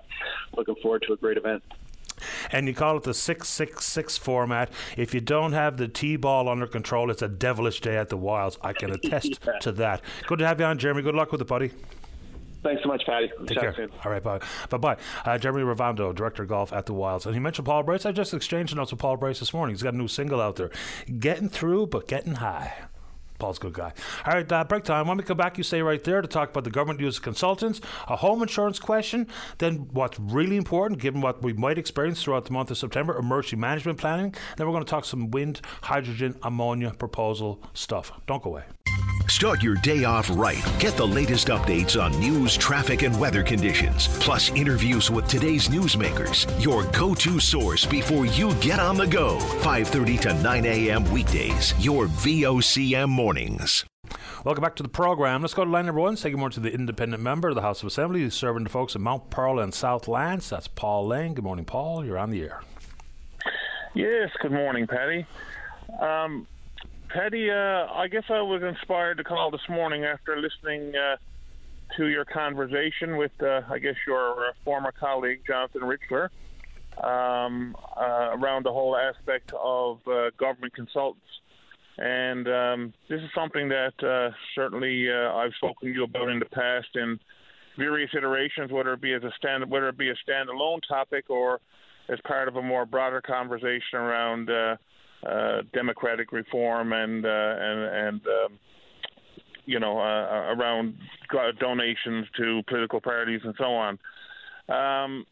[0.56, 1.64] looking forward to a great event
[2.52, 4.72] and you call it the 666 format.
[4.98, 8.18] If you don't have the T ball under control, it's a devilish day at the
[8.18, 8.58] Wilds.
[8.62, 9.60] I can attest yeah.
[9.60, 10.02] to that.
[10.28, 11.02] Good to have you on, Jeremy.
[11.02, 11.72] Good luck with it, buddy.
[12.64, 13.30] Thanks so much, Paddy.
[13.46, 13.76] Take care.
[13.76, 13.90] Soon.
[14.06, 14.40] All right, bye.
[14.70, 14.98] Bye bye.
[15.26, 17.26] Uh, Jeremy Ravando, director of golf at the Wilds.
[17.26, 18.06] And he mentioned Paul Bryce.
[18.06, 19.76] I just exchanged notes with Paul Bryce this morning.
[19.76, 20.72] He's got a new single out there
[21.20, 22.74] Getting Through, but Getting High.
[23.44, 23.92] Paul's a good guy.
[24.26, 25.06] All right, uh, break time.
[25.06, 27.24] When we come back, you stay right there to talk about the government use of
[27.24, 32.46] consultants, a home insurance question, then what's really important, given what we might experience throughout
[32.46, 34.34] the month of September, emergency management planning.
[34.56, 38.14] Then we're going to talk some wind, hydrogen, ammonia proposal stuff.
[38.28, 38.64] Don't go away.
[39.28, 40.64] Start your day off right.
[40.80, 46.46] Get the latest updates on news, traffic, and weather conditions, plus interviews with today's newsmakers.
[46.64, 49.40] Your go-to source before you get on the go.
[49.62, 51.12] 5:30 to 9 a.m.
[51.12, 51.74] weekdays.
[51.84, 53.86] Your VOCM mornings.
[54.44, 55.42] Welcome back to the program.
[55.42, 56.18] Let's go to line number one.
[56.18, 58.70] Say good morning to the independent member of the House of Assembly who's serving the
[58.70, 60.50] folks in Mount Pearl and Southlands.
[60.50, 61.34] That's Paul Lane.
[61.34, 62.06] Good morning, Paul.
[62.06, 62.62] You're on the air.
[63.94, 65.26] Yes, good morning, Paddy.
[66.00, 66.46] Um,
[67.14, 71.18] Paddy, uh, I guess I was inspired to call this morning after listening uh,
[71.96, 76.30] to your conversation with, uh, I guess, your uh, former colleague, Jonathan Richler,
[77.04, 81.28] um, uh, around the whole aspect of uh, government consultants.
[82.00, 86.88] And um, this is something that certainly I've spoken to you about in the past
[86.96, 87.20] in
[87.78, 91.60] various iterations, whether it be as a stand, whether it be a standalone topic or
[92.10, 94.50] as part of a more broader conversation around
[95.26, 98.60] uh, democratic reform and uh, and and um,
[99.66, 100.96] you know uh, around
[101.60, 104.00] donations to political parties and so on.
[104.70, 105.26] Um,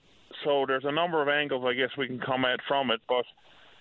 [0.43, 3.26] so there's a number of angles I guess we can come at from it, but.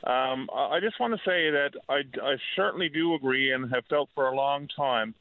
[0.02, 1.96] Um, I just want to say that I,
[2.26, 5.14] I, certainly do agree and have felt for a long time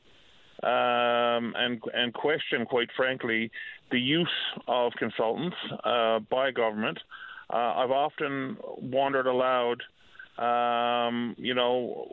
[0.63, 3.51] um, and and question, quite frankly,
[3.91, 4.27] the use
[4.67, 6.99] of consultants uh, by government.
[7.49, 9.81] Uh, I've often wondered aloud
[10.39, 12.07] um, you know,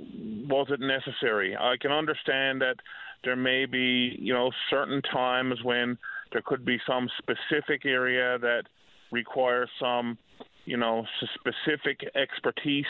[0.48, 1.57] was it necessary?
[1.57, 2.77] I can understand that
[3.24, 5.97] there may be, you know, certain times when
[6.32, 8.65] there could be some specific area that
[9.12, 10.19] requires some,
[10.65, 11.05] you know,
[11.40, 12.85] specific expertise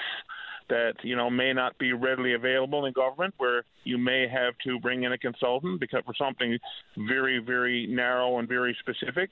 [0.68, 4.80] that you know may not be readily available in government, where you may have to
[4.80, 6.58] bring in a consultant because for something
[6.96, 9.30] very, very narrow and very specific.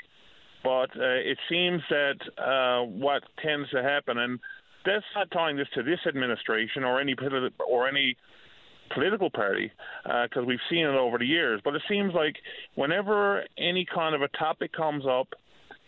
[0.62, 4.38] But uh, it seems that uh, what tends to happen, and
[4.84, 7.14] that's not tying this to this administration or any
[7.68, 8.16] or any
[8.92, 9.70] political party
[10.04, 11.60] because uh, we've seen it over the years.
[11.64, 12.36] But it seems like
[12.74, 15.28] whenever any kind of a topic comes up,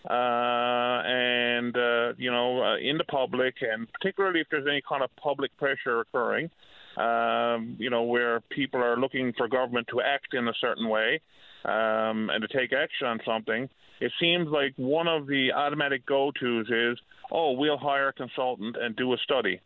[0.09, 5.03] uh, and uh, you know, uh, in the public, and particularly if there's any kind
[5.03, 6.49] of public pressure occurring,
[6.97, 11.21] um, you know, where people are looking for government to act in a certain way
[11.65, 13.69] um, and to take action on something,
[14.01, 16.99] it seems like one of the automatic go-tos is,
[17.31, 19.61] oh, we'll hire a consultant and do a study.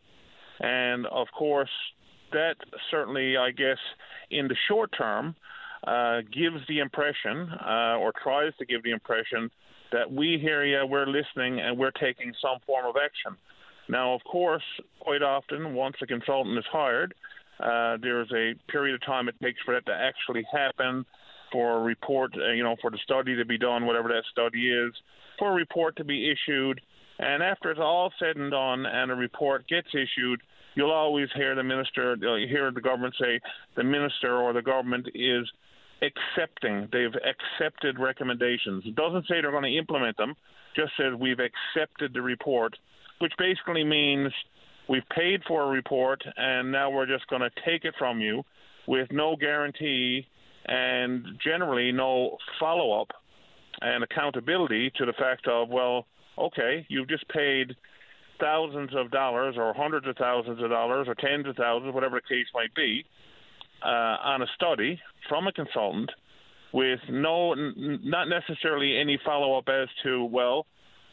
[0.59, 1.69] And of course,
[2.31, 2.55] that
[2.89, 3.77] certainly, I guess,
[4.29, 5.35] in the short term,
[5.85, 9.49] uh, gives the impression, uh, or tries to give the impression,
[9.91, 13.37] that we hear you, we're listening, and we're taking some form of action.
[13.91, 14.63] Now, of course,
[15.01, 17.13] quite often, once a consultant is hired,
[17.59, 21.05] uh, there's a period of time it takes for that to actually happen
[21.51, 24.71] for a report, uh, you know, for the study to be done, whatever that study
[24.71, 24.93] is,
[25.37, 26.79] for a report to be issued.
[27.19, 30.39] And after it's all said and done and a report gets issued,
[30.75, 33.41] you'll always hear the minister, uh, hear the government say
[33.75, 35.45] the minister or the government is
[36.01, 36.87] accepting.
[36.91, 38.83] They've accepted recommendations.
[38.85, 40.35] It doesn't say they're going to implement them,
[40.75, 42.75] just says we've accepted the report,
[43.19, 44.31] which basically means
[44.89, 48.43] we've paid for a report and now we're just going to take it from you
[48.87, 50.25] with no guarantee
[50.65, 53.09] and generally no follow up
[53.81, 56.05] and accountability to the fact of, well,
[56.37, 57.75] okay, you've just paid
[58.39, 62.35] thousands of dollars or hundreds of thousands of dollars or tens of thousands, whatever the
[62.35, 63.05] case might be,
[63.83, 66.09] uh, on a study from a consultant
[66.73, 70.65] with no, n- not necessarily any follow up as to, well,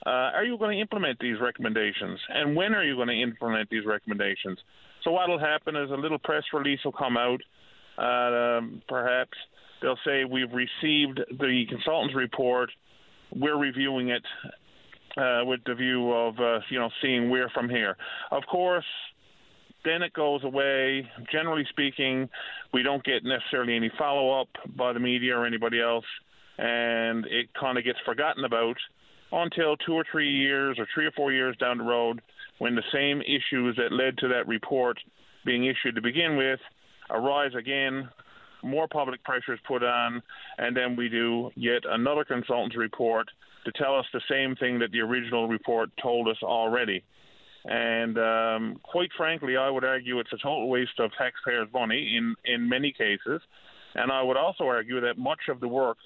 [0.06, 2.20] uh, are you going to implement these recommendations?
[2.28, 4.59] And when are you going to implement these recommendations?
[5.02, 7.40] So, what will happen is a little press release will come out
[7.98, 9.36] uh, perhaps
[9.82, 12.70] they'll say we've received the consultant's report.
[13.35, 14.22] We're reviewing it
[15.16, 17.97] uh, with the view of uh, you know seeing where from here.
[18.30, 18.85] Of course,
[19.85, 21.09] then it goes away.
[21.31, 22.29] Generally speaking,
[22.73, 26.05] we don't get necessarily any follow up by the media or anybody else,
[26.59, 28.77] and it kind of gets forgotten about
[29.31, 32.21] until two or three years or three or four years down the road
[32.59, 34.99] when the same issues that led to that report
[35.45, 36.61] being issued to begin with
[37.11, 38.09] arise again,
[38.63, 40.23] more public pressure is put on,
[40.59, 43.29] and then we do yet another consultant's report
[43.65, 47.03] to tell us the same thing that the original report told us already.
[47.69, 52.35] And um, quite frankly, I would argue it's a total waste of taxpayers' money in,
[52.47, 53.43] in many cases.
[53.95, 55.99] And I would also argue that much of the work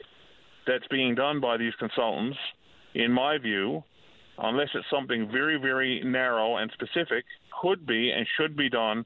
[0.66, 2.36] that's being done by these consultants,
[2.94, 3.84] in my view,
[4.38, 7.24] unless it's something very, very narrow and specific,
[7.60, 9.04] could be and should be done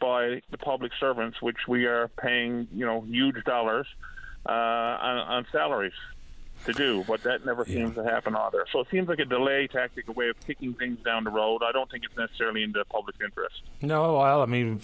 [0.00, 3.88] by the public servants, which we are paying, you know, huge dollars
[4.48, 5.92] uh, on, on salaries
[6.66, 7.76] to do, but that never yeah.
[7.76, 8.64] seems to happen either.
[8.72, 11.62] So it seems like a delay tactic, a way of kicking things down the road.
[11.62, 13.62] I don't think it's necessarily in the public interest.
[13.80, 14.80] No, well, I mean,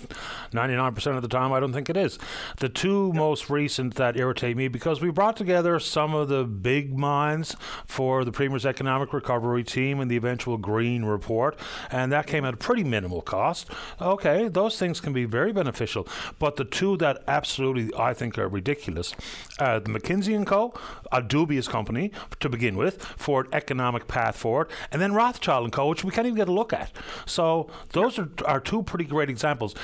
[0.53, 2.19] 99% of the time, I don't think it is.
[2.59, 3.21] The two yeah.
[3.21, 7.57] most recent that irritate me because we brought together some of the big minds
[7.87, 11.59] for the Premier's Economic Recovery Team and the eventual Greene Report,
[11.91, 13.69] and that came at a pretty minimal cost.
[14.01, 16.07] Okay, those things can be very beneficial,
[16.39, 19.15] but the two that absolutely I think are ridiculous,
[19.59, 20.75] uh, the McKinsey and Co.,
[21.13, 22.11] a dubious company
[22.41, 26.11] to begin with for an economic path forward, and then Rothschild and Co., which we
[26.11, 26.93] can't even get a look at.
[27.27, 29.75] So those are, are two pretty great examples.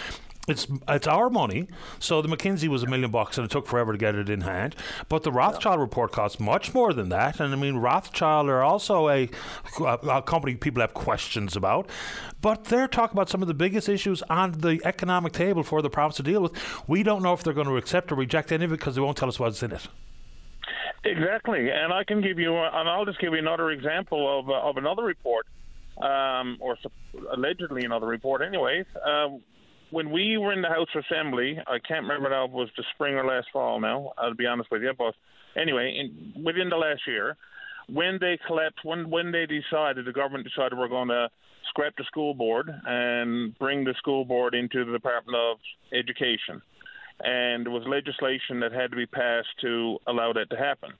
[0.48, 1.68] It's it's our money.
[1.98, 4.40] So the McKinsey was a million bucks, and it took forever to get it in
[4.40, 4.74] hand.
[5.08, 5.82] But the Rothschild yeah.
[5.82, 7.40] report costs much more than that.
[7.40, 9.30] And I mean, Rothschild are also a,
[9.80, 11.88] a, company people have questions about.
[12.40, 15.90] But they're talking about some of the biggest issues on the economic table for the
[15.90, 16.52] province to deal with.
[16.88, 19.02] We don't know if they're going to accept or reject any of it because they
[19.02, 19.86] won't tell us what's in it.
[21.04, 24.68] Exactly, and I can give you, and I'll just give you another example of uh,
[24.68, 25.46] of another report,
[25.96, 26.76] um, or
[27.32, 28.42] allegedly another report.
[28.42, 29.28] Anyways, uh,
[29.90, 32.68] when we were in the House of Assembly, I can't remember now if it was
[32.76, 33.80] the spring or last fall.
[33.80, 35.14] Now, I'll be honest with you, but
[35.58, 37.34] anyway, in, within the last year,
[37.88, 41.28] when they collapsed, when when they decided, the government decided we're going to
[41.70, 45.56] scrap the school board and bring the school board into the Department of
[45.94, 46.60] Education
[47.22, 50.90] and there was legislation that had to be passed to allow that to happen.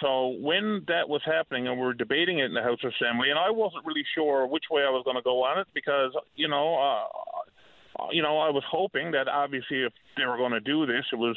[0.00, 3.38] So when that was happening and we were debating it in the House Assembly, and
[3.38, 6.48] I wasn't really sure which way I was going to go on it because you
[6.48, 10.86] know, uh, you know, I was hoping that obviously if they were going to do
[10.86, 11.36] this, it was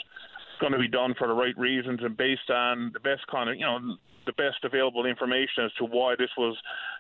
[0.60, 3.56] going to be done for the right reasons and based on the best kind of
[3.56, 3.80] you know
[4.26, 6.56] the best available information as to why this was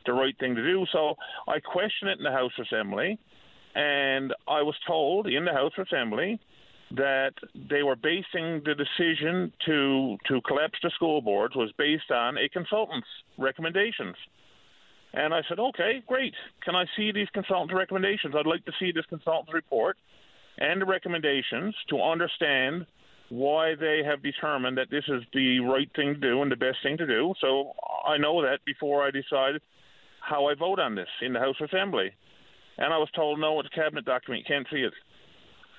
[0.05, 0.85] the right thing to do.
[0.91, 1.15] So
[1.47, 3.17] I questioned it in the House Assembly,
[3.75, 6.39] and I was told in the House Assembly
[6.93, 7.33] that
[7.69, 12.47] they were basing the decision to to collapse the school boards was based on a
[12.49, 13.07] consultant's
[13.37, 14.15] recommendations.
[15.13, 16.33] And I said, okay, great.
[16.63, 18.33] Can I see these consultants' recommendations?
[18.35, 19.97] I'd like to see this consultant's report
[20.57, 22.85] and the recommendations to understand
[23.29, 26.77] why they have determined that this is the right thing to do and the best
[26.83, 27.33] thing to do.
[27.41, 27.73] So
[28.07, 29.61] I know that before I decide
[30.19, 32.11] how I vote on this in the House Assembly.
[32.77, 34.45] And I was told, no, it's a cabinet document.
[34.47, 34.93] You can't see it.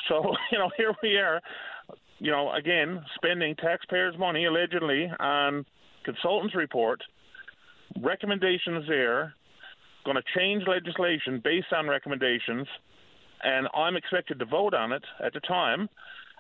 [0.09, 1.41] So, you know, here we are,
[2.19, 5.65] you know, again, spending taxpayers' money allegedly on
[6.05, 7.03] consultants' report,
[8.01, 9.35] recommendations there,
[10.05, 12.67] going to change legislation based on recommendations,
[13.43, 15.89] and I'm expected to vote on it at the time.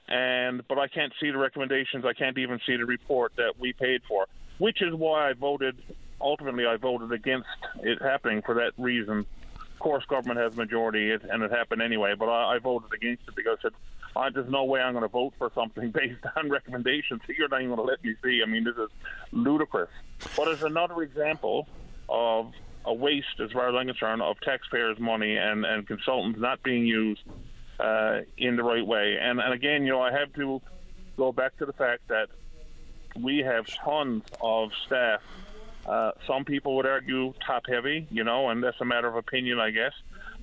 [0.06, 2.04] And but I can't see the recommendations.
[2.04, 4.26] I can't even see the report that we paid for,
[4.58, 5.76] which is why I voted.
[6.20, 7.48] Ultimately, I voted against
[7.82, 9.24] it happening for that reason
[9.78, 12.14] course, government has majority, and it happened anyway.
[12.18, 13.72] But I, I voted against it because I said,
[14.16, 17.60] I, there's no way I'm going to vote for something based on recommendations you're not
[17.60, 18.40] even going to let me see.
[18.42, 18.90] I mean, this is
[19.32, 19.90] ludicrous.
[20.36, 21.68] But it's another example
[22.08, 22.52] of
[22.84, 26.86] a waste, as far as I'm concerned, of taxpayers' money and, and consultants not being
[26.86, 27.22] used
[27.80, 29.16] uh, in the right way.
[29.20, 30.60] And, and again, you know, I have to
[31.16, 32.28] go back to the fact that
[33.16, 35.22] we have tons of staff
[35.86, 39.58] uh, some people would argue top heavy, you know, and that's a matter of opinion,
[39.58, 39.92] I guess.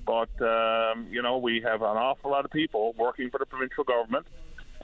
[0.06, 3.84] But um, you know, we have an awful lot of people working for the provincial
[3.84, 4.26] government,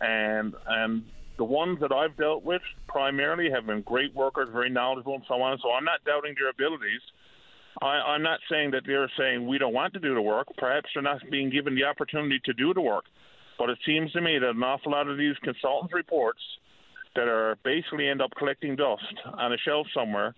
[0.01, 1.05] and and
[1.39, 5.41] the ones that I've dealt with primarily have been great workers, very knowledgeable, and so
[5.41, 5.59] on.
[5.63, 7.01] So I'm not doubting their abilities.
[7.81, 10.49] I, I'm not saying that they're saying we don't want to do the work.
[10.57, 13.05] Perhaps they're not being given the opportunity to do the work.
[13.59, 16.41] But it seems to me that an awful lot of these consultants' reports
[17.15, 20.35] that are basically end up collecting dust on a shelf somewhere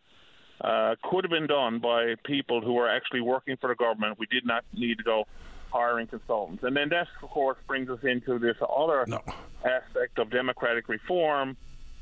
[0.61, 4.19] uh, could have been done by people who are actually working for the government.
[4.19, 5.27] We did not need to go
[5.73, 6.63] hiring consultants.
[6.65, 9.21] And then that, of course, brings us into this other no.
[9.65, 11.57] aspect of democratic reform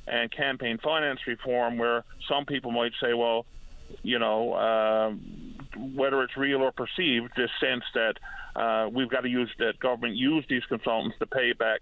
[0.06, 3.44] and campaign finance reform, where some people might say, well,
[4.02, 5.10] you know, uh,
[5.94, 8.14] whether it's real or perceived, this sense that
[8.56, 11.80] uh, we've got to use that government use these consultants to pay back,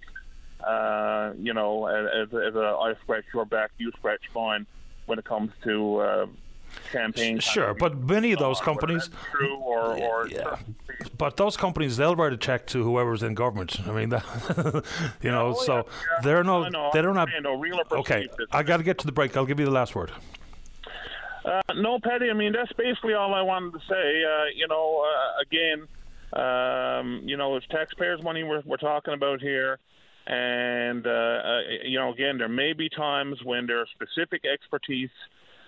[0.66, 4.66] uh, you know, as, as a I scratch your back, you scratch mine
[5.06, 6.26] when it comes to uh,
[6.92, 7.38] campaign.
[7.38, 10.56] Sure, but many of those companies, true or, or yeah,
[11.18, 13.86] but those companies they'll write a check to whoever's in government.
[13.86, 14.84] I mean, that,
[15.22, 15.82] you know, oh, so yeah,
[16.22, 17.28] they're no, no, they don't have.
[17.42, 17.62] No,
[17.92, 19.36] okay, I got to get to the break.
[19.36, 20.10] I'll give you the last word.
[21.44, 22.28] Uh, no, Paddy.
[22.28, 24.24] I mean, that's basically all I wanted to say.
[24.24, 25.86] Uh, you know, uh, again,
[26.32, 29.78] um, you know, it's taxpayers' money we're, we're talking about here.
[30.26, 35.10] And uh, uh, you know, again, there may be times when there are specific expertise,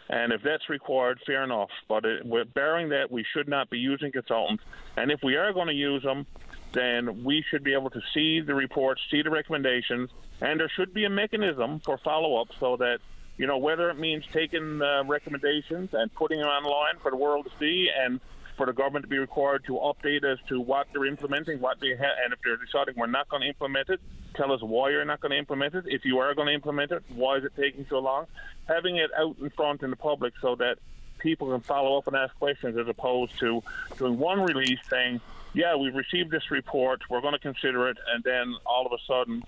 [0.08, 1.70] and if that's required, fair enough.
[1.88, 4.64] But it, bearing that, we should not be using consultants.
[4.96, 6.26] And if we are going to use them,
[6.72, 10.10] then we should be able to see the reports, see the recommendations,
[10.40, 12.98] and there should be a mechanism for follow up so that
[13.36, 17.46] you know whether it means taking uh, recommendations and putting them online for the world
[17.46, 18.20] to see and
[18.58, 21.96] for the government to be required to update as to what they're implementing, what they
[21.96, 24.00] ha- and if they're deciding we're not going to implement it,
[24.34, 25.84] tell us why you're not going to implement it.
[25.86, 28.26] If you are going to implement it, why is it taking so long?
[28.66, 30.78] Having it out in front in the public so that
[31.18, 33.62] people can follow up and ask questions as opposed to
[33.96, 35.20] doing one release saying,
[35.54, 38.98] yeah, we've received this report, we're going to consider it, and then all of a
[39.06, 39.42] sudden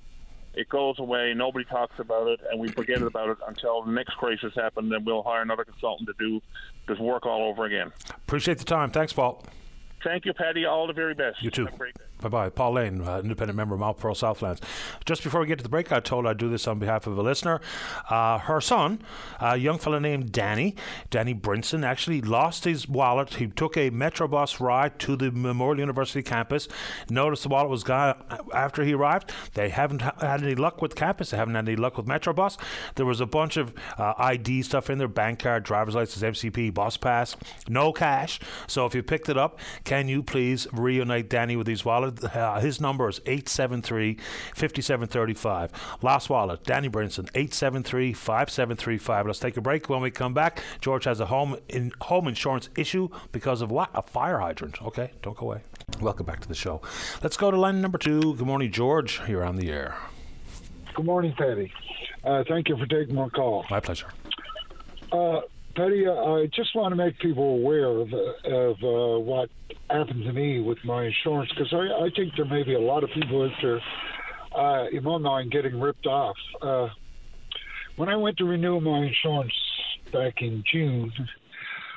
[0.55, 4.14] it goes away, nobody talks about it, and we forget about it until the next
[4.16, 6.40] crisis happens, then we'll hire another consultant to do
[6.89, 7.93] this work all over again.
[8.10, 8.90] Appreciate the time.
[8.90, 9.44] Thanks, Paul.
[10.02, 10.64] Thank you, Paddy.
[10.64, 11.43] All the very best.
[11.43, 11.68] You too.
[12.20, 12.51] Bye bye.
[12.51, 14.60] Paul Lane, uh, independent member of Mount Pearl Southlands.
[15.06, 17.16] Just before we get to the break, I told I'd do this on behalf of
[17.16, 17.60] a listener.
[18.10, 19.01] Uh, her son,
[19.40, 20.76] a young fellow named Danny,
[21.09, 23.34] Danny Brinson, actually lost his wallet.
[23.34, 26.68] He took a Metrobus ride to the Memorial University campus.
[27.09, 28.22] Noticed the wallet was gone
[28.52, 29.32] after he arrived.
[29.55, 31.30] They haven't had any luck with campus.
[31.30, 32.59] They haven't had any luck with Metrobus.
[32.97, 36.74] There was a bunch of uh, ID stuff in there bank card, driver's license, MCP,
[36.74, 37.36] bus pass,
[37.66, 38.40] no cash.
[38.66, 42.10] So if you picked it up, can you please reunite Danny with his wallet?
[42.11, 44.15] Uh, his number is 873
[44.55, 45.73] 5735.
[46.03, 49.27] Lost Wallet, Danny Brinson, 873 5735.
[49.27, 49.89] Let's take a break.
[49.89, 53.91] When we come back, George has a home in home insurance issue because of what?
[53.95, 54.82] A fire hydrant.
[54.82, 55.61] Okay, don't go away.
[56.01, 56.81] Welcome back to the show.
[57.23, 58.35] Let's go to line number two.
[58.35, 59.20] Good morning, George.
[59.28, 59.97] You're on the air.
[60.95, 61.73] Good morning, Paddy.
[62.24, 63.65] Uh, thank you for taking my call.
[63.70, 64.09] My pleasure.
[65.12, 65.41] Uh,
[65.76, 69.51] Paddy, uh, I just want to make people aware of, of uh, what
[69.88, 73.05] happened to me with my insurance because I, I think there may be a lot
[73.05, 73.80] of people out there,
[74.56, 76.36] uh, in my mind, getting ripped off.
[76.60, 76.88] Uh,
[77.97, 79.52] when I went to renew my insurance
[80.12, 81.12] back in June,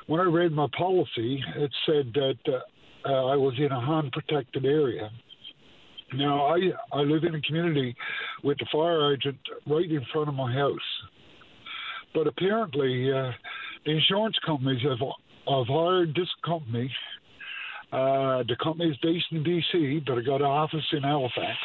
[0.06, 4.12] when I read my policy, it said that uh, uh, I was in a HON
[4.12, 5.10] protected area.
[6.14, 6.60] Now, I,
[6.92, 7.96] I live in a community
[8.44, 10.80] with the fire agent right in front of my house.
[12.14, 13.32] But apparently, uh,
[13.86, 16.92] the insurance companies have, have hired this company.
[17.92, 21.58] Uh, the company is based in D.C., but it got an office in Halifax.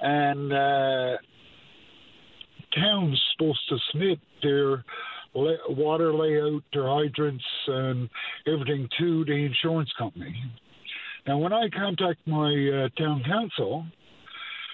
[0.00, 1.16] And uh,
[2.74, 4.84] towns supposed to submit their
[5.34, 8.08] water layout, their hydrants, and
[8.46, 10.34] everything to the insurance company.
[11.26, 13.86] Now, when I contact my uh, town council,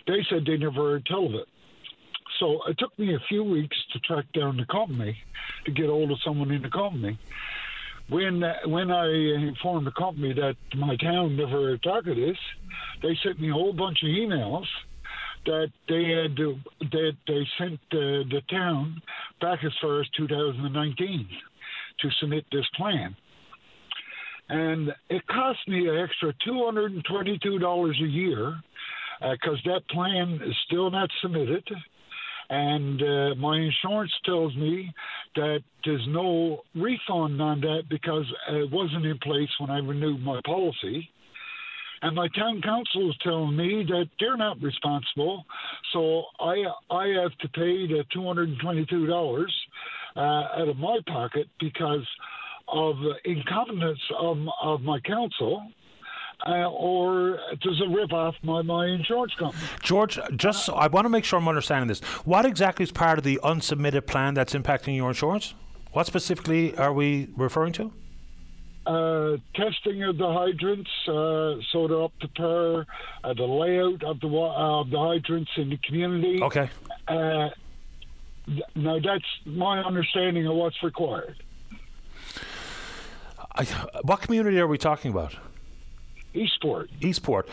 [0.06, 1.46] they said they never heard tell of it.
[2.40, 5.16] So it took me a few weeks to track down the company
[5.66, 7.18] to get hold of someone in the company.
[8.08, 12.38] When uh, when I informed the company that my town never targeted this,
[13.02, 14.64] they sent me a whole bunch of emails
[15.46, 19.00] that they had to, that they sent uh, the town
[19.40, 21.28] back as far as 2019
[22.00, 23.14] to submit this plan.
[24.48, 28.56] And it cost me an extra $222 a year
[29.20, 31.64] because uh, that plan is still not submitted
[32.50, 34.92] and uh, my insurance tells me
[35.36, 40.40] that there's no refund on that because it wasn't in place when I renewed my
[40.44, 41.08] policy.
[42.02, 45.44] And my town council is telling me that they're not responsible,
[45.92, 49.54] so I I have to pay the two hundred and twenty-two dollars
[50.16, 52.06] uh, out of my pocket because
[52.68, 55.62] of incompetence of, of my council
[56.46, 59.62] uh, or does it rip off my, my insurance company?
[59.82, 62.00] George, just so I want to make sure I'm understanding this.
[62.24, 65.54] What exactly is part of the unsubmitted plan that's impacting your insurance?
[65.92, 67.92] What specifically are we referring to?
[68.86, 72.86] Uh, testing of the hydrants, uh, so they're up to par,
[73.22, 76.42] uh, the layout of the uh, the hydrants in the community.
[76.42, 76.70] Okay.
[77.06, 77.50] Uh,
[78.46, 81.42] th- now that's my understanding of what's required.
[83.54, 83.64] I,
[84.02, 85.36] what community are we talking about?
[86.32, 86.90] Eastport.
[87.00, 87.48] Eastport.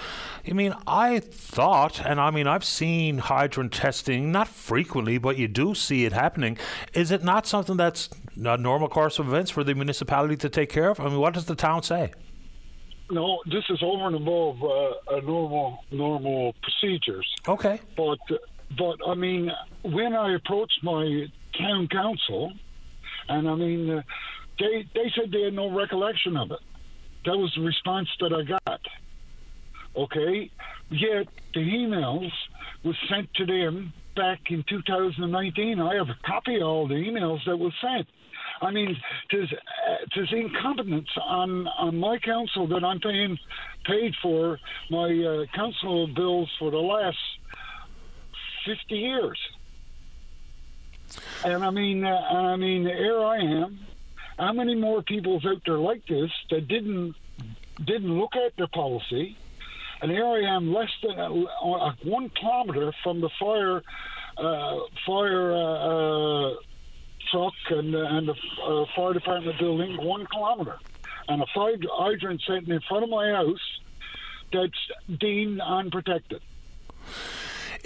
[0.48, 5.48] I mean, I thought, and I mean, I've seen hydrant testing, not frequently, but you
[5.48, 6.58] do see it happening.
[6.94, 10.70] Is it not something that's a normal course of events for the municipality to take
[10.70, 11.00] care of?
[11.00, 12.12] I mean, what does the town say?
[13.10, 17.28] No, this is over and above uh, a normal normal procedures.
[17.48, 17.80] Okay.
[17.96, 18.20] But
[18.78, 19.50] but I mean,
[19.84, 21.28] when I approached my
[21.58, 22.52] town council,
[23.30, 24.02] and I mean, uh,
[24.60, 26.60] they they said they had no recollection of it.
[27.28, 28.80] That was the response that I got.
[29.98, 30.50] Okay?
[30.90, 32.32] Yet the emails
[32.86, 35.82] was sent to them back in 2019.
[35.82, 38.08] I have a copy of all the emails that was sent.
[38.62, 38.96] I mean,
[39.30, 43.38] there's, uh, there's incompetence on, on my council that I'm paying
[43.86, 44.58] paid for
[44.90, 47.18] my uh, council bills for the last
[48.66, 49.40] 50 years.
[51.44, 53.80] And I mean, uh, I mean, here I am.
[54.38, 57.16] How many more people's out there like this that didn't
[57.84, 59.36] didn't look at their policy?
[60.02, 63.82] And here I am, less than uh, uh, one kilometer from the fire
[64.38, 64.78] uh,
[65.08, 66.56] fire uh, uh,
[67.32, 70.78] truck and and the uh, fire department building, one kilometer,
[71.28, 73.80] and a fire hydrant sitting in front of my house
[74.54, 76.42] that's deemed unprotected.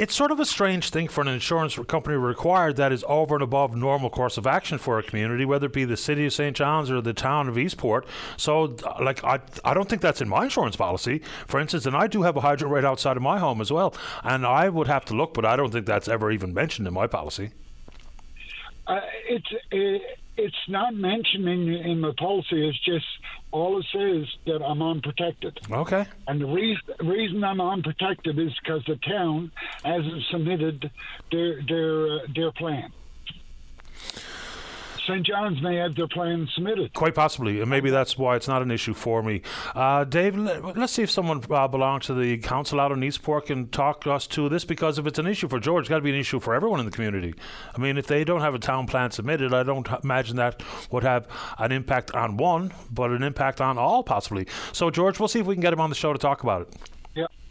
[0.02, 3.36] It's sort of a strange thing for an insurance company to require that is over
[3.36, 6.34] and above normal course of action for a community, whether it be the city of
[6.34, 6.56] St.
[6.56, 8.07] John's or the town of Eastport.
[8.36, 12.07] So, like, I, I don't think that's in my insurance policy, for instance, and I
[12.07, 13.94] do have a hydrant right outside of my home as well.
[14.23, 16.95] And I would have to look, but I don't think that's ever even mentioned in
[16.95, 17.52] my policy.
[18.88, 20.02] Uh, it's it,
[20.36, 22.68] it's not mentioned in in the policy.
[22.68, 23.06] It's just
[23.52, 25.60] all it says that I'm unprotected.
[25.69, 26.06] Okay.
[26.28, 29.52] And the reason reason I'm unprotected is because the town
[29.84, 30.91] hasn't submitted
[31.32, 32.91] their their uh, their plan.
[35.11, 35.25] St.
[35.25, 36.93] John's may have their plan submitted.
[36.93, 39.41] Quite possibly, and maybe that's why it's not an issue for me.
[39.75, 43.47] Uh, Dave, let, us see if someone uh, belongs to the council out in Eastport
[43.47, 46.01] can talk us to this because if it's an issue for George, it's got to
[46.01, 47.33] be an issue for everyone in the community.
[47.75, 51.03] I mean, if they don't have a town plan submitted, I don't imagine that would
[51.03, 51.27] have
[51.59, 54.47] an impact on one, but an impact on all possibly.
[54.71, 56.61] So, George, we'll see if we can get him on the show to talk about
[56.61, 56.73] it.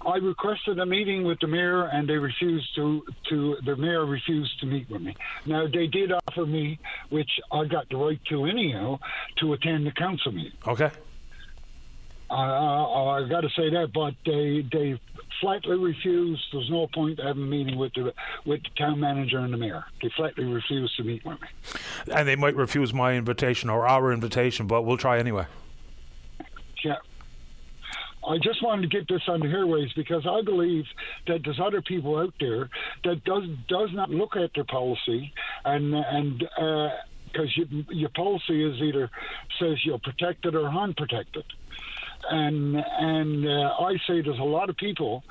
[0.06, 3.04] I requested a meeting with the mayor, and they refused to.
[3.28, 5.14] To the mayor refused to meet with me.
[5.46, 6.78] Now they did offer me,
[7.10, 8.98] which I got the right to anyhow,
[9.40, 10.58] to attend the council meeting.
[10.66, 10.90] Okay.
[12.30, 15.00] Uh, I, I got to say that, but they they
[15.40, 16.42] flatly refused.
[16.52, 18.14] There's no point having a meeting with the
[18.46, 19.84] with the town manager and the mayor.
[20.00, 21.48] They flatly refused to meet with me.
[22.14, 25.46] And they might refuse my invitation or our invitation, but we'll try anyway.
[26.84, 26.96] Yeah.
[28.26, 30.84] I just wanted to get this on the airways because I believe
[31.26, 32.68] that there's other people out there
[33.04, 35.32] that does does not look at their policy
[35.64, 36.38] and and
[37.32, 39.10] because uh, your policy is either
[39.58, 41.44] says you're protected or unprotected,
[42.30, 45.22] and and uh, I say there's a lot of people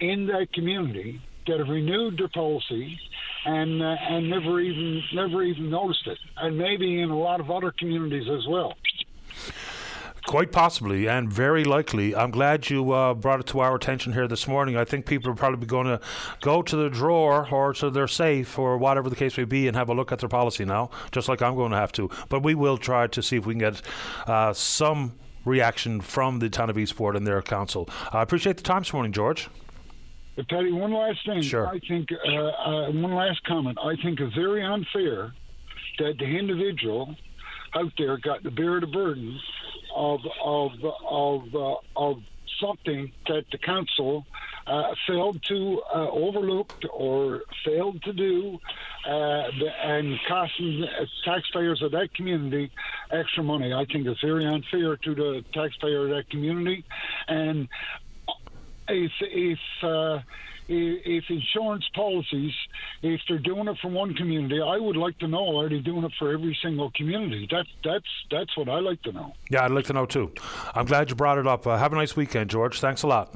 [0.00, 2.98] in that community that have renewed their policy
[3.44, 7.50] and uh, and never even never even noticed it, and maybe in a lot of
[7.50, 8.74] other communities as well.
[10.28, 12.14] Quite possibly, and very likely.
[12.14, 14.76] I'm glad you uh, brought it to our attention here this morning.
[14.76, 16.02] I think people are probably going to
[16.42, 19.74] go to the drawer or to their safe or whatever the case may be and
[19.74, 22.10] have a look at their policy now, just like I'm going to have to.
[22.28, 23.80] But we will try to see if we can get
[24.26, 25.14] uh, some
[25.46, 27.88] reaction from the town of Eastport and their council.
[28.12, 29.48] I appreciate the time this morning, George.
[30.36, 31.40] But Teddy, one last thing.
[31.40, 31.68] Sure.
[31.68, 33.78] I think uh, uh, one last comment.
[33.82, 35.32] I think it's very unfair
[36.00, 37.16] that the individual
[37.74, 39.38] out there got to bear the burden
[39.94, 40.72] of of
[41.08, 42.22] of uh, of
[42.60, 44.26] something that the council
[44.66, 48.58] uh, failed to uh, overlook or failed to do,
[49.06, 49.44] uh,
[49.84, 50.84] and costing
[51.24, 52.70] taxpayers of that community
[53.10, 53.72] extra money.
[53.72, 56.84] I think it's very unfair to the taxpayer of that community,
[57.28, 57.68] and
[58.88, 60.18] if if uh,
[60.68, 62.52] if insurance policies,
[63.02, 66.04] if they're doing it for one community, I would like to know are they doing
[66.04, 67.48] it for every single community?
[67.50, 69.34] That's that's that's what I like to know.
[69.50, 70.32] Yeah, I'd like to know too.
[70.74, 71.66] I'm glad you brought it up.
[71.66, 72.80] Uh, have a nice weekend, George.
[72.80, 73.34] Thanks a lot.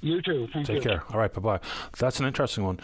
[0.00, 0.48] You too.
[0.52, 0.82] Thank Take you.
[0.82, 1.02] care.
[1.10, 1.32] All right.
[1.32, 1.60] Bye bye.
[1.98, 2.78] That's an interesting one.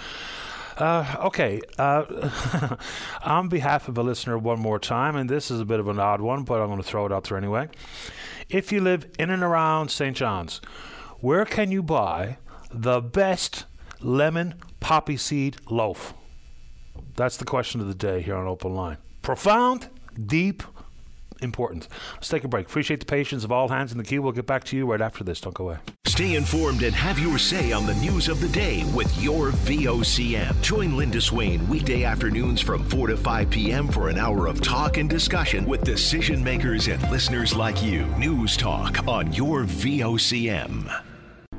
[0.79, 1.61] Uh, okay.
[1.79, 2.77] Uh,
[3.25, 5.99] on behalf of a listener, one more time, and this is a bit of an
[6.01, 7.69] odd one, but I'm going to throw it out there anyway.
[8.49, 10.17] If you live in and around St.
[10.17, 10.63] John's,
[11.21, 12.39] where can you buy
[12.73, 13.67] the best
[14.01, 16.15] lemon poppy seed loaf?
[17.17, 18.97] That's the question of the day here on Open Line.
[19.23, 19.89] Profound,
[20.27, 20.63] deep,
[21.43, 21.89] important.
[22.15, 22.67] Let's take a break.
[22.67, 24.23] Appreciate the patience of all hands in the queue.
[24.23, 25.41] We'll get back to you right after this.
[25.41, 25.79] Don't go away.
[26.07, 30.61] Stay informed and have your say on the news of the day with your VOCM.
[30.61, 33.89] Join Linda Swain weekday afternoons from 4 to 5 p.m.
[33.89, 38.05] for an hour of talk and discussion with decision makers and listeners like you.
[38.19, 41.10] News Talk on your VOCM.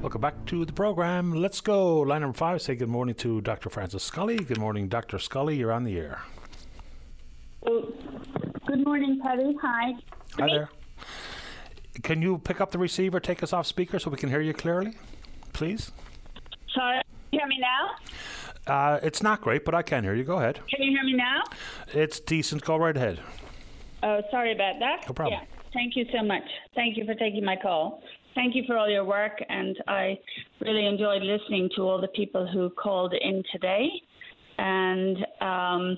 [0.02, 1.32] Welcome back to the program.
[1.32, 2.00] Let's go.
[2.00, 2.60] Line number five.
[2.64, 3.70] Say good morning to Dr.
[3.70, 4.38] Francis Scully.
[4.38, 5.20] Good morning, Dr.
[5.20, 5.58] Scully.
[5.58, 6.24] You're on the air.
[7.64, 9.56] Good morning, Paddy.
[9.62, 9.94] Hi.
[10.40, 10.70] Hi there.
[12.02, 14.54] Can you pick up the receiver, take us off speaker so we can hear you
[14.54, 14.96] clearly,
[15.54, 15.92] please?
[16.74, 18.74] Sorry, can you hear me now?
[18.74, 20.24] Uh, it's not great, but I can hear you.
[20.24, 20.62] Go ahead.
[20.68, 21.44] Can you hear me now?
[21.94, 22.64] It's decent.
[22.64, 23.20] Go right ahead.
[24.02, 25.08] Oh, sorry about that.
[25.08, 25.42] No problem.
[25.42, 25.62] Yeah.
[25.74, 26.44] Thank you so much.
[26.74, 28.02] Thank you for taking my call.
[28.34, 30.18] Thank you for all your work, and I
[30.62, 33.90] really enjoyed listening to all the people who called in today.
[34.58, 35.98] And um,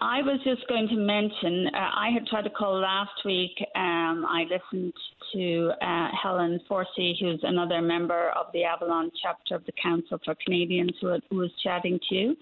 [0.00, 3.52] I was just going to mention, uh, I had tried to call last week.
[3.76, 4.92] Um, I listened
[5.32, 10.34] to uh, Helen Forsey, who's another member of the Avalon chapter of the Council for
[10.44, 12.36] Canadians, who, who was chatting to you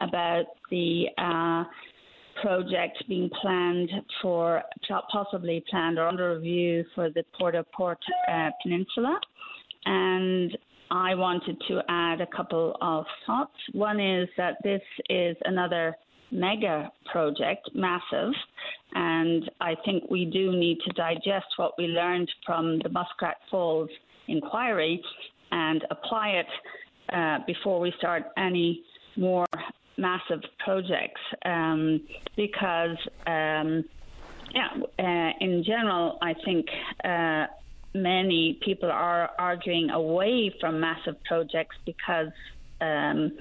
[0.00, 1.64] about the uh,
[2.40, 3.90] project being planned
[4.22, 4.62] for,
[5.12, 7.98] possibly planned or under review for the Port au Port
[8.30, 9.18] uh, Peninsula.
[9.86, 10.56] And
[10.90, 13.56] I wanted to add a couple of thoughts.
[13.72, 15.96] One is that this is another
[16.30, 18.32] mega project, massive,
[18.94, 23.90] and I think we do need to digest what we learned from the Muskrat Falls
[24.28, 25.02] inquiry
[25.50, 26.46] and apply it
[27.12, 28.82] uh, before we start any
[29.16, 29.46] more
[29.96, 32.00] massive projects um,
[32.36, 32.96] because,
[33.26, 33.84] um,
[34.54, 36.66] yeah, uh, in general, I think.
[37.02, 37.46] Uh,
[37.96, 42.32] many people are arguing away from massive projects because
[42.80, 43.32] um,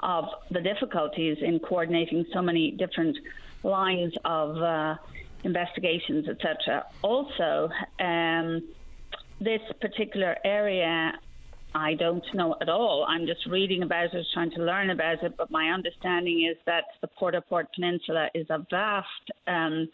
[0.00, 3.16] of the difficulties in coordinating so many different
[3.62, 4.94] lines of uh,
[5.44, 6.86] investigations, etc.
[7.02, 7.68] Also,
[8.00, 8.62] um,
[9.40, 11.12] this particular area,
[11.76, 13.04] I don't know at all.
[13.06, 16.84] I'm just reading about it, trying to learn about it, but my understanding is that
[17.02, 19.06] the Port Port Peninsula is a vast.
[19.46, 19.88] Um,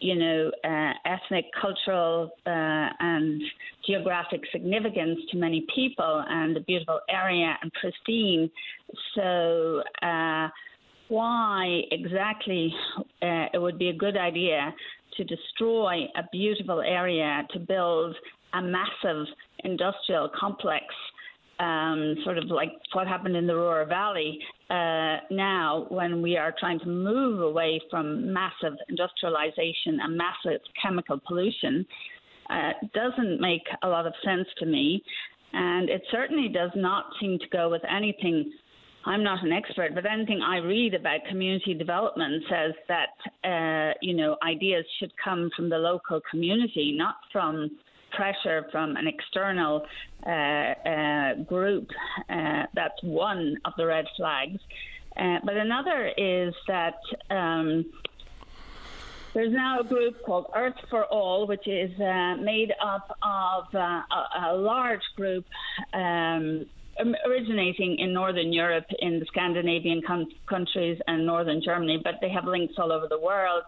[0.00, 3.40] you know, uh, ethnic, cultural, uh, and
[3.86, 8.50] geographic significance to many people, and a beautiful area and pristine.
[9.14, 10.48] So, uh,
[11.06, 14.74] why exactly uh, it would be a good idea
[15.16, 18.16] to destroy a beautiful area to build
[18.54, 19.26] a massive
[19.64, 20.86] industrial complex
[21.62, 24.38] um, sort of like what happened in the Ruhr Valley
[24.70, 31.20] uh, now when we are trying to move away from massive industrialization and massive chemical
[31.26, 31.86] pollution
[32.50, 35.02] uh, doesn't make a lot of sense to me.
[35.52, 38.52] And it certainly does not seem to go with anything.
[39.04, 44.14] I'm not an expert, but anything I read about community development says that, uh, you
[44.14, 47.70] know, ideas should come from the local community, not from
[48.16, 49.86] pressure from an external
[50.26, 51.88] uh, uh, group.
[52.28, 54.60] Uh, that's one of the red flags.
[55.16, 56.98] Uh, but another is that
[57.30, 57.84] um,
[59.34, 63.78] there's now a group called Earth for All, which is uh, made up of uh,
[63.78, 65.44] a, a, large group.
[65.92, 66.66] Um,
[67.26, 72.44] originating in Northern Europe, in the Scandinavian con- countries and Northern Germany, but they have
[72.44, 73.62] links all over the world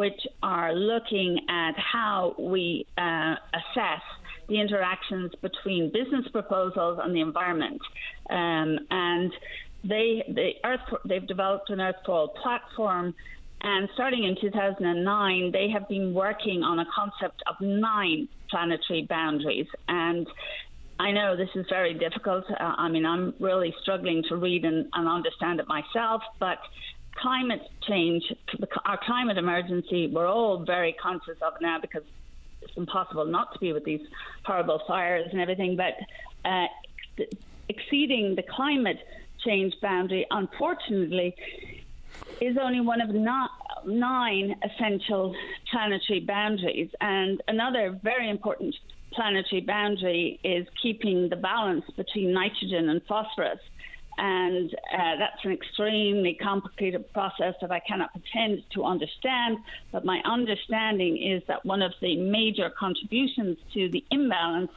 [0.00, 4.00] which are looking at how we uh, assess
[4.48, 7.82] the interactions between business proposals and the environment.
[8.30, 9.30] Um, and
[9.84, 13.14] they, the Earth, they've developed an Earth for platform.
[13.60, 19.66] And starting in 2009, they have been working on a concept of nine planetary boundaries.
[19.86, 20.26] And
[20.98, 22.44] I know this is very difficult.
[22.50, 26.56] Uh, I mean, I'm really struggling to read and, and understand it myself, but
[27.20, 28.22] climate change,
[28.84, 32.02] our climate emergency, we're all very conscious of now because
[32.62, 34.00] it's impossible not to be with these
[34.44, 35.76] horrible fires and everything.
[35.76, 35.94] But
[36.44, 36.66] uh,
[37.68, 38.98] exceeding the climate
[39.44, 41.34] change boundary, unfortunately,
[42.40, 43.50] is only one of not
[43.86, 45.34] nine essential
[45.70, 46.90] planetary boundaries.
[47.00, 48.74] And another very important
[49.12, 53.58] planetary boundary is keeping the balance between nitrogen and phosphorus
[54.20, 59.58] and uh, that's an extremely complicated process that I cannot pretend to understand.
[59.92, 64.70] But my understanding is that one of the major contributions to the imbalance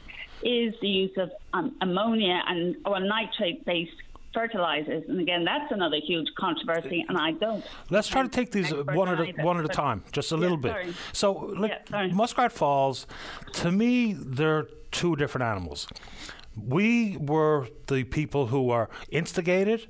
[0.44, 3.92] is the use of um, ammonia and or nitrate-based
[4.34, 5.04] fertilizers.
[5.10, 7.66] And again, that's another huge controversy, and I don't.
[7.90, 10.42] Let's try to take these one at a, one at a time, just a yeah,
[10.42, 10.72] little bit.
[10.72, 10.94] Sorry.
[11.12, 13.08] So, like yeah, Muskrat Falls,
[13.54, 15.88] to me, they're two different animals.
[16.56, 19.88] We were the people who are instigated,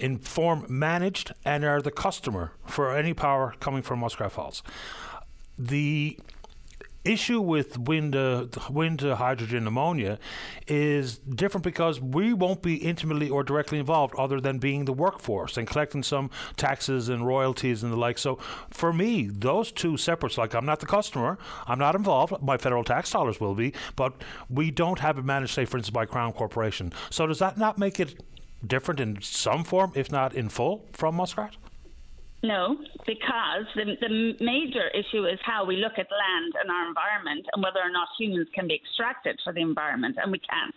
[0.00, 4.62] informed, managed, and are the customer for any power coming from Muskrat Falls.
[5.58, 6.18] The
[7.04, 10.18] issue with wind uh, wind to hydrogen ammonia
[10.68, 15.56] is different because we won't be intimately or directly involved other than being the workforce
[15.56, 18.18] and collecting some taxes and royalties and the like.
[18.18, 18.36] So
[18.70, 22.84] for me those two separate like I'm not the customer I'm not involved my federal
[22.84, 26.32] tax dollars will be but we don't have it managed say for instance by Crown
[26.32, 26.92] Corporation.
[27.10, 28.22] So does that not make it
[28.64, 31.56] different in some form if not in full from Muskrat
[32.42, 37.46] no, because the, the major issue is how we look at land and our environment
[37.52, 40.74] and whether or not humans can be extracted for the environment, and we can't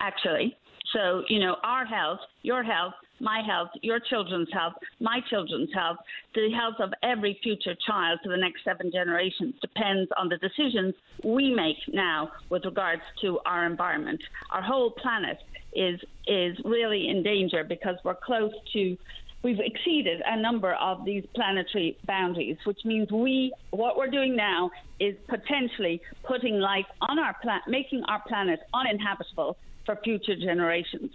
[0.00, 0.56] actually.
[0.92, 5.98] So, you know, our health, your health, my health, your children's health, my children's health,
[6.34, 10.94] the health of every future child for the next seven generations depends on the decisions
[11.24, 14.20] we make now with regards to our environment.
[14.50, 15.38] Our whole planet
[15.74, 18.96] is is really in danger because we're close to
[19.42, 24.70] we've exceeded a number of these planetary boundaries, which means we, what we're doing now
[25.00, 29.56] is potentially putting life on our planet, making our planet uninhabitable
[29.86, 31.10] for future generations.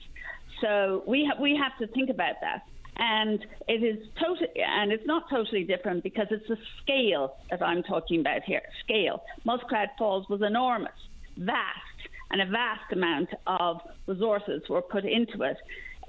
[0.61, 2.61] So we have we have to think about that.
[2.95, 7.81] And it is totally, and it's not totally different because it's the scale that I'm
[7.81, 8.61] talking about here.
[8.83, 9.23] Scale.
[9.45, 10.91] Muskrat Falls was enormous,
[11.37, 15.57] vast, and a vast amount of resources were put into it.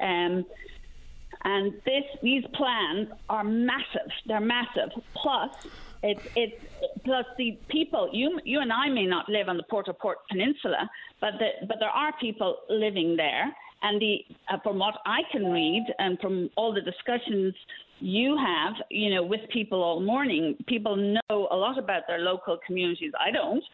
[0.00, 0.44] Um,
[1.44, 4.10] and this, these plans are massive.
[4.26, 4.90] They're massive.
[5.14, 5.50] Plus,
[6.02, 6.62] it's it's
[7.04, 8.10] plus the people.
[8.12, 10.88] You you and I may not live on the Port au Port Peninsula,
[11.20, 13.54] but the, but there are people living there.
[13.82, 17.54] And the uh, from what I can read and from all the discussions
[18.00, 22.58] you have, you know, with people all morning, people know a lot about their local
[22.66, 23.12] communities.
[23.18, 23.64] I don't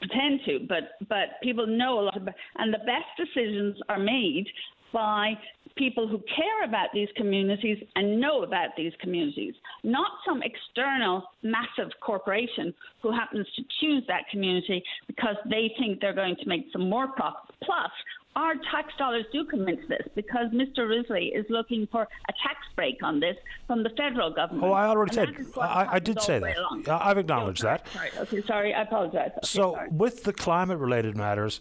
[0.00, 4.46] pretend to, but but people know a lot about, and the best decisions are made
[4.92, 5.34] by
[5.76, 11.90] people who care about these communities and know about these communities, not some external massive
[12.00, 16.88] corporation who happens to choose that community because they think they're going to make some
[16.88, 17.54] more profit.
[17.62, 17.90] Plus,
[18.34, 20.88] our tax dollars do come into this because Mr.
[20.88, 23.36] Risley is looking for a tax break on this
[23.66, 24.64] from the federal government.
[24.64, 25.34] Oh, I already said.
[25.60, 26.56] I, I, did say that.
[26.88, 27.92] I've acknowledged sorry, that.
[27.92, 28.10] Sorry.
[28.18, 28.74] Okay, sorry.
[28.74, 29.32] I apologize.
[29.36, 29.88] Okay, so, sorry.
[29.90, 31.60] with the climate related matters,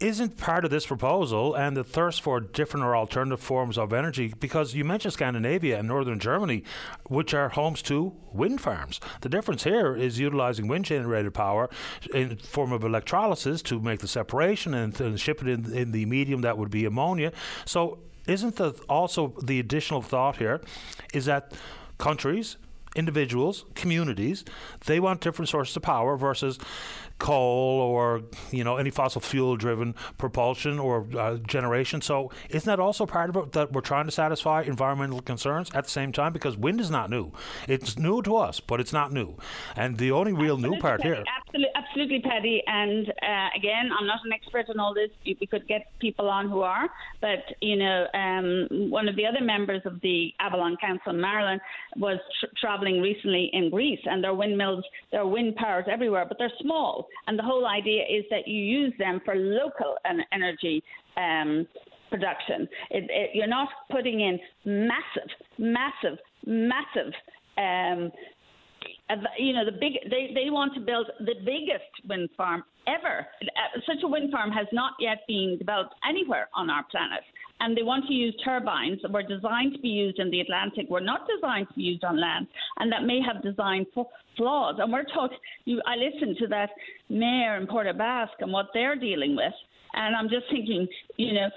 [0.00, 4.32] isn't part of this proposal and the thirst for different or alternative forms of energy
[4.40, 6.64] because you mentioned Scandinavia and northern Germany,
[7.08, 8.98] which are homes to wind farms.
[9.20, 11.68] The difference here is utilizing wind generated power
[12.14, 16.06] in form of electrolysis to make the separation and, and ship it in, in the
[16.06, 17.32] medium that would be ammonia.
[17.66, 20.60] So isn't the also the additional thought here
[21.12, 21.52] is that
[21.98, 22.56] countries
[22.96, 24.44] individuals, communities,
[24.86, 26.58] they want different sources of power versus
[27.20, 32.00] coal or you know any fossil fuel driven propulsion or uh, generation.
[32.00, 35.84] So isn't that also part of it that we're trying to satisfy environmental concerns at
[35.84, 36.32] the same time?
[36.32, 37.30] Because wind is not new;
[37.68, 39.36] it's new to us, but it's not new.
[39.76, 41.24] And the only real absolutely, new part Paddy, here.
[41.38, 42.62] Absolutely, absolutely, Paddy.
[42.66, 45.10] And uh, again, I'm not an expert on all this.
[45.24, 46.88] We could get people on who are,
[47.20, 51.60] but you know, um, one of the other members of the Avalon Council in Maryland
[51.96, 56.24] was tr- traveling recently in Greece, and there are windmills, there are wind powers everywhere,
[56.26, 57.06] but they're small.
[57.26, 59.96] And the whole idea is that you use them for local
[60.32, 60.82] energy
[61.16, 61.66] um,
[62.10, 62.68] production.
[62.90, 67.12] It, it, you're not putting in massive, massive, massive.
[67.56, 68.10] Um,
[69.38, 73.80] you know the big they, they want to build the biggest wind farm ever uh,
[73.86, 77.20] such a wind farm has not yet been developed anywhere on our planet
[77.60, 80.88] and they want to use turbines that were designed to be used in the Atlantic,
[80.88, 82.46] were not designed to be used on land,
[82.78, 83.86] and that may have design
[84.36, 84.76] flaws.
[84.78, 86.70] And we're talking, you, I listened to that
[87.08, 89.52] mayor in Port Basque and what they're dealing with,
[89.92, 91.48] and I'm just thinking, you know,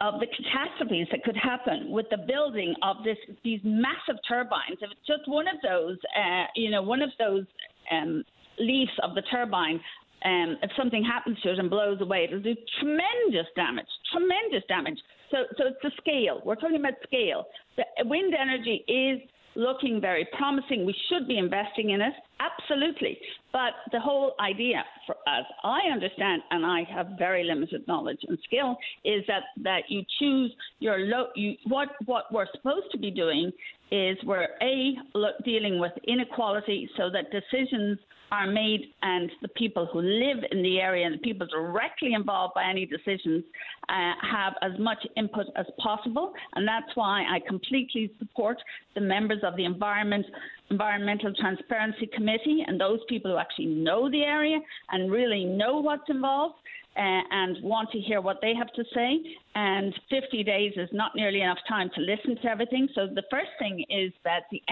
[0.00, 4.78] of the catastrophes that could happen with the building of this these massive turbines.
[4.80, 7.44] If it's just one of those, uh, you know, one of those
[7.92, 8.24] um,
[8.58, 9.80] leaves of the turbine
[10.24, 14.98] um, if something happens to it and blows away, it'll do tremendous damage, tremendous damage.
[15.30, 16.40] So, so it's the scale.
[16.44, 17.44] We're talking about scale.
[17.76, 19.20] The wind energy is
[19.54, 20.86] looking very promising.
[20.86, 23.18] We should be investing in it, absolutely.
[23.52, 28.38] But the whole idea, for, as I understand, and I have very limited knowledge and
[28.44, 31.26] skill, is that that you choose your low.
[31.34, 33.52] You, what what we're supposed to be doing
[33.90, 34.96] is we're a
[35.44, 37.98] dealing with inequality, so that decisions
[38.32, 42.54] are made and the people who live in the area and the people directly involved
[42.54, 43.44] by any decisions
[43.88, 46.32] uh, have as much input as possible.
[46.54, 48.56] And that's why I completely support
[48.94, 50.26] the members of the Environment
[50.70, 54.58] Environmental Transparency Committee and those people who actually know the area
[54.90, 56.54] and really know what's involved
[56.96, 59.18] uh, and want to hear what they have to say.
[59.54, 62.88] And 50 days is not nearly enough time to listen to everything.
[62.94, 64.62] So the first thing is that the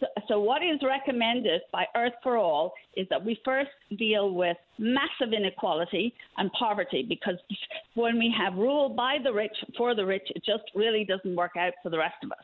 [0.00, 4.56] so, so what is recommended by Earth for All is that we first deal with
[4.78, 7.36] massive inequality and poverty because
[7.94, 11.52] when we have rule by the rich for the rich, it just really doesn't work
[11.58, 12.38] out for the rest of us.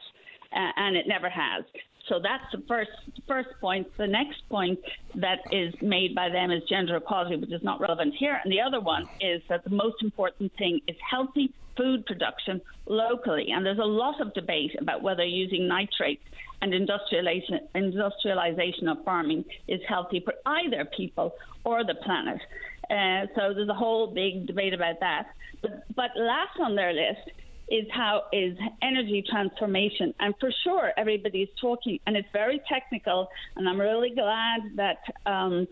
[0.55, 1.65] Uh, and it never has.
[2.09, 2.91] So that's the first
[3.29, 3.87] first point.
[3.97, 4.79] The next point
[5.15, 8.41] that is made by them is gender equality, which is not relevant here.
[8.43, 13.49] And the other one is that the most important thing is healthy food production locally.
[13.51, 16.25] And there's a lot of debate about whether using nitrates
[16.61, 21.35] and industrialization, industrialization of farming is healthy for either people
[21.65, 22.41] or the planet.
[22.91, 25.29] Uh, so there's a whole big debate about that.
[25.61, 27.31] But, but last on their list
[27.73, 30.13] is how is energy transformation.
[30.21, 33.29] And for sure, everybody's talking, and it's very technical.
[33.57, 35.67] And I'm really glad that um,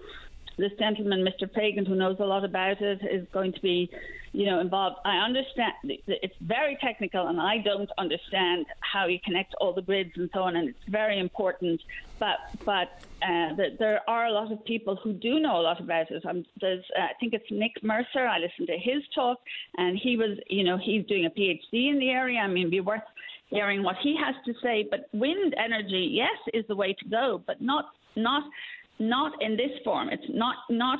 [0.61, 1.53] this gentleman, Mr.
[1.53, 3.91] Pagan, who knows a lot about it, is going to be,
[4.32, 4.97] you know, involved.
[5.05, 10.12] I understand it's very technical, and I don't understand how you connect all the grids
[10.16, 11.81] and so on, and it's very important.
[12.19, 12.89] But but
[13.23, 16.24] uh, the, there are a lot of people who do know a lot about it.
[16.24, 18.27] Um, there's, uh, I think it's Nick Mercer.
[18.27, 19.39] I listened to his talk,
[19.77, 22.41] and he was, you know, he's doing a PhD in the area.
[22.41, 23.03] I mean, it'd be worth
[23.49, 24.87] hearing what he has to say.
[24.89, 28.43] But wind energy, yes, is the way to go, but not not
[29.01, 30.09] not in this form.
[30.10, 30.98] It's not not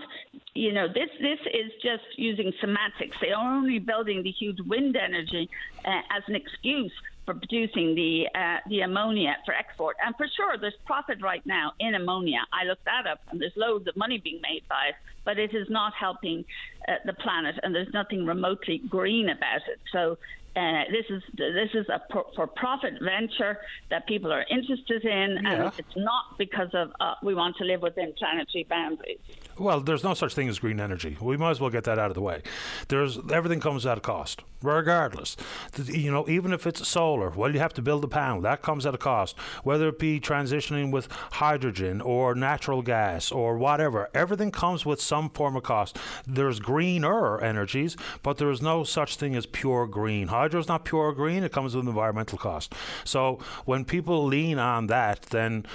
[0.55, 3.17] you know this this is just using semantics.
[3.21, 5.49] They are only building the huge wind energy
[5.85, 6.93] uh, as an excuse
[7.27, 9.97] for producing the uh, the ammonia for export.
[10.05, 12.41] And for sure, there's profit right now in ammonia.
[12.53, 14.95] I looked that up, and there's loads of money being made by it,
[15.25, 16.45] but it is not helping
[16.89, 19.79] uh, the planet, and there's nothing remotely green about it.
[19.93, 20.19] So
[20.57, 22.01] uh, this is this is a
[22.35, 23.59] for-profit venture
[23.89, 25.53] that people are interested in, yeah.
[25.53, 29.21] and it's not because of uh, we want to live within planetary boundaries.
[29.59, 31.17] Well, there's no such thing as green energy.
[31.21, 32.43] We might as well get that out of the way.
[32.89, 35.37] There's everything comes at a cost, regardless.
[35.85, 38.41] You know, even if it's solar, well, you have to build a panel.
[38.41, 39.39] That comes at a cost.
[39.63, 45.31] Whether it be transitioning with hydrogen or natural gas or whatever, everything comes with some
[45.31, 45.99] form of cost.
[46.27, 50.29] There's greener energies, but there is no such thing as pure green.
[50.41, 51.43] Hydro is not pure green.
[51.43, 52.75] It comes with environmental cost.
[53.05, 55.67] So when people lean on that, then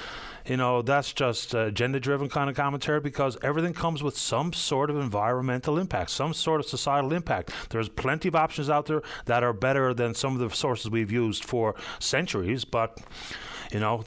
[0.47, 4.53] you know, that's just uh, agenda driven kind of commentary because everything comes with some
[4.53, 7.51] sort of environmental impact, some sort of societal impact.
[7.69, 11.11] There's plenty of options out there that are better than some of the sources we've
[11.11, 12.99] used for centuries, but
[13.71, 14.03] you know,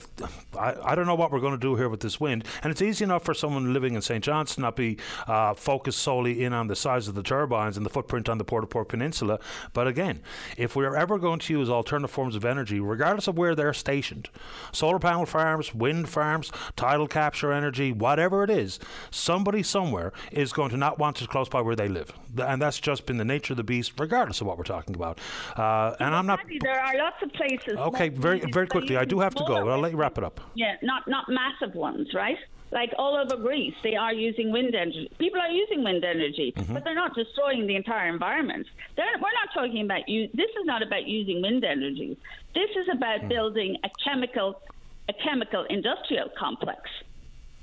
[0.59, 2.45] I, I don't know what we're going to do here with this wind.
[2.63, 4.23] And it's easy enough for someone living in St.
[4.23, 7.85] John's to not be uh, focused solely in on the size of the turbines and
[7.85, 9.39] the footprint on the Port au Port Peninsula.
[9.73, 10.21] But again,
[10.57, 14.29] if we're ever going to use alternative forms of energy, regardless of where they're stationed,
[14.73, 18.79] solar panel farms, wind farms, tidal capture energy, whatever it is,
[19.11, 22.13] somebody somewhere is going to not want it close by where they live.
[22.39, 25.19] And that's just been the nature of the beast, regardless of what we're talking about.
[25.57, 26.41] Uh, and I'm not.
[26.61, 27.77] There are lots of places.
[27.77, 28.97] Okay, very very quickly.
[28.97, 30.41] I do have to go, but I'll let you wrap it up.
[30.55, 32.39] Yeah, not not massive ones, right?
[32.71, 35.11] Like all over Greece, they are using wind energy.
[35.19, 36.75] People are using wind energy, mm-hmm.
[36.75, 38.67] but they're not destroying the entire environment.
[38.95, 40.29] They're, we're not talking about you.
[40.35, 42.19] This is not about using wind energy.
[42.55, 43.29] This is about mm.
[43.31, 44.61] building a chemical,
[45.09, 46.81] a chemical industrial complex.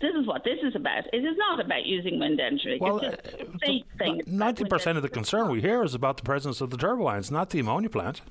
[0.02, 1.06] This is what this is about.
[1.14, 2.80] It is not about using wind energy.
[2.82, 6.78] Well, uh, ninety percent of the concern we hear is about the presence of the
[6.78, 8.22] turbines, not the ammonia plant.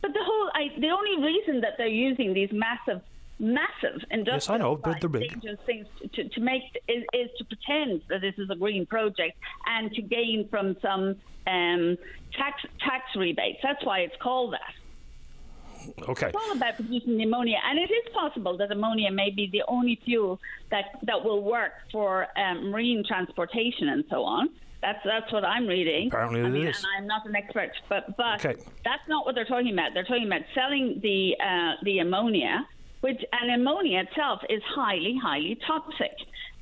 [0.00, 3.02] But the whole, I, the only reason that they're using these massive,
[3.38, 5.30] massive industrial yes, I know, but they're big.
[5.30, 9.36] dangerous things to, to make is, is to pretend that this is a green project
[9.66, 11.16] and to gain from some
[11.46, 11.96] um,
[12.36, 13.58] tax tax rebates.
[13.62, 14.74] That's why it's called that.
[16.08, 16.26] Okay.
[16.28, 19.98] It's all about producing ammonia, and it is possible that ammonia may be the only
[20.04, 24.50] fuel that that will work for um, marine transportation and so on.
[24.80, 26.08] That's that's what I'm reading.
[26.08, 28.60] Apparently, I mean, And I'm not an expert, but but okay.
[28.84, 29.92] that's not what they're talking about.
[29.94, 32.66] They're talking about selling the uh, the ammonia,
[33.00, 36.12] which and ammonia itself is highly highly toxic.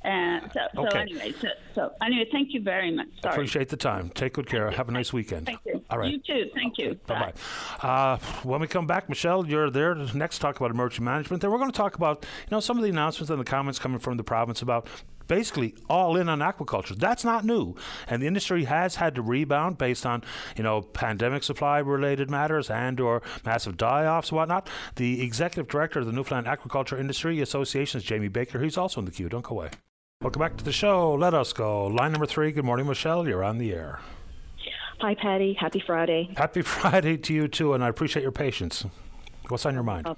[0.05, 0.89] Uh, so, okay.
[0.89, 3.07] so anyway, so, so, anyway, thank you very much.
[3.21, 3.33] Sorry.
[3.33, 4.09] Appreciate the time.
[4.11, 4.69] Take good care.
[4.71, 5.47] Have a nice weekend.
[5.47, 5.83] Thank you.
[5.89, 6.11] All right.
[6.11, 6.49] You too.
[6.53, 6.97] Thank you.
[7.07, 7.33] Bye
[7.81, 7.87] bye.
[7.87, 11.41] Uh, when we come back, Michelle, you're there to next talk about emergency management.
[11.41, 13.79] Then we're going to talk about you know some of the announcements and the comments
[13.79, 14.87] coming from the province about
[15.27, 16.95] basically all in on aquaculture.
[16.95, 17.75] That's not new,
[18.07, 20.23] and the industry has had to rebound based on
[20.55, 24.69] you know pandemic supply related matters and or massive die-offs and whatnot.
[24.95, 28.59] The executive director of the Newfoundland Aquaculture Industry Association is Jamie Baker.
[28.59, 29.29] He's also in the queue.
[29.29, 29.69] Don't go away.
[30.21, 31.13] Welcome back to the show.
[31.13, 31.85] Let us go.
[31.85, 32.51] Line number three.
[32.51, 33.27] Good morning, Michelle.
[33.27, 33.99] You're on the air.
[34.99, 35.53] Hi, Paddy.
[35.53, 36.33] Happy Friday.
[36.35, 38.83] Happy Friday to you too, and I appreciate your patience.
[39.49, 40.07] What's on your mind?
[40.07, 40.17] Um,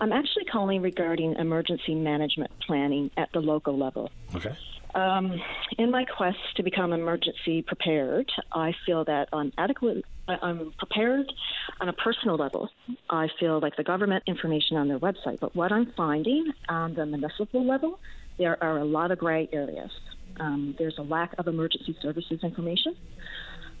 [0.00, 4.10] I'm actually calling regarding emergency management planning at the local level.
[4.34, 4.56] Okay.
[4.94, 5.40] Um,
[5.78, 10.04] in my quest to become emergency prepared, I feel that I'm adequate.
[10.28, 11.32] I'm prepared
[11.80, 12.68] on a personal level.
[13.08, 17.06] I feel like the government information on their website, but what I'm finding on the
[17.06, 17.98] municipal level,
[18.38, 19.90] there are a lot of gray areas.
[20.38, 22.96] Um, there's a lack of emergency services information.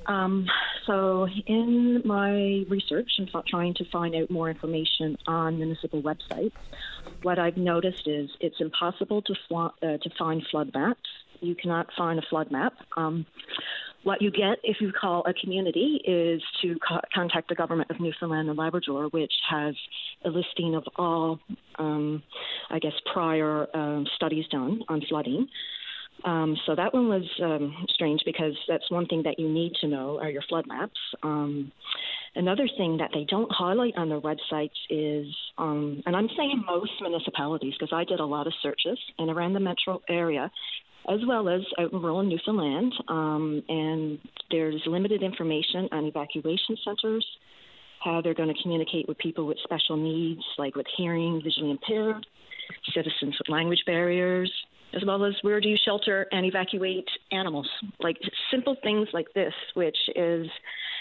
[0.06, 0.46] Um,
[0.86, 6.52] so, in my research and trying to find out more information on municipal websites,
[7.22, 11.08] what I've noticed is it's impossible to, fl- uh, to find flood maps.
[11.40, 12.74] You cannot find a flood map.
[12.96, 13.26] Um,
[14.02, 18.00] what you get if you call a community is to co- contact the government of
[18.00, 19.74] Newfoundland and Labrador, which has
[20.24, 21.38] a listing of all,
[21.78, 22.22] um,
[22.70, 25.48] I guess, prior um, studies done on flooding.
[26.24, 29.88] Um, so that one was um, strange because that's one thing that you need to
[29.88, 30.98] know are your flood maps.
[31.22, 31.72] Um,
[32.36, 35.26] another thing that they don't highlight on their websites is,
[35.58, 39.54] um, and I'm saying most municipalities because I did a lot of searches and around
[39.54, 40.50] the metro area,
[41.08, 44.18] as well as out in rural Newfoundland, um, and
[44.50, 47.26] there's limited information on evacuation centers,
[48.04, 52.24] how they're going to communicate with people with special needs, like with hearing, visually impaired,
[52.94, 54.52] citizens with language barriers,
[54.94, 57.68] as well as where do you shelter and evacuate animals?
[58.00, 58.18] Like
[58.50, 60.46] simple things like this, which is,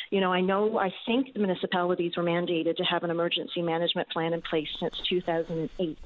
[0.09, 4.09] you know, I know I think the municipalities were mandated to have an emergency management
[4.09, 5.97] plan in place since 2008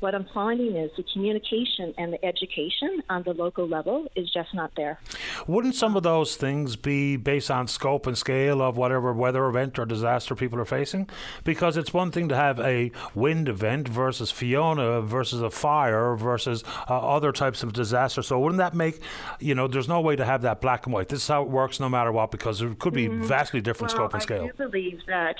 [0.00, 4.54] what I'm finding is the communication and the education on the local level is just
[4.54, 5.00] not there.
[5.46, 9.78] Wouldn't some of those things be based on scope and scale of whatever weather event
[9.78, 11.08] or disaster people are facing?
[11.44, 16.64] Because it's one thing to have a wind event versus Fiona versus a fire versus
[16.88, 18.22] uh, other types of disaster.
[18.22, 19.00] So wouldn't that make,
[19.40, 21.08] you know, there's no way to have that black and white.
[21.08, 23.24] This is how it works no matter what because it could be mm-hmm.
[23.24, 24.44] vastly different well, scope and scale.
[24.44, 25.36] I do believe that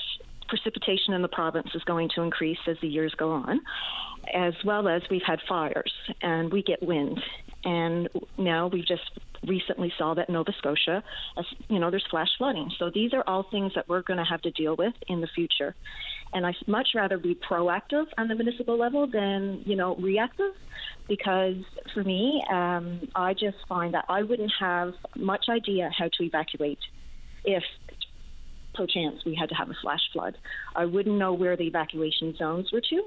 [0.49, 3.61] precipitation in the province is going to increase as the years go on,
[4.33, 7.19] as well as we've had fires and we get wind.
[7.63, 9.09] And now we just
[9.45, 11.03] recently saw that Nova Scotia,
[11.37, 12.71] as, you know, there's flash flooding.
[12.77, 15.27] So these are all things that we're going to have to deal with in the
[15.33, 15.75] future.
[16.33, 20.53] And I much rather be proactive on the municipal level than, you know, reactive
[21.07, 21.55] because
[21.93, 26.79] for me, um, I just find that I wouldn't have much idea how to evacuate
[27.43, 27.63] if
[28.77, 30.37] chance we had to have a flash flood.
[30.75, 33.03] I wouldn't know where the evacuation zones were to.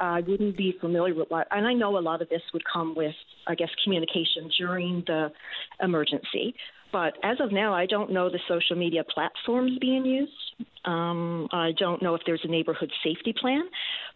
[0.00, 2.94] I wouldn't be familiar with what, and I know a lot of this would come
[2.94, 3.14] with,
[3.46, 5.30] I guess, communication during the
[5.82, 6.54] emergency.
[6.92, 10.32] But as of now, I don't know the social media platforms being used.
[10.84, 13.62] Um, I don't know if there's a neighborhood safety plan,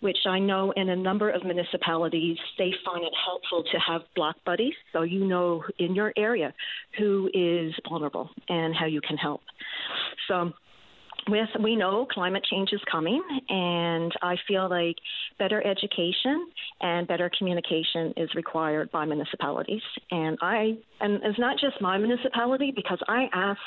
[0.01, 4.37] which I know in a number of municipalities they find it helpful to have block
[4.45, 6.53] buddies, so you know in your area
[6.99, 9.41] who is vulnerable and how you can help.
[10.29, 10.53] So
[11.29, 14.97] with we know climate change is coming and i feel like
[15.39, 16.49] better education
[16.81, 19.83] and better communication is required by municipalities.
[20.11, 23.61] And i and it's not just my municipality because i ask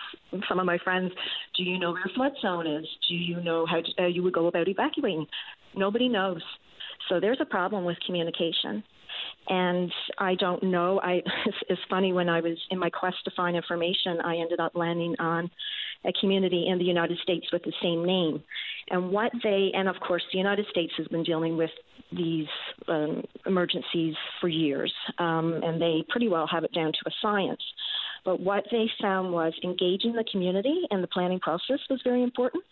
[0.48, 1.12] some of my friends
[1.58, 2.86] do you know where a flood zone is?
[3.08, 5.26] Do you know how to, uh, you would go about evacuating?
[5.76, 6.42] Nobody knows.
[7.10, 8.84] So there's a problem with communication
[9.48, 11.00] and I don't know.
[11.02, 14.60] I it's, it's funny when I was in my quest to find information, I ended
[14.60, 15.50] up landing on
[16.06, 18.42] a community in the United States with the same name.
[18.90, 21.72] And what they, and of course, the United States has been dealing with
[22.12, 22.48] these
[22.88, 27.62] um, emergencies for years, um, and they pretty well have it down to a science.
[28.26, 32.64] But what they found was engaging the community in the planning process was very important.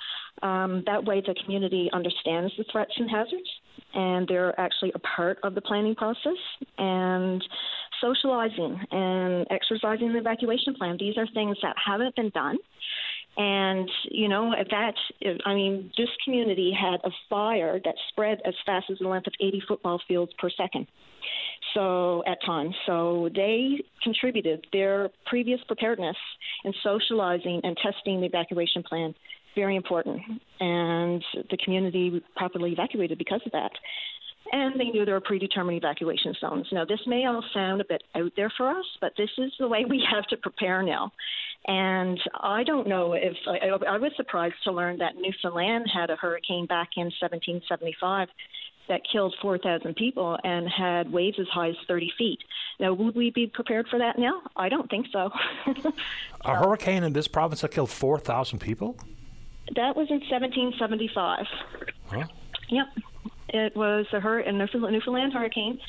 [0.42, 3.50] Um, that way, the community understands the threats and hazards,
[3.94, 6.38] and they're actually a part of the planning process.
[6.78, 7.44] And
[8.02, 10.98] socializing and exercising the evacuation plan.
[11.00, 12.58] These are things that haven't been done.
[13.38, 14.94] And, you know, that,
[15.46, 19.34] I mean, this community had a fire that spread as fast as the length of
[19.40, 20.88] 80 football fields per second.
[21.74, 22.74] So, at times.
[22.88, 26.16] So, they contributed their previous preparedness
[26.64, 29.14] in socializing and testing the evacuation plan.
[29.58, 30.22] Very important.
[30.60, 33.72] And the community properly evacuated because of that
[34.52, 36.68] and they knew there were predetermined evacuation zones.
[36.72, 39.68] Now, this may all sound a bit out there for us, but this is the
[39.68, 41.12] way we have to prepare now.
[41.68, 46.16] And I don't know if I, I was surprised to learn that Newfoundland had a
[46.16, 48.30] hurricane back in 1775
[48.88, 52.40] that killed 4,000 people and had waves as high as 30 feet.
[52.80, 54.42] Now, would we be prepared for that now?
[54.56, 55.30] I don't think so.
[56.46, 58.98] a hurricane in this province that killed 4,000 people?
[59.76, 61.46] That was in 1775.
[62.08, 62.24] Huh?
[62.70, 62.88] Yep.
[63.50, 65.80] It was a, hur- a Newfoundland hurricane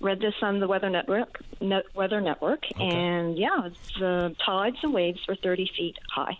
[0.00, 2.84] read this on the Weather Network, Net Weather Network, okay.
[2.84, 3.68] and yeah,
[3.98, 6.38] the tides and waves were 30 feet high.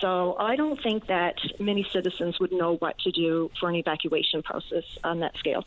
[0.00, 4.42] So I don't think that many citizens would know what to do for an evacuation
[4.42, 5.64] process on that scale.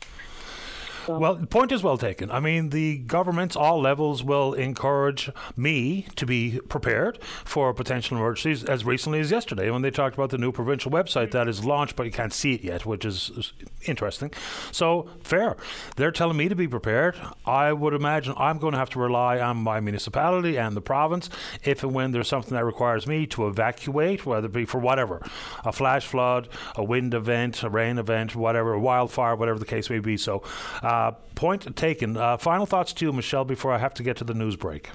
[1.06, 1.18] So.
[1.18, 2.30] Well, point is well taken.
[2.30, 8.64] I mean, the governments, all levels, will encourage me to be prepared for potential emergencies
[8.64, 11.96] as recently as yesterday when they talked about the new provincial website that is launched,
[11.96, 13.52] but you can't see it yet, which is
[13.86, 14.32] interesting.
[14.72, 15.56] So, fair.
[15.96, 17.16] They're telling me to be prepared.
[17.44, 21.28] I would imagine I'm going to have to rely on my municipality and the province
[21.62, 25.22] if and when there's something that requires me to evacuate, whether it be for whatever
[25.64, 29.90] a flash flood, a wind event, a rain event, whatever, a wildfire, whatever the case
[29.90, 30.16] may be.
[30.16, 30.42] So,
[30.82, 32.16] uh, uh, point taken.
[32.16, 34.90] Uh, final thoughts to you, Michelle, before I have to get to the news break.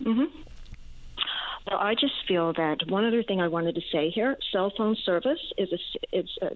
[0.00, 0.38] Mm-hmm.
[1.66, 4.96] Well, I just feel that one other thing I wanted to say here: cell phone
[5.06, 5.78] service is a
[6.18, 6.50] it's a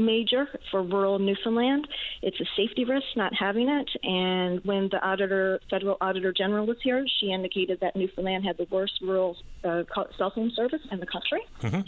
[0.00, 1.86] major for rural Newfoundland.
[2.22, 3.88] It's a safety risk not having it.
[4.02, 8.66] And when the auditor, federal auditor general, was here, she indicated that Newfoundland had the
[8.70, 9.84] worst rural uh,
[10.18, 11.42] cell phone service in the country.
[11.62, 11.82] Mm-hmm.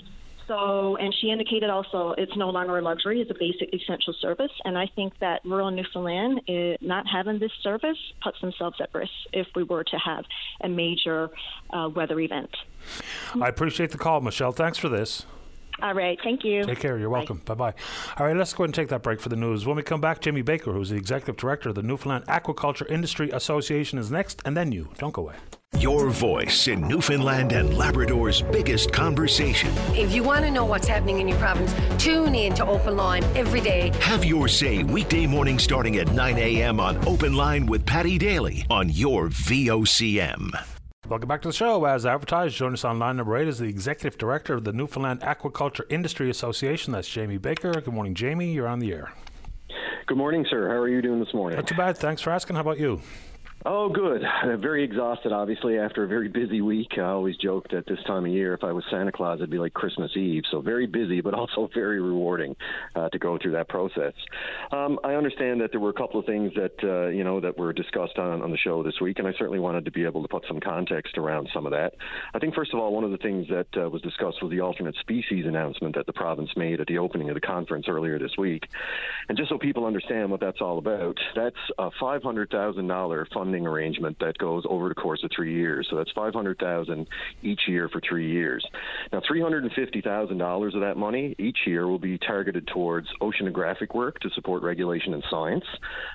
[0.50, 4.50] So, and she indicated also it's no longer a luxury; it's a basic essential service.
[4.64, 9.12] And I think that rural Newfoundland is not having this service puts themselves at risk
[9.32, 10.24] if we were to have
[10.60, 11.30] a major
[11.72, 12.50] uh, weather event.
[13.40, 14.50] I appreciate the call, Michelle.
[14.50, 15.24] Thanks for this.
[15.82, 16.18] All right.
[16.22, 16.64] Thank you.
[16.64, 16.98] Take care.
[16.98, 17.42] You're welcome.
[17.44, 17.74] Bye bye.
[18.18, 19.66] All right, let's go ahead and take that break for the news.
[19.66, 23.30] When we come back, Jimmy Baker, who's the executive director of the Newfoundland Aquaculture Industry
[23.30, 24.88] Association, is next, and then you.
[24.98, 25.36] Don't go away.
[25.78, 29.72] Your voice in Newfoundland and Labrador's biggest conversation.
[29.94, 33.24] If you want to know what's happening in your province, tune in to Open Line
[33.36, 33.92] every day.
[34.00, 36.80] Have your say weekday morning starting at 9 a.m.
[36.80, 40.79] on Open Line with Paddy Daly on your VOCM.
[41.10, 41.84] Welcome back to the show.
[41.86, 45.22] As advertised, join us on line number eight is the executive director of the Newfoundland
[45.22, 46.92] Aquaculture Industry Association.
[46.92, 47.72] That's Jamie Baker.
[47.72, 48.52] Good morning, Jamie.
[48.52, 49.12] You're on the air.
[50.06, 50.68] Good morning, sir.
[50.68, 51.56] How are you doing this morning?
[51.56, 51.98] Not too bad.
[51.98, 52.54] Thanks for asking.
[52.54, 53.00] How about you?
[53.66, 54.22] Oh, good.
[54.60, 56.92] Very exhausted, obviously, after a very busy week.
[56.96, 59.58] I always joked at this time of year, if I was Santa Claus, it'd be
[59.58, 60.44] like Christmas Eve.
[60.50, 62.56] So very busy, but also very rewarding
[62.94, 64.14] uh, to go through that process.
[64.72, 67.58] Um, I understand that there were a couple of things that uh, you know that
[67.58, 70.22] were discussed on, on the show this week, and I certainly wanted to be able
[70.22, 71.94] to put some context around some of that.
[72.32, 74.60] I think first of all, one of the things that uh, was discussed was the
[74.60, 78.36] alternate species announcement that the province made at the opening of the conference earlier this
[78.38, 78.68] week.
[79.28, 84.38] And just so people understand what that's all about, that's a $500,000 funding arrangement that
[84.38, 85.88] goes over the course of three years.
[85.90, 87.08] So that's 500000
[87.42, 88.64] each year for three years.
[89.12, 94.62] Now, $350,000 of that money each year will be targeted towards oceanographic work to support
[94.62, 95.64] regulation and science,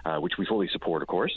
[0.05, 1.33] uh, which we fully support, of course.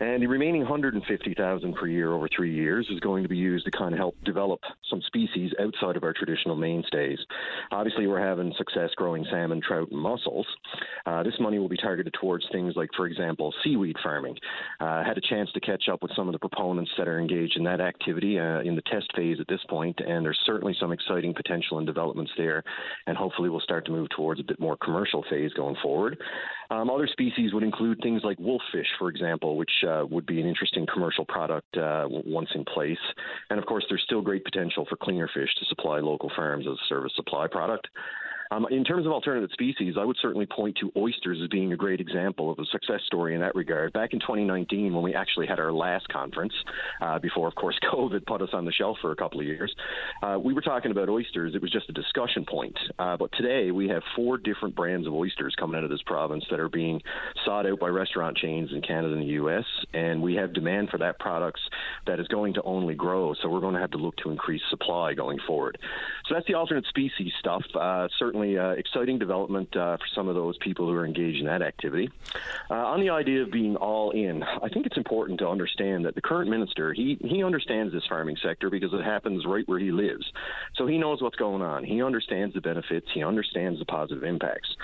[0.00, 3.70] And the remaining 150000 per year over three years is going to be used to
[3.70, 7.18] kind of help develop some species outside of our traditional mainstays.
[7.70, 10.46] Obviously, we're having success growing salmon, trout, and mussels.
[11.04, 14.36] Uh, this money will be targeted towards things like, for example, seaweed farming.
[14.80, 17.56] Uh, had a chance to catch up with some of the proponents that are engaged
[17.56, 20.92] in that activity uh, in the test phase at this point, and there's certainly some
[20.92, 22.62] exciting potential and developments there,
[23.06, 26.16] and hopefully we'll start to move towards a bit more commercial phase going forward.
[26.70, 30.46] Um, other species would include things like wolffish, for example, which uh, would be an
[30.46, 32.98] interesting commercial product uh, once in place.
[33.50, 36.74] And of course, there's still great potential for cleaner fish to supply local farms as
[36.74, 37.88] a service supply product.
[38.50, 41.76] Um, in terms of alternative species, I would certainly point to oysters as being a
[41.76, 43.92] great example of a success story in that regard.
[43.92, 46.52] Back in 2019, when we actually had our last conference,
[47.00, 49.74] uh, before, of course, COVID put us on the shelf for a couple of years,
[50.22, 51.54] uh, we were talking about oysters.
[51.54, 52.76] It was just a discussion point.
[52.98, 56.44] Uh, but today, we have four different brands of oysters coming out of this province
[56.50, 57.00] that are being
[57.44, 60.98] sought out by restaurant chains in Canada and the U.S., and we have demand for
[60.98, 61.60] that products
[62.06, 63.34] that is going to only grow.
[63.40, 65.78] So we're going to have to look to increase supply going forward.
[66.28, 67.62] So that's the alternate species stuff.
[67.74, 71.46] Uh, certainly uh, exciting development uh, for some of those people who are engaged in
[71.46, 72.10] that activity.
[72.68, 76.16] Uh, on the idea of being all in, I think it's important to understand that
[76.16, 79.92] the current minister he he understands this farming sector because it happens right where he
[79.92, 80.26] lives,
[80.74, 81.84] so he knows what's going on.
[81.84, 83.06] He understands the benefits.
[83.14, 84.74] He understands the positive impacts.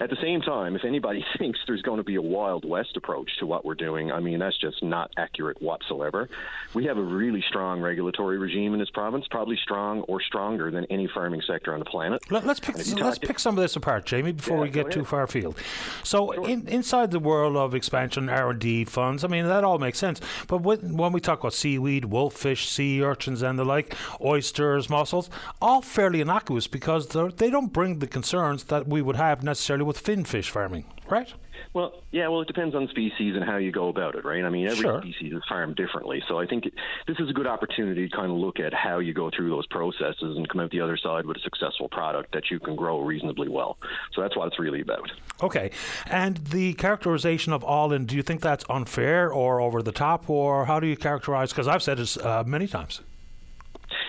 [0.00, 3.30] At the same time, if anybody thinks there's going to be a Wild West approach
[3.38, 6.28] to what we're doing, I mean, that's just not accurate whatsoever.
[6.74, 10.84] We have a really strong regulatory regime in this province, probably strong or stronger than
[10.86, 12.20] any farming sector on the planet.
[12.30, 15.04] Let, us pick, let's pick some of this apart, Jamie, before yeah, we get too
[15.04, 15.58] far afield.
[16.02, 16.48] So, sure.
[16.48, 20.20] in, inside the world of expansion, R&D funds, I mean, that all makes sense.
[20.48, 25.30] But when, when we talk about seaweed, wolffish, sea urchins and the like, oysters, mussels,
[25.60, 29.98] all fairly innocuous because they don't bring the concerns that we would have necessarily with
[29.98, 31.32] fin fish farming, right?
[31.72, 34.44] Well, yeah, well, it depends on species and how you go about it, right?
[34.44, 35.00] I mean, every sure.
[35.00, 36.22] species is farmed differently.
[36.28, 36.64] So I think
[37.06, 39.66] this is a good opportunity to kind of look at how you go through those
[39.66, 43.00] processes and come out the other side with a successful product that you can grow
[43.00, 43.76] reasonably well.
[44.12, 45.10] So that's what it's really about.
[45.42, 45.70] Okay.
[46.06, 50.30] And the characterization of all in, do you think that's unfair or over the top,
[50.30, 51.50] or how do you characterize?
[51.50, 53.00] Because I've said this uh, many times.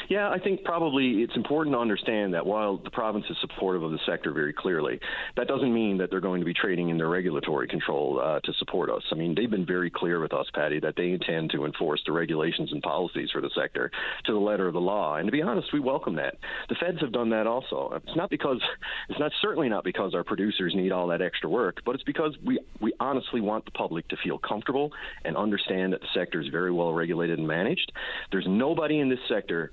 [0.09, 3.91] Yeah, I think probably it's important to understand that while the province is supportive of
[3.91, 4.99] the sector very clearly,
[5.35, 8.53] that doesn't mean that they're going to be trading in their regulatory control uh, to
[8.59, 9.01] support us.
[9.11, 12.11] I mean, they've been very clear with us, Paddy, that they intend to enforce the
[12.11, 13.91] regulations and policies for the sector
[14.25, 15.15] to the letter of the law.
[15.15, 16.35] And to be honest, we welcome that.
[16.69, 17.99] The feds have done that also.
[18.05, 18.61] It's not because
[19.09, 22.35] it's not certainly not because our producers need all that extra work, but it's because
[22.45, 24.91] we we honestly want the public to feel comfortable
[25.23, 27.91] and understand that the sector is very well regulated and managed.
[28.31, 29.71] There's nobody in this sector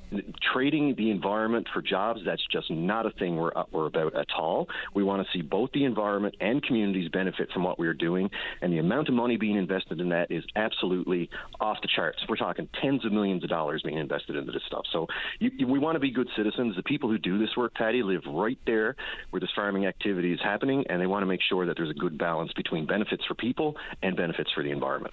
[0.52, 4.28] Trading the environment for jobs, that's just not a thing we're, uh, we're about at
[4.36, 4.68] all.
[4.94, 8.30] We want to see both the environment and communities benefit from what we're doing.
[8.60, 11.30] And the amount of money being invested in that is absolutely
[11.60, 12.18] off the charts.
[12.28, 14.84] We're talking tens of millions of dollars being invested into this stuff.
[14.92, 15.06] So
[15.38, 16.76] you, we want to be good citizens.
[16.76, 18.96] The people who do this work, Paddy, live right there
[19.30, 21.94] where this farming activity is happening, and they want to make sure that there's a
[21.94, 25.12] good balance between benefits for people and benefits for the environment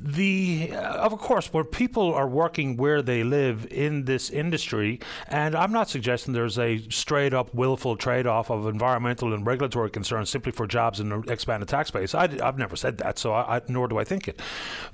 [0.00, 4.98] the uh, of course where people are working where they live in this industry
[5.28, 10.28] and i'm not suggesting there's a straight up willful trade-off of environmental and regulatory concerns
[10.28, 12.14] simply for jobs and an expanded tax base.
[12.14, 14.40] I, have never said that so I, I, nor do i think it.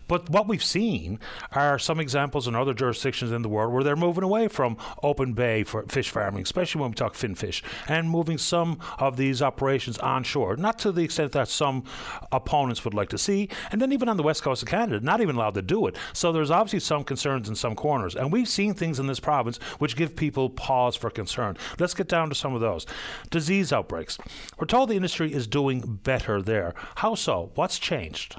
[0.07, 1.19] But what we've seen
[1.53, 5.33] are some examples in other jurisdictions in the world where they're moving away from open
[5.33, 9.41] bay for fish farming especially when we talk fin fish and moving some of these
[9.41, 11.85] operations onshore not to the extent that some
[12.33, 13.49] opponents would like to see.
[13.73, 15.97] And then even on the west coast of canada not even allowed to do it.
[16.13, 18.17] So there's obviously some concerns in some corners.
[18.17, 21.57] And we've seen things in this province which give people pause for concern.
[21.79, 22.87] Let's get down to some of those.
[23.31, 24.19] Disease outbreaks.
[24.59, 26.75] We're told the industry is doing better there.
[26.97, 27.53] How so?
[27.55, 28.37] What's changed?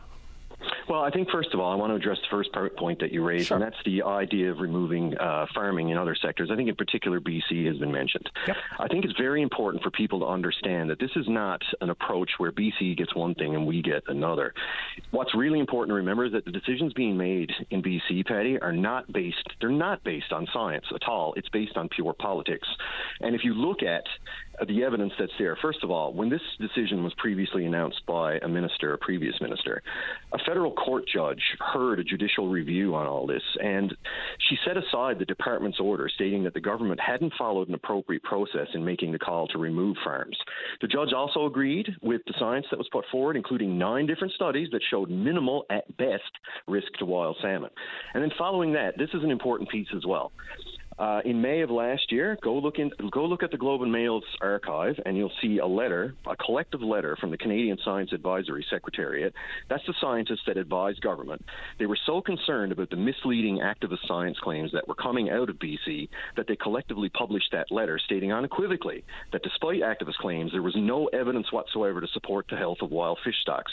[0.92, 3.14] Well, I think first of all, I want to address the first part, point that
[3.14, 3.56] you raised, sure.
[3.56, 6.50] and that's the idea of removing uh, farming in other sectors.
[6.52, 8.30] I think, in particular, BC has been mentioned.
[8.46, 8.58] Yep.
[8.78, 12.32] I think it's very important for people to understand that this is not an approach
[12.40, 14.54] where BC gets one thing and we get another.
[15.12, 18.74] What's really important to remember is that the decisions being made in BC, Paddy, are
[18.74, 19.48] not based.
[19.62, 21.34] They're not based on science at all.
[21.38, 22.68] It's based on pure politics.
[23.22, 24.04] And if you look at
[24.62, 25.58] Uh, the evidence that's there.
[25.62, 29.82] First of all, when this decision was previously announced by a minister, a previous minister,
[30.34, 33.96] a federal court judge heard a judicial review on all this, and
[34.50, 38.68] she set aside the department's order stating that the government hadn't followed an appropriate process
[38.74, 40.38] in making the call to remove farms.
[40.82, 44.70] The judge also agreed with the science that was put forward, including nine different studies
[44.72, 46.32] that showed minimal, at best,
[46.68, 47.70] risk to wild salmon.
[48.14, 50.32] And then following that, this is an important piece as well.
[51.00, 53.92] Uh, in May of last year, go look in, go look at the Globe and
[53.92, 58.66] Mail's archive, and you'll see a letter, a collective letter from the Canadian Science Advisory
[58.70, 59.34] Secretariat.
[59.70, 61.44] That's the scientists that advise government.
[61.80, 65.58] They were so concerned about the misleading activist science claims that were coming out of
[65.58, 70.76] BC that they collectively published that letter, stating unequivocally that despite activist claims, there was
[70.78, 73.72] no evidence whatsoever to support the health of wild fish stocks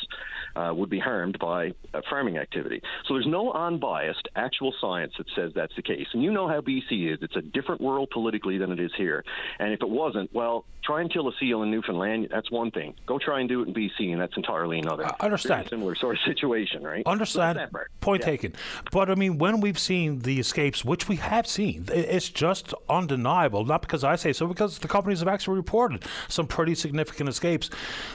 [0.57, 2.81] uh, would be harmed by uh, farming activity.
[3.07, 6.07] So there's no unbiased actual science that says that's the case.
[6.13, 7.19] And you know how BC is is.
[7.23, 9.25] It's a different world politically than it is here.
[9.59, 12.29] And if it wasn't, well, try and kill a seal in Newfoundland.
[12.31, 12.95] That's one thing.
[13.07, 15.05] Go try and do it in BC, and that's entirely another.
[15.07, 15.69] I understand.
[15.69, 17.03] Similar sort of situation, right?
[17.07, 17.59] Understand.
[17.73, 18.27] So Point yeah.
[18.27, 18.55] taken.
[18.93, 23.65] But I mean, when we've seen the escapes, which we have seen, it's just undeniable.
[23.65, 27.71] Not because I say so, because the companies have actually reported some pretty significant escapes.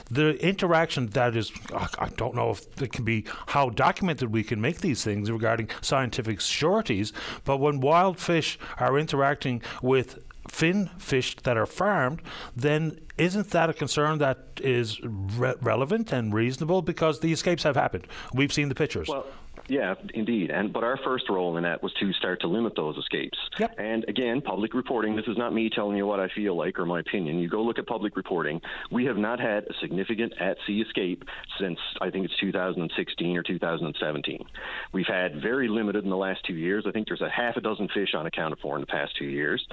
[0.09, 4.59] The interaction that is, I don't know if it can be how documented we can
[4.61, 7.13] make these things regarding scientific sureties,
[7.43, 8.57] but when wild fish
[8.87, 10.19] are interacting with
[10.49, 12.21] fin fish that are farmed,
[12.55, 16.81] then isn't that a concern that is re- relevant and reasonable?
[16.81, 18.07] Because the escapes have happened.
[18.33, 19.07] We've seen the pictures.
[19.07, 19.25] Well,
[19.67, 20.51] yeah, indeed.
[20.51, 23.37] And but our first role in that was to start to limit those escapes.
[23.59, 23.75] Yep.
[23.77, 25.15] And again, public reporting.
[25.15, 27.39] This is not me telling you what I feel like or my opinion.
[27.39, 28.61] You go look at public reporting.
[28.91, 31.23] We have not had a significant at-sea escape
[31.59, 34.45] since I think it's 2016 or 2017.
[34.91, 36.85] We've had very limited in the last two years.
[36.87, 39.65] I think there's a half a dozen fish unaccounted for in the past two years.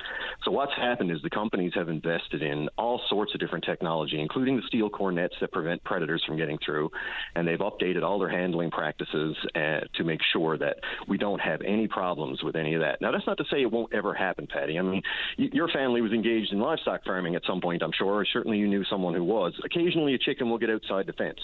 [0.45, 4.57] So what's happened is the companies have invested in all sorts of different technology, including
[4.57, 6.91] the steel core nets that prevent predators from getting through,
[7.35, 9.37] and they've updated all their handling practices.
[9.55, 10.77] And to make sure that
[11.09, 13.01] we don't have any problems with any of that.
[13.01, 14.79] Now, that's not to say it won't ever happen, Paddy.
[14.79, 15.03] I mean,
[15.39, 18.21] y- your family was engaged in livestock farming at some point, I'm sure.
[18.21, 19.53] Or certainly you knew someone who was.
[19.65, 21.41] Occasionally, a chicken will get outside the fence.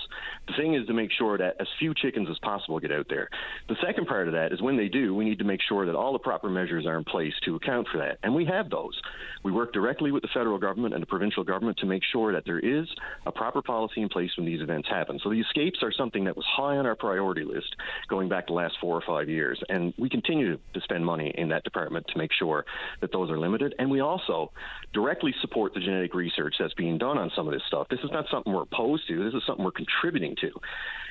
[0.49, 3.29] The thing is to make sure that as few chickens as possible get out there.
[3.69, 5.95] The second part of that is when they do, we need to make sure that
[5.95, 8.19] all the proper measures are in place to account for that.
[8.23, 9.01] And we have those.
[9.43, 12.45] We work directly with the federal government and the provincial government to make sure that
[12.45, 12.87] there is
[13.27, 15.21] a proper policy in place when these events happen.
[15.23, 17.77] So the escapes are something that was high on our priority list
[18.09, 19.63] going going back the last four or five years.
[19.69, 22.65] And we continue to spend money in that department to make sure
[23.01, 23.75] that those are limited.
[23.79, 24.53] And we also
[24.93, 27.87] directly support the genetic research that's being done on some of this stuff.
[27.91, 30.51] This is not something we're opposed to, this is something we're contributing to.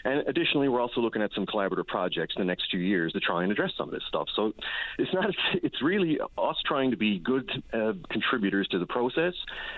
[0.06, 3.20] And additionally, we're also looking at some collaborative projects in the next few years to
[3.20, 4.28] try and address some of this stuff.
[4.36, 4.54] So
[5.00, 5.32] it's not,
[5.64, 9.34] it's really us trying to be good uh, contributors to the process.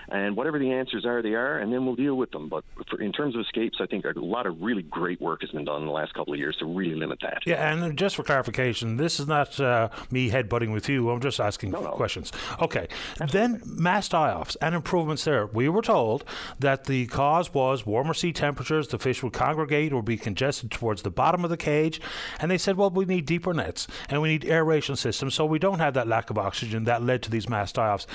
[0.09, 2.49] And whatever the answers are, they are, and then we'll deal with them.
[2.49, 5.49] But for, in terms of escapes, I think a lot of really great work has
[5.51, 7.26] been done in the last couple of years to really limit that.
[7.45, 11.09] Yeah, and just for clarification, this is not uh, me headbutting with you.
[11.09, 11.91] I'm just asking no, no.
[11.91, 12.31] questions.
[12.61, 12.87] Okay.
[13.19, 13.39] Absolutely.
[13.39, 15.47] Then mass die-offs and improvements there.
[15.47, 16.23] We were told
[16.59, 18.87] that the cause was warmer sea temperatures.
[18.87, 22.01] The fish would congregate or be congested towards the bottom of the cage,
[22.39, 25.59] and they said, well, we need deeper nets and we need aeration systems, so we
[25.59, 28.07] don't have that lack of oxygen that led to these mass die-offs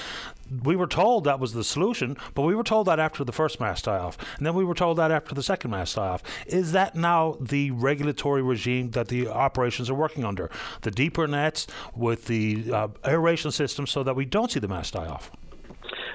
[0.65, 3.61] we were told that was the solution, but we were told that after the first
[3.61, 6.23] mass die off, and then we were told that after the second mass die off.
[6.47, 10.51] Is that now the regulatory regime that the operations are working under?
[10.83, 14.91] The deeper nets with the uh, aeration system so that we don't see the mass
[14.91, 15.31] die off?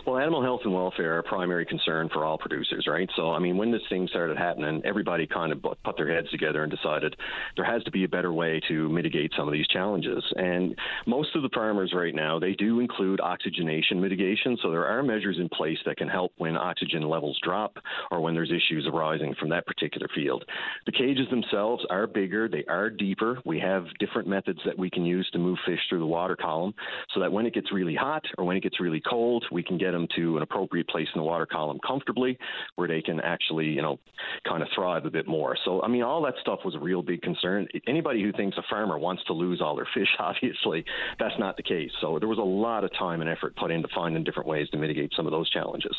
[0.08, 3.10] Well, animal health and welfare are a primary concern for all producers, right?
[3.18, 6.64] So, I mean, when this thing started happening, everybody kind of put their heads together
[6.64, 7.14] and decided
[7.58, 10.24] there has to be a better way to mitigate some of these challenges.
[10.38, 10.78] And
[11.08, 14.58] most of the farmers right now, they do include oxygenation mitigation.
[14.62, 17.76] So there are measures in place that can help when oxygen levels drop
[18.10, 20.46] or when there's issues arising from that particular field.
[20.86, 23.42] The cages themselves are bigger, they are deeper.
[23.44, 26.74] We have different methods that we can use to move fish through the water column
[27.14, 29.78] so that when it gets really hot or when it gets really cold, we can
[29.78, 32.38] get them to an appropriate place in the water column comfortably
[32.76, 34.00] where they can actually, you know,
[34.48, 35.56] kind of thrive a bit more.
[35.66, 37.68] So, I mean, all that stuff was a real big concern.
[37.88, 40.86] Anybody who thinks a farmer wants to lose all their fish, obviously,
[41.20, 41.92] that's not the case.
[42.02, 44.78] So, there was a lot of time and effort put into finding different ways to
[44.78, 45.96] mitigate some of those challenges.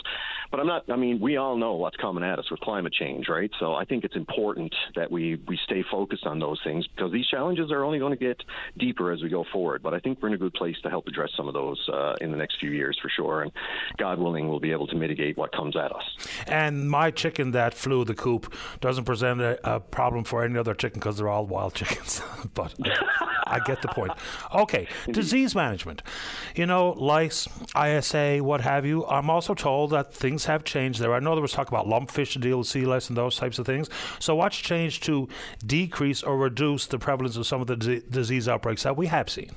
[0.50, 3.28] But I'm not, I mean, we all know what's coming at us with climate change,
[3.28, 3.50] right?
[3.58, 7.26] So, I think it's important that we, we stay focused on those things because these
[7.26, 8.42] challenges are only going to get
[8.78, 9.82] deeper as we go forward.
[9.82, 12.14] But I think we're in a good place to help address some of those uh,
[12.20, 13.42] in the next few years for sure.
[13.42, 13.52] And
[13.96, 16.02] God willing, we'll be able to mitigate what comes at us.
[16.46, 20.74] And my chicken that flew the coop doesn't present a, a problem for any other
[20.74, 22.22] chicken because they're all wild chickens.
[22.54, 22.74] but
[23.46, 24.12] I get the point.
[24.54, 26.02] Okay, disease management.
[26.54, 27.48] You know, lice,
[27.80, 29.06] ISA, what have you.
[29.06, 31.14] I'm also told that things have changed there.
[31.14, 33.58] I know there was talk about lumpfish to deal with sea lice and those types
[33.58, 33.88] of things.
[34.18, 35.28] So, what's changed to
[35.66, 39.30] decrease or reduce the prevalence of some of the d- disease outbreaks that we have
[39.30, 39.50] seen?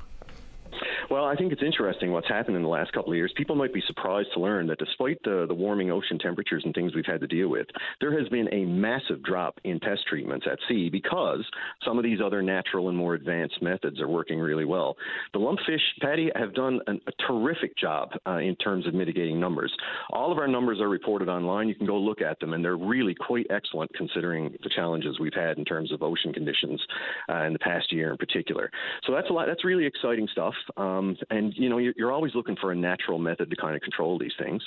[1.11, 3.33] Well, I think it's interesting what's happened in the last couple of years.
[3.35, 6.95] People might be surprised to learn that despite the, the warming ocean temperatures and things
[6.95, 7.67] we've had to deal with,
[7.99, 11.45] there has been a massive drop in pest treatments at sea because
[11.83, 14.95] some of these other natural and more advanced methods are working really well.
[15.33, 19.75] The lumpfish, Paddy, have done an, a terrific job uh, in terms of mitigating numbers.
[20.11, 21.67] All of our numbers are reported online.
[21.67, 25.33] You can go look at them, and they're really quite excellent considering the challenges we've
[25.35, 26.81] had in terms of ocean conditions
[27.27, 28.71] uh, in the past year in particular.
[29.05, 29.47] So that's a lot.
[29.47, 30.53] That's really exciting stuff.
[30.77, 33.76] Um, um, and you know, you're, you're, always looking for a natural method to kind
[33.76, 34.61] of control these things.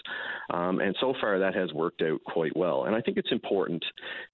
[0.53, 2.85] Um, and so far, that has worked out quite well.
[2.85, 3.85] And I think it's important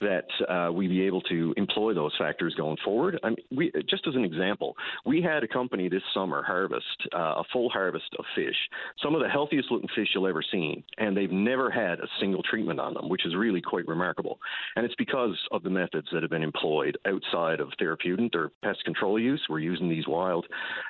[0.01, 3.19] that uh, we be able to employ those factors going forward.
[3.23, 7.35] I mean, we, just as an example, we had a company this summer harvest uh,
[7.41, 8.57] a full harvest of fish,
[9.03, 12.43] some of the healthiest looking fish you'll ever see, and they've never had a single
[12.43, 14.39] treatment on them, which is really quite remarkable.
[14.77, 18.85] And it's because of the methods that have been employed outside of therapeutic or pest
[18.85, 19.41] control use.
[19.49, 20.47] We're using these wild,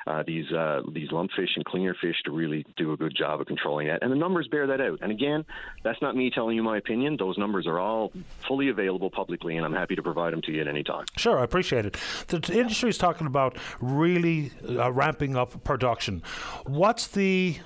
[0.07, 3.47] uh, these uh, these lumpfish and cleaner fish to really do a good job of
[3.47, 4.03] controlling that.
[4.03, 4.99] And the numbers bear that out.
[5.03, 5.45] And again,
[5.83, 7.17] that's not me telling you my opinion.
[7.17, 8.13] Those numbers are all
[8.47, 11.07] fully available publicly, and I'm happy to provide them to you at any time.
[11.17, 11.97] Sure, I appreciate it.
[12.29, 16.23] The industry is talking about really uh, ramping up production.
[16.67, 17.57] What's the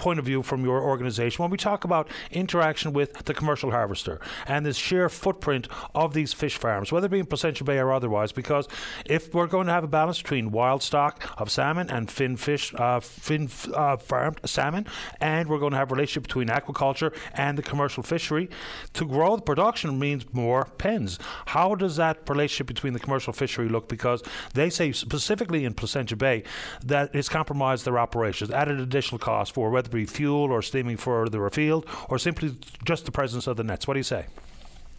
[0.00, 4.18] point of view from your organization when we talk about interaction with the commercial harvester
[4.46, 7.92] and the sheer footprint of these fish farms, whether it be in Placentia Bay or
[7.92, 8.66] otherwise, because
[9.04, 12.72] if we're going to have a balance between wild stock of salmon and fin fish,
[12.76, 14.86] uh, fin uh, farmed salmon,
[15.20, 18.48] and we're going to have a relationship between aquaculture and the commercial fishery,
[18.94, 21.18] to grow the production means more pens.
[21.46, 23.86] How does that relationship between the commercial fishery look?
[23.86, 24.22] Because
[24.54, 26.42] they say specifically in Placentia Bay
[26.82, 31.44] that it's compromised their operations, added additional costs for whether be fuel or steaming further
[31.46, 33.86] afield, or simply just the presence of the nets?
[33.86, 34.26] What do you say?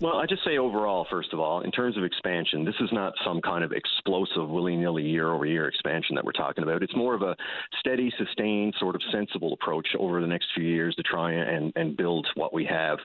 [0.02, 3.14] Well, I just say overall, first of all, in terms of expansion, this is not
[3.24, 6.82] some kind of explosive, willy nilly year over year expansion that we're talking about.
[6.82, 7.36] It's more of a
[7.80, 11.96] steady, sustained, sort of sensible approach over the next few years to try and, and
[11.96, 12.98] build what we have.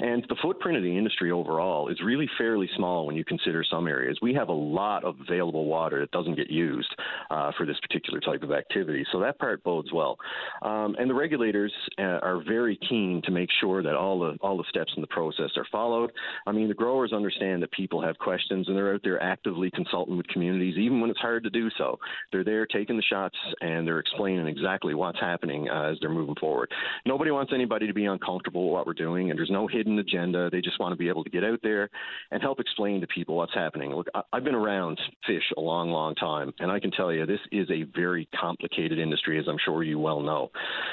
[0.00, 3.88] And the footprint of the industry overall is really fairly small when you consider some
[3.88, 4.18] areas.
[4.20, 6.94] We have a lot of available water that doesn't get used
[7.30, 9.06] uh, for this particular type of activity.
[9.10, 10.18] So that part bodes well.
[10.60, 14.58] Um, and the regulators uh, are very keen to make sure that all the all
[14.58, 16.12] the steps in the process are followed.
[16.46, 20.16] I mean, the growers understand that people have questions and they're out there actively consulting
[20.16, 21.98] with communities, even when it's hard to do so.
[22.30, 26.34] They're there taking the shots and they're explaining exactly what's happening uh, as they're moving
[26.36, 26.70] forward.
[27.06, 30.50] Nobody wants anybody to be uncomfortable with what we're doing, and there's no hidden agenda.
[30.50, 31.88] They just want to be able to get out there
[32.30, 33.94] and help explain to people what's happening.
[33.94, 37.40] Look, I've been around fish a long, long time, and I can tell you this
[37.50, 40.50] is a very complicated industry, as I'm sure you well know.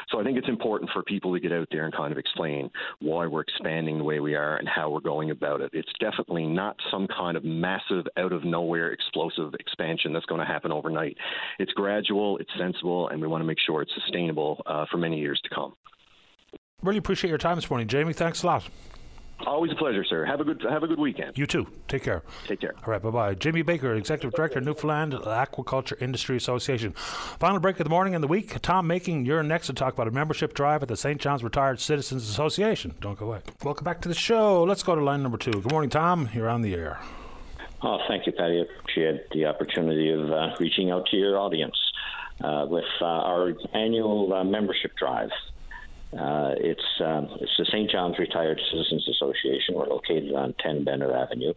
[0.10, 2.70] So I think it's important for people to get out there and kind of explain
[3.00, 5.72] why we're expanding the way we are and how we're going about it.
[5.74, 10.48] It's definitely not some kind of massive, out of nowhere, explosive expansion that's going to
[10.48, 11.18] happen overnight.
[11.60, 15.20] It's gradual, it's sensible, and we want to make sure it's sustainable uh, for many
[15.20, 15.74] years to come.
[16.82, 18.14] Really appreciate your time this morning, Jamie.
[18.14, 18.70] Thanks a lot.
[19.48, 20.26] Always a pleasure, sir.
[20.26, 21.38] Have a good have a good weekend.
[21.38, 21.66] You too.
[21.88, 22.24] Take care.
[22.48, 22.74] Take care.
[22.86, 23.34] All right, bye bye.
[23.36, 26.92] Jamie Baker, Executive Director, Newfoundland Aquaculture Industry Association.
[26.94, 28.60] Final break of the morning and the week.
[28.62, 31.22] Tom Making, you're next to talk about a membership drive at the St.
[31.22, 32.94] John's Retired Citizens Association.
[33.00, 33.40] Don't go away.
[33.64, 34.64] Welcome back to the show.
[34.64, 35.52] Let's go to line number two.
[35.52, 36.30] Good morning, Tom.
[36.34, 37.00] You're on the air.
[37.82, 38.60] Oh, thank you, Paddy.
[38.60, 41.78] I appreciate the opportunity of uh, reaching out to your audience
[42.44, 45.30] uh, with uh, our annual uh, membership drive.
[46.12, 47.90] Uh, it's um, it's the St.
[47.90, 49.76] John's Retired Citizens Association.
[49.76, 51.54] We're located on 10 Bennett Avenue,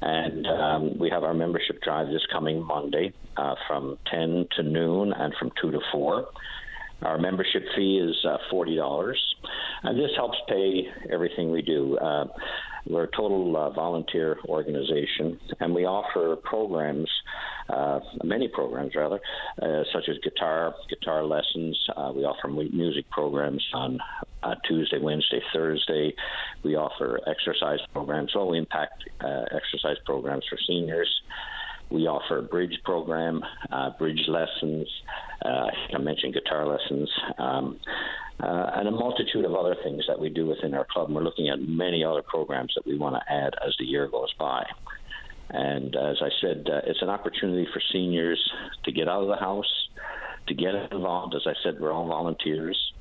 [0.00, 5.12] and um, we have our membership drive this coming Monday uh, from 10 to noon
[5.12, 6.28] and from 2 to 4.
[7.04, 9.20] Our membership fee is uh, forty dollars,
[9.82, 11.96] and this helps pay everything we do.
[11.98, 12.26] Uh,
[12.86, 17.08] we're a total uh, volunteer organization, and we offer programs,
[17.68, 19.20] uh, many programs rather,
[19.62, 21.78] uh, such as guitar, guitar lessons.
[21.96, 24.00] Uh, we offer music programs on
[24.66, 26.12] Tuesday, Wednesday, Thursday.
[26.64, 31.22] We offer exercise programs, low impact exercise programs for seniors.
[31.92, 33.42] We offer a bridge program,
[33.98, 34.88] bridge lessons.
[35.44, 37.10] I mentioned guitar lessons.
[37.38, 37.78] Um,
[38.42, 41.06] uh, and a multitude of other things that we do within our club.
[41.06, 44.08] And we're looking at many other programs that we want to add as the year
[44.08, 44.64] goes by.
[45.50, 48.42] And as I said, uh, it's an opportunity for seniors
[48.84, 49.70] to get out of the house,
[50.48, 51.34] to get involved.
[51.36, 52.92] As I said, we're all volunteers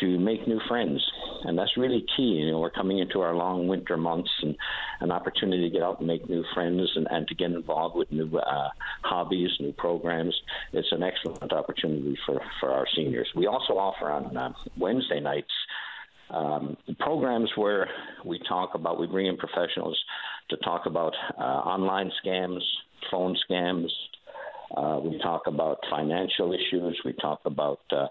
[0.00, 1.04] to make new friends,
[1.44, 2.22] and that's really key.
[2.22, 4.56] You know, we're coming into our long winter months, and
[5.00, 8.10] an opportunity to get out and make new friends and, and to get involved with
[8.10, 8.68] new uh,
[9.02, 10.34] hobbies, new programs.
[10.72, 13.28] It's an excellent opportunity for for our seniors.
[13.34, 15.52] We also offer on uh, Wednesday nights.
[16.28, 17.88] Um, programs where
[18.24, 19.96] we talk about, we bring in professionals
[20.50, 22.62] to talk about uh, online scams,
[23.10, 23.88] phone scams,
[24.74, 26.98] uh, we talk about financial issues.
[27.04, 28.06] We talk about uh,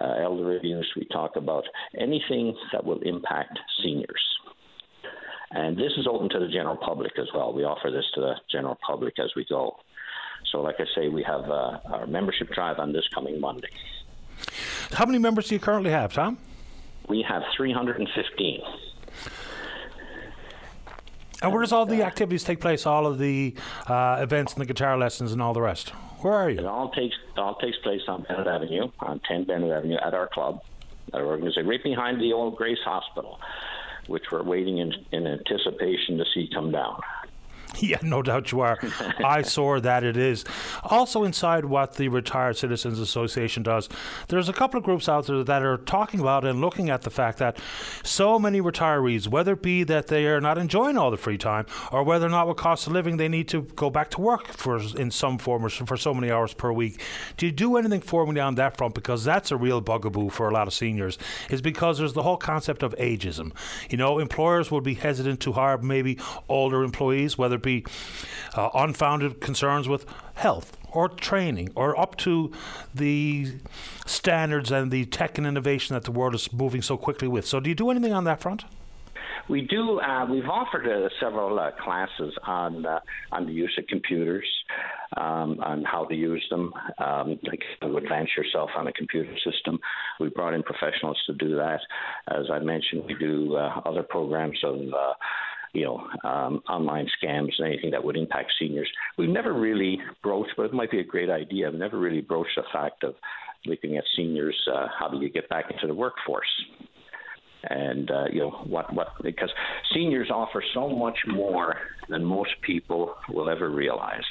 [0.00, 0.90] uh, elder abuse.
[0.96, 1.64] We talk about
[1.98, 4.22] anything that will impact seniors.
[5.50, 7.52] And this is open to the general public as well.
[7.52, 9.76] We offer this to the general public as we go.
[10.52, 13.68] So, like I say, we have uh, our membership drive on this coming Monday.
[14.92, 16.38] How many members do you currently have, Tom?
[17.08, 18.60] We have 315.
[21.42, 22.84] And where does all the activities take place?
[22.84, 23.54] All of the
[23.86, 25.90] uh, events and the guitar lessons and all the rest.
[26.20, 26.58] Where are you?
[26.58, 30.26] It all takes all takes place on Bennett Avenue, on 10 Bennett Avenue, at our
[30.26, 30.62] club,
[31.12, 33.38] our organization, right behind the old Grace Hospital,
[34.08, 37.00] which we're waiting in, in anticipation to see come down.
[37.88, 38.78] Yeah, no doubt you are.
[39.24, 40.44] I saw that it is.
[40.84, 43.88] Also, inside what the Retired Citizens Association does,
[44.28, 47.10] there's a couple of groups out there that are talking about and looking at the
[47.10, 47.58] fact that
[48.02, 51.66] so many retirees, whether it be that they are not enjoying all the free time
[51.92, 54.48] or whether or not with cost of living they need to go back to work
[54.48, 57.00] for in some form or for so many hours per week.
[57.36, 58.94] Do you do anything for me on that front?
[58.94, 61.16] Because that's a real bugaboo for a lot of seniors,
[61.48, 63.52] is because there's the whole concept of ageism.
[63.88, 66.18] You know, employers would be hesitant to hire maybe
[66.48, 67.67] older employees, whether it be
[68.54, 72.52] uh, unfounded concerns with health or training or up to
[72.94, 73.52] the
[74.06, 77.46] standards and the tech and innovation that the world is moving so quickly with.
[77.46, 78.64] So, do you do anything on that front?
[79.48, 79.98] We do.
[80.00, 83.00] Uh, we've offered uh, several uh, classes on uh,
[83.32, 84.46] on the use of computers,
[85.16, 89.78] um, on how to use them, um, like to advance yourself on a computer system.
[90.20, 91.80] We brought in professionals to do that.
[92.28, 95.14] As I mentioned, we do uh, other programs of uh,
[95.72, 98.90] you know, um, online scams and anything that would impact seniors.
[99.16, 101.70] We've never really broached, but it might be a great idea.
[101.70, 103.14] We've never really broached the fact of
[103.66, 104.56] looking at seniors.
[104.72, 106.48] Uh, how do you get back into the workforce?
[107.64, 109.50] And uh, you know what what because
[109.92, 111.76] seniors offer so much more
[112.08, 114.24] than most people will ever realize.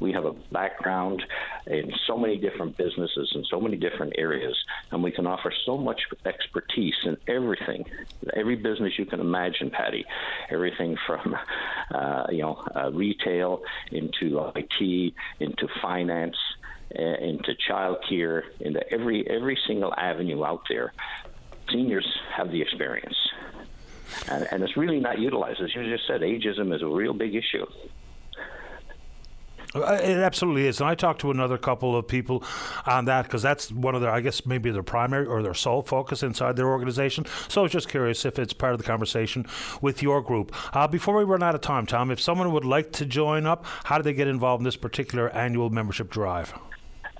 [0.00, 1.22] We have a background
[1.66, 4.56] in so many different businesses and so many different areas,
[4.90, 7.84] and we can offer so much expertise in everything,
[8.36, 10.04] every business you can imagine, Paddy.
[10.50, 11.36] Everything from
[11.94, 13.60] uh, you know uh, retail
[13.92, 16.36] into IT into finance.
[16.96, 20.92] Uh, into childcare, into every every single avenue out there
[21.70, 23.16] seniors have the experience.
[24.28, 25.60] and, and it's really not utilized.
[25.60, 27.66] As you just said, ageism is a real big issue.
[29.74, 32.44] Uh, it absolutely is, and I talked to another couple of people
[32.86, 35.82] on that because that's one of their, I guess, maybe their primary or their sole
[35.82, 37.26] focus inside their organization.
[37.48, 39.46] So I was just curious if it's part of the conversation
[39.80, 40.54] with your group.
[40.76, 43.66] Uh, before we run out of time, Tom, if someone would like to join up,
[43.84, 46.54] how do they get involved in this particular annual membership drive?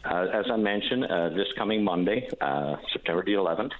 [0.05, 3.73] Uh, as I mentioned, uh, this coming Monday, uh, September the 11th,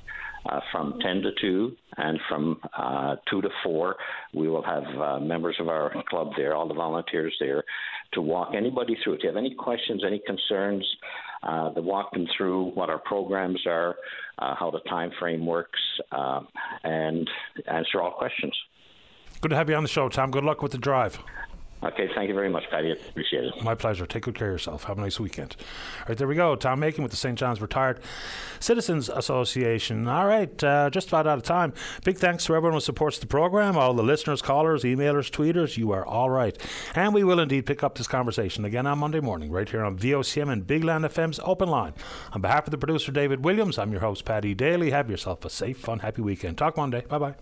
[0.47, 3.97] uh, from 10 to 2 and from uh, 2 to 4
[4.35, 7.65] we will have uh, members of our club there all the volunteers there
[8.13, 9.15] to walk anybody through.
[9.15, 10.87] If you have any questions any concerns
[11.43, 13.97] uh, to walk them through what our programs are
[14.39, 15.81] uh, how the time frame works
[16.13, 16.41] uh,
[16.83, 17.29] and
[17.69, 18.57] answer all questions.
[19.41, 20.31] Good to have you on the show tom.
[20.31, 21.19] Good luck with the drive
[21.85, 22.93] Okay, thank you very much, Paddy.
[22.93, 23.63] Appreciate it.
[23.63, 24.07] My pleasure.
[24.07, 24.85] Take good care of yourself.
[24.85, 25.55] Have a nice weekend.
[26.01, 26.57] All right, there we go.
[26.57, 27.39] Tom Macon with the St.
[27.39, 28.01] John's Retired
[28.59, 30.09] Citizens Association.
[30.09, 31.75] All right, uh, just about out of time.
[32.03, 35.77] Big thanks to everyone who supports the program, all the listeners, callers, emailers, tweeters.
[35.77, 36.57] You are all right.
[36.95, 39.99] And we will indeed pick up this conversation again on Monday morning, right here on
[39.99, 41.93] VOCM and Big Land FM's Open Line.
[42.33, 44.91] On behalf of the producer, David Williams, I'm your host, Paddy Daly.
[44.91, 46.57] Have yourself a safe, fun, happy weekend.
[46.57, 47.03] Talk Monday.
[47.03, 47.35] Bye bye.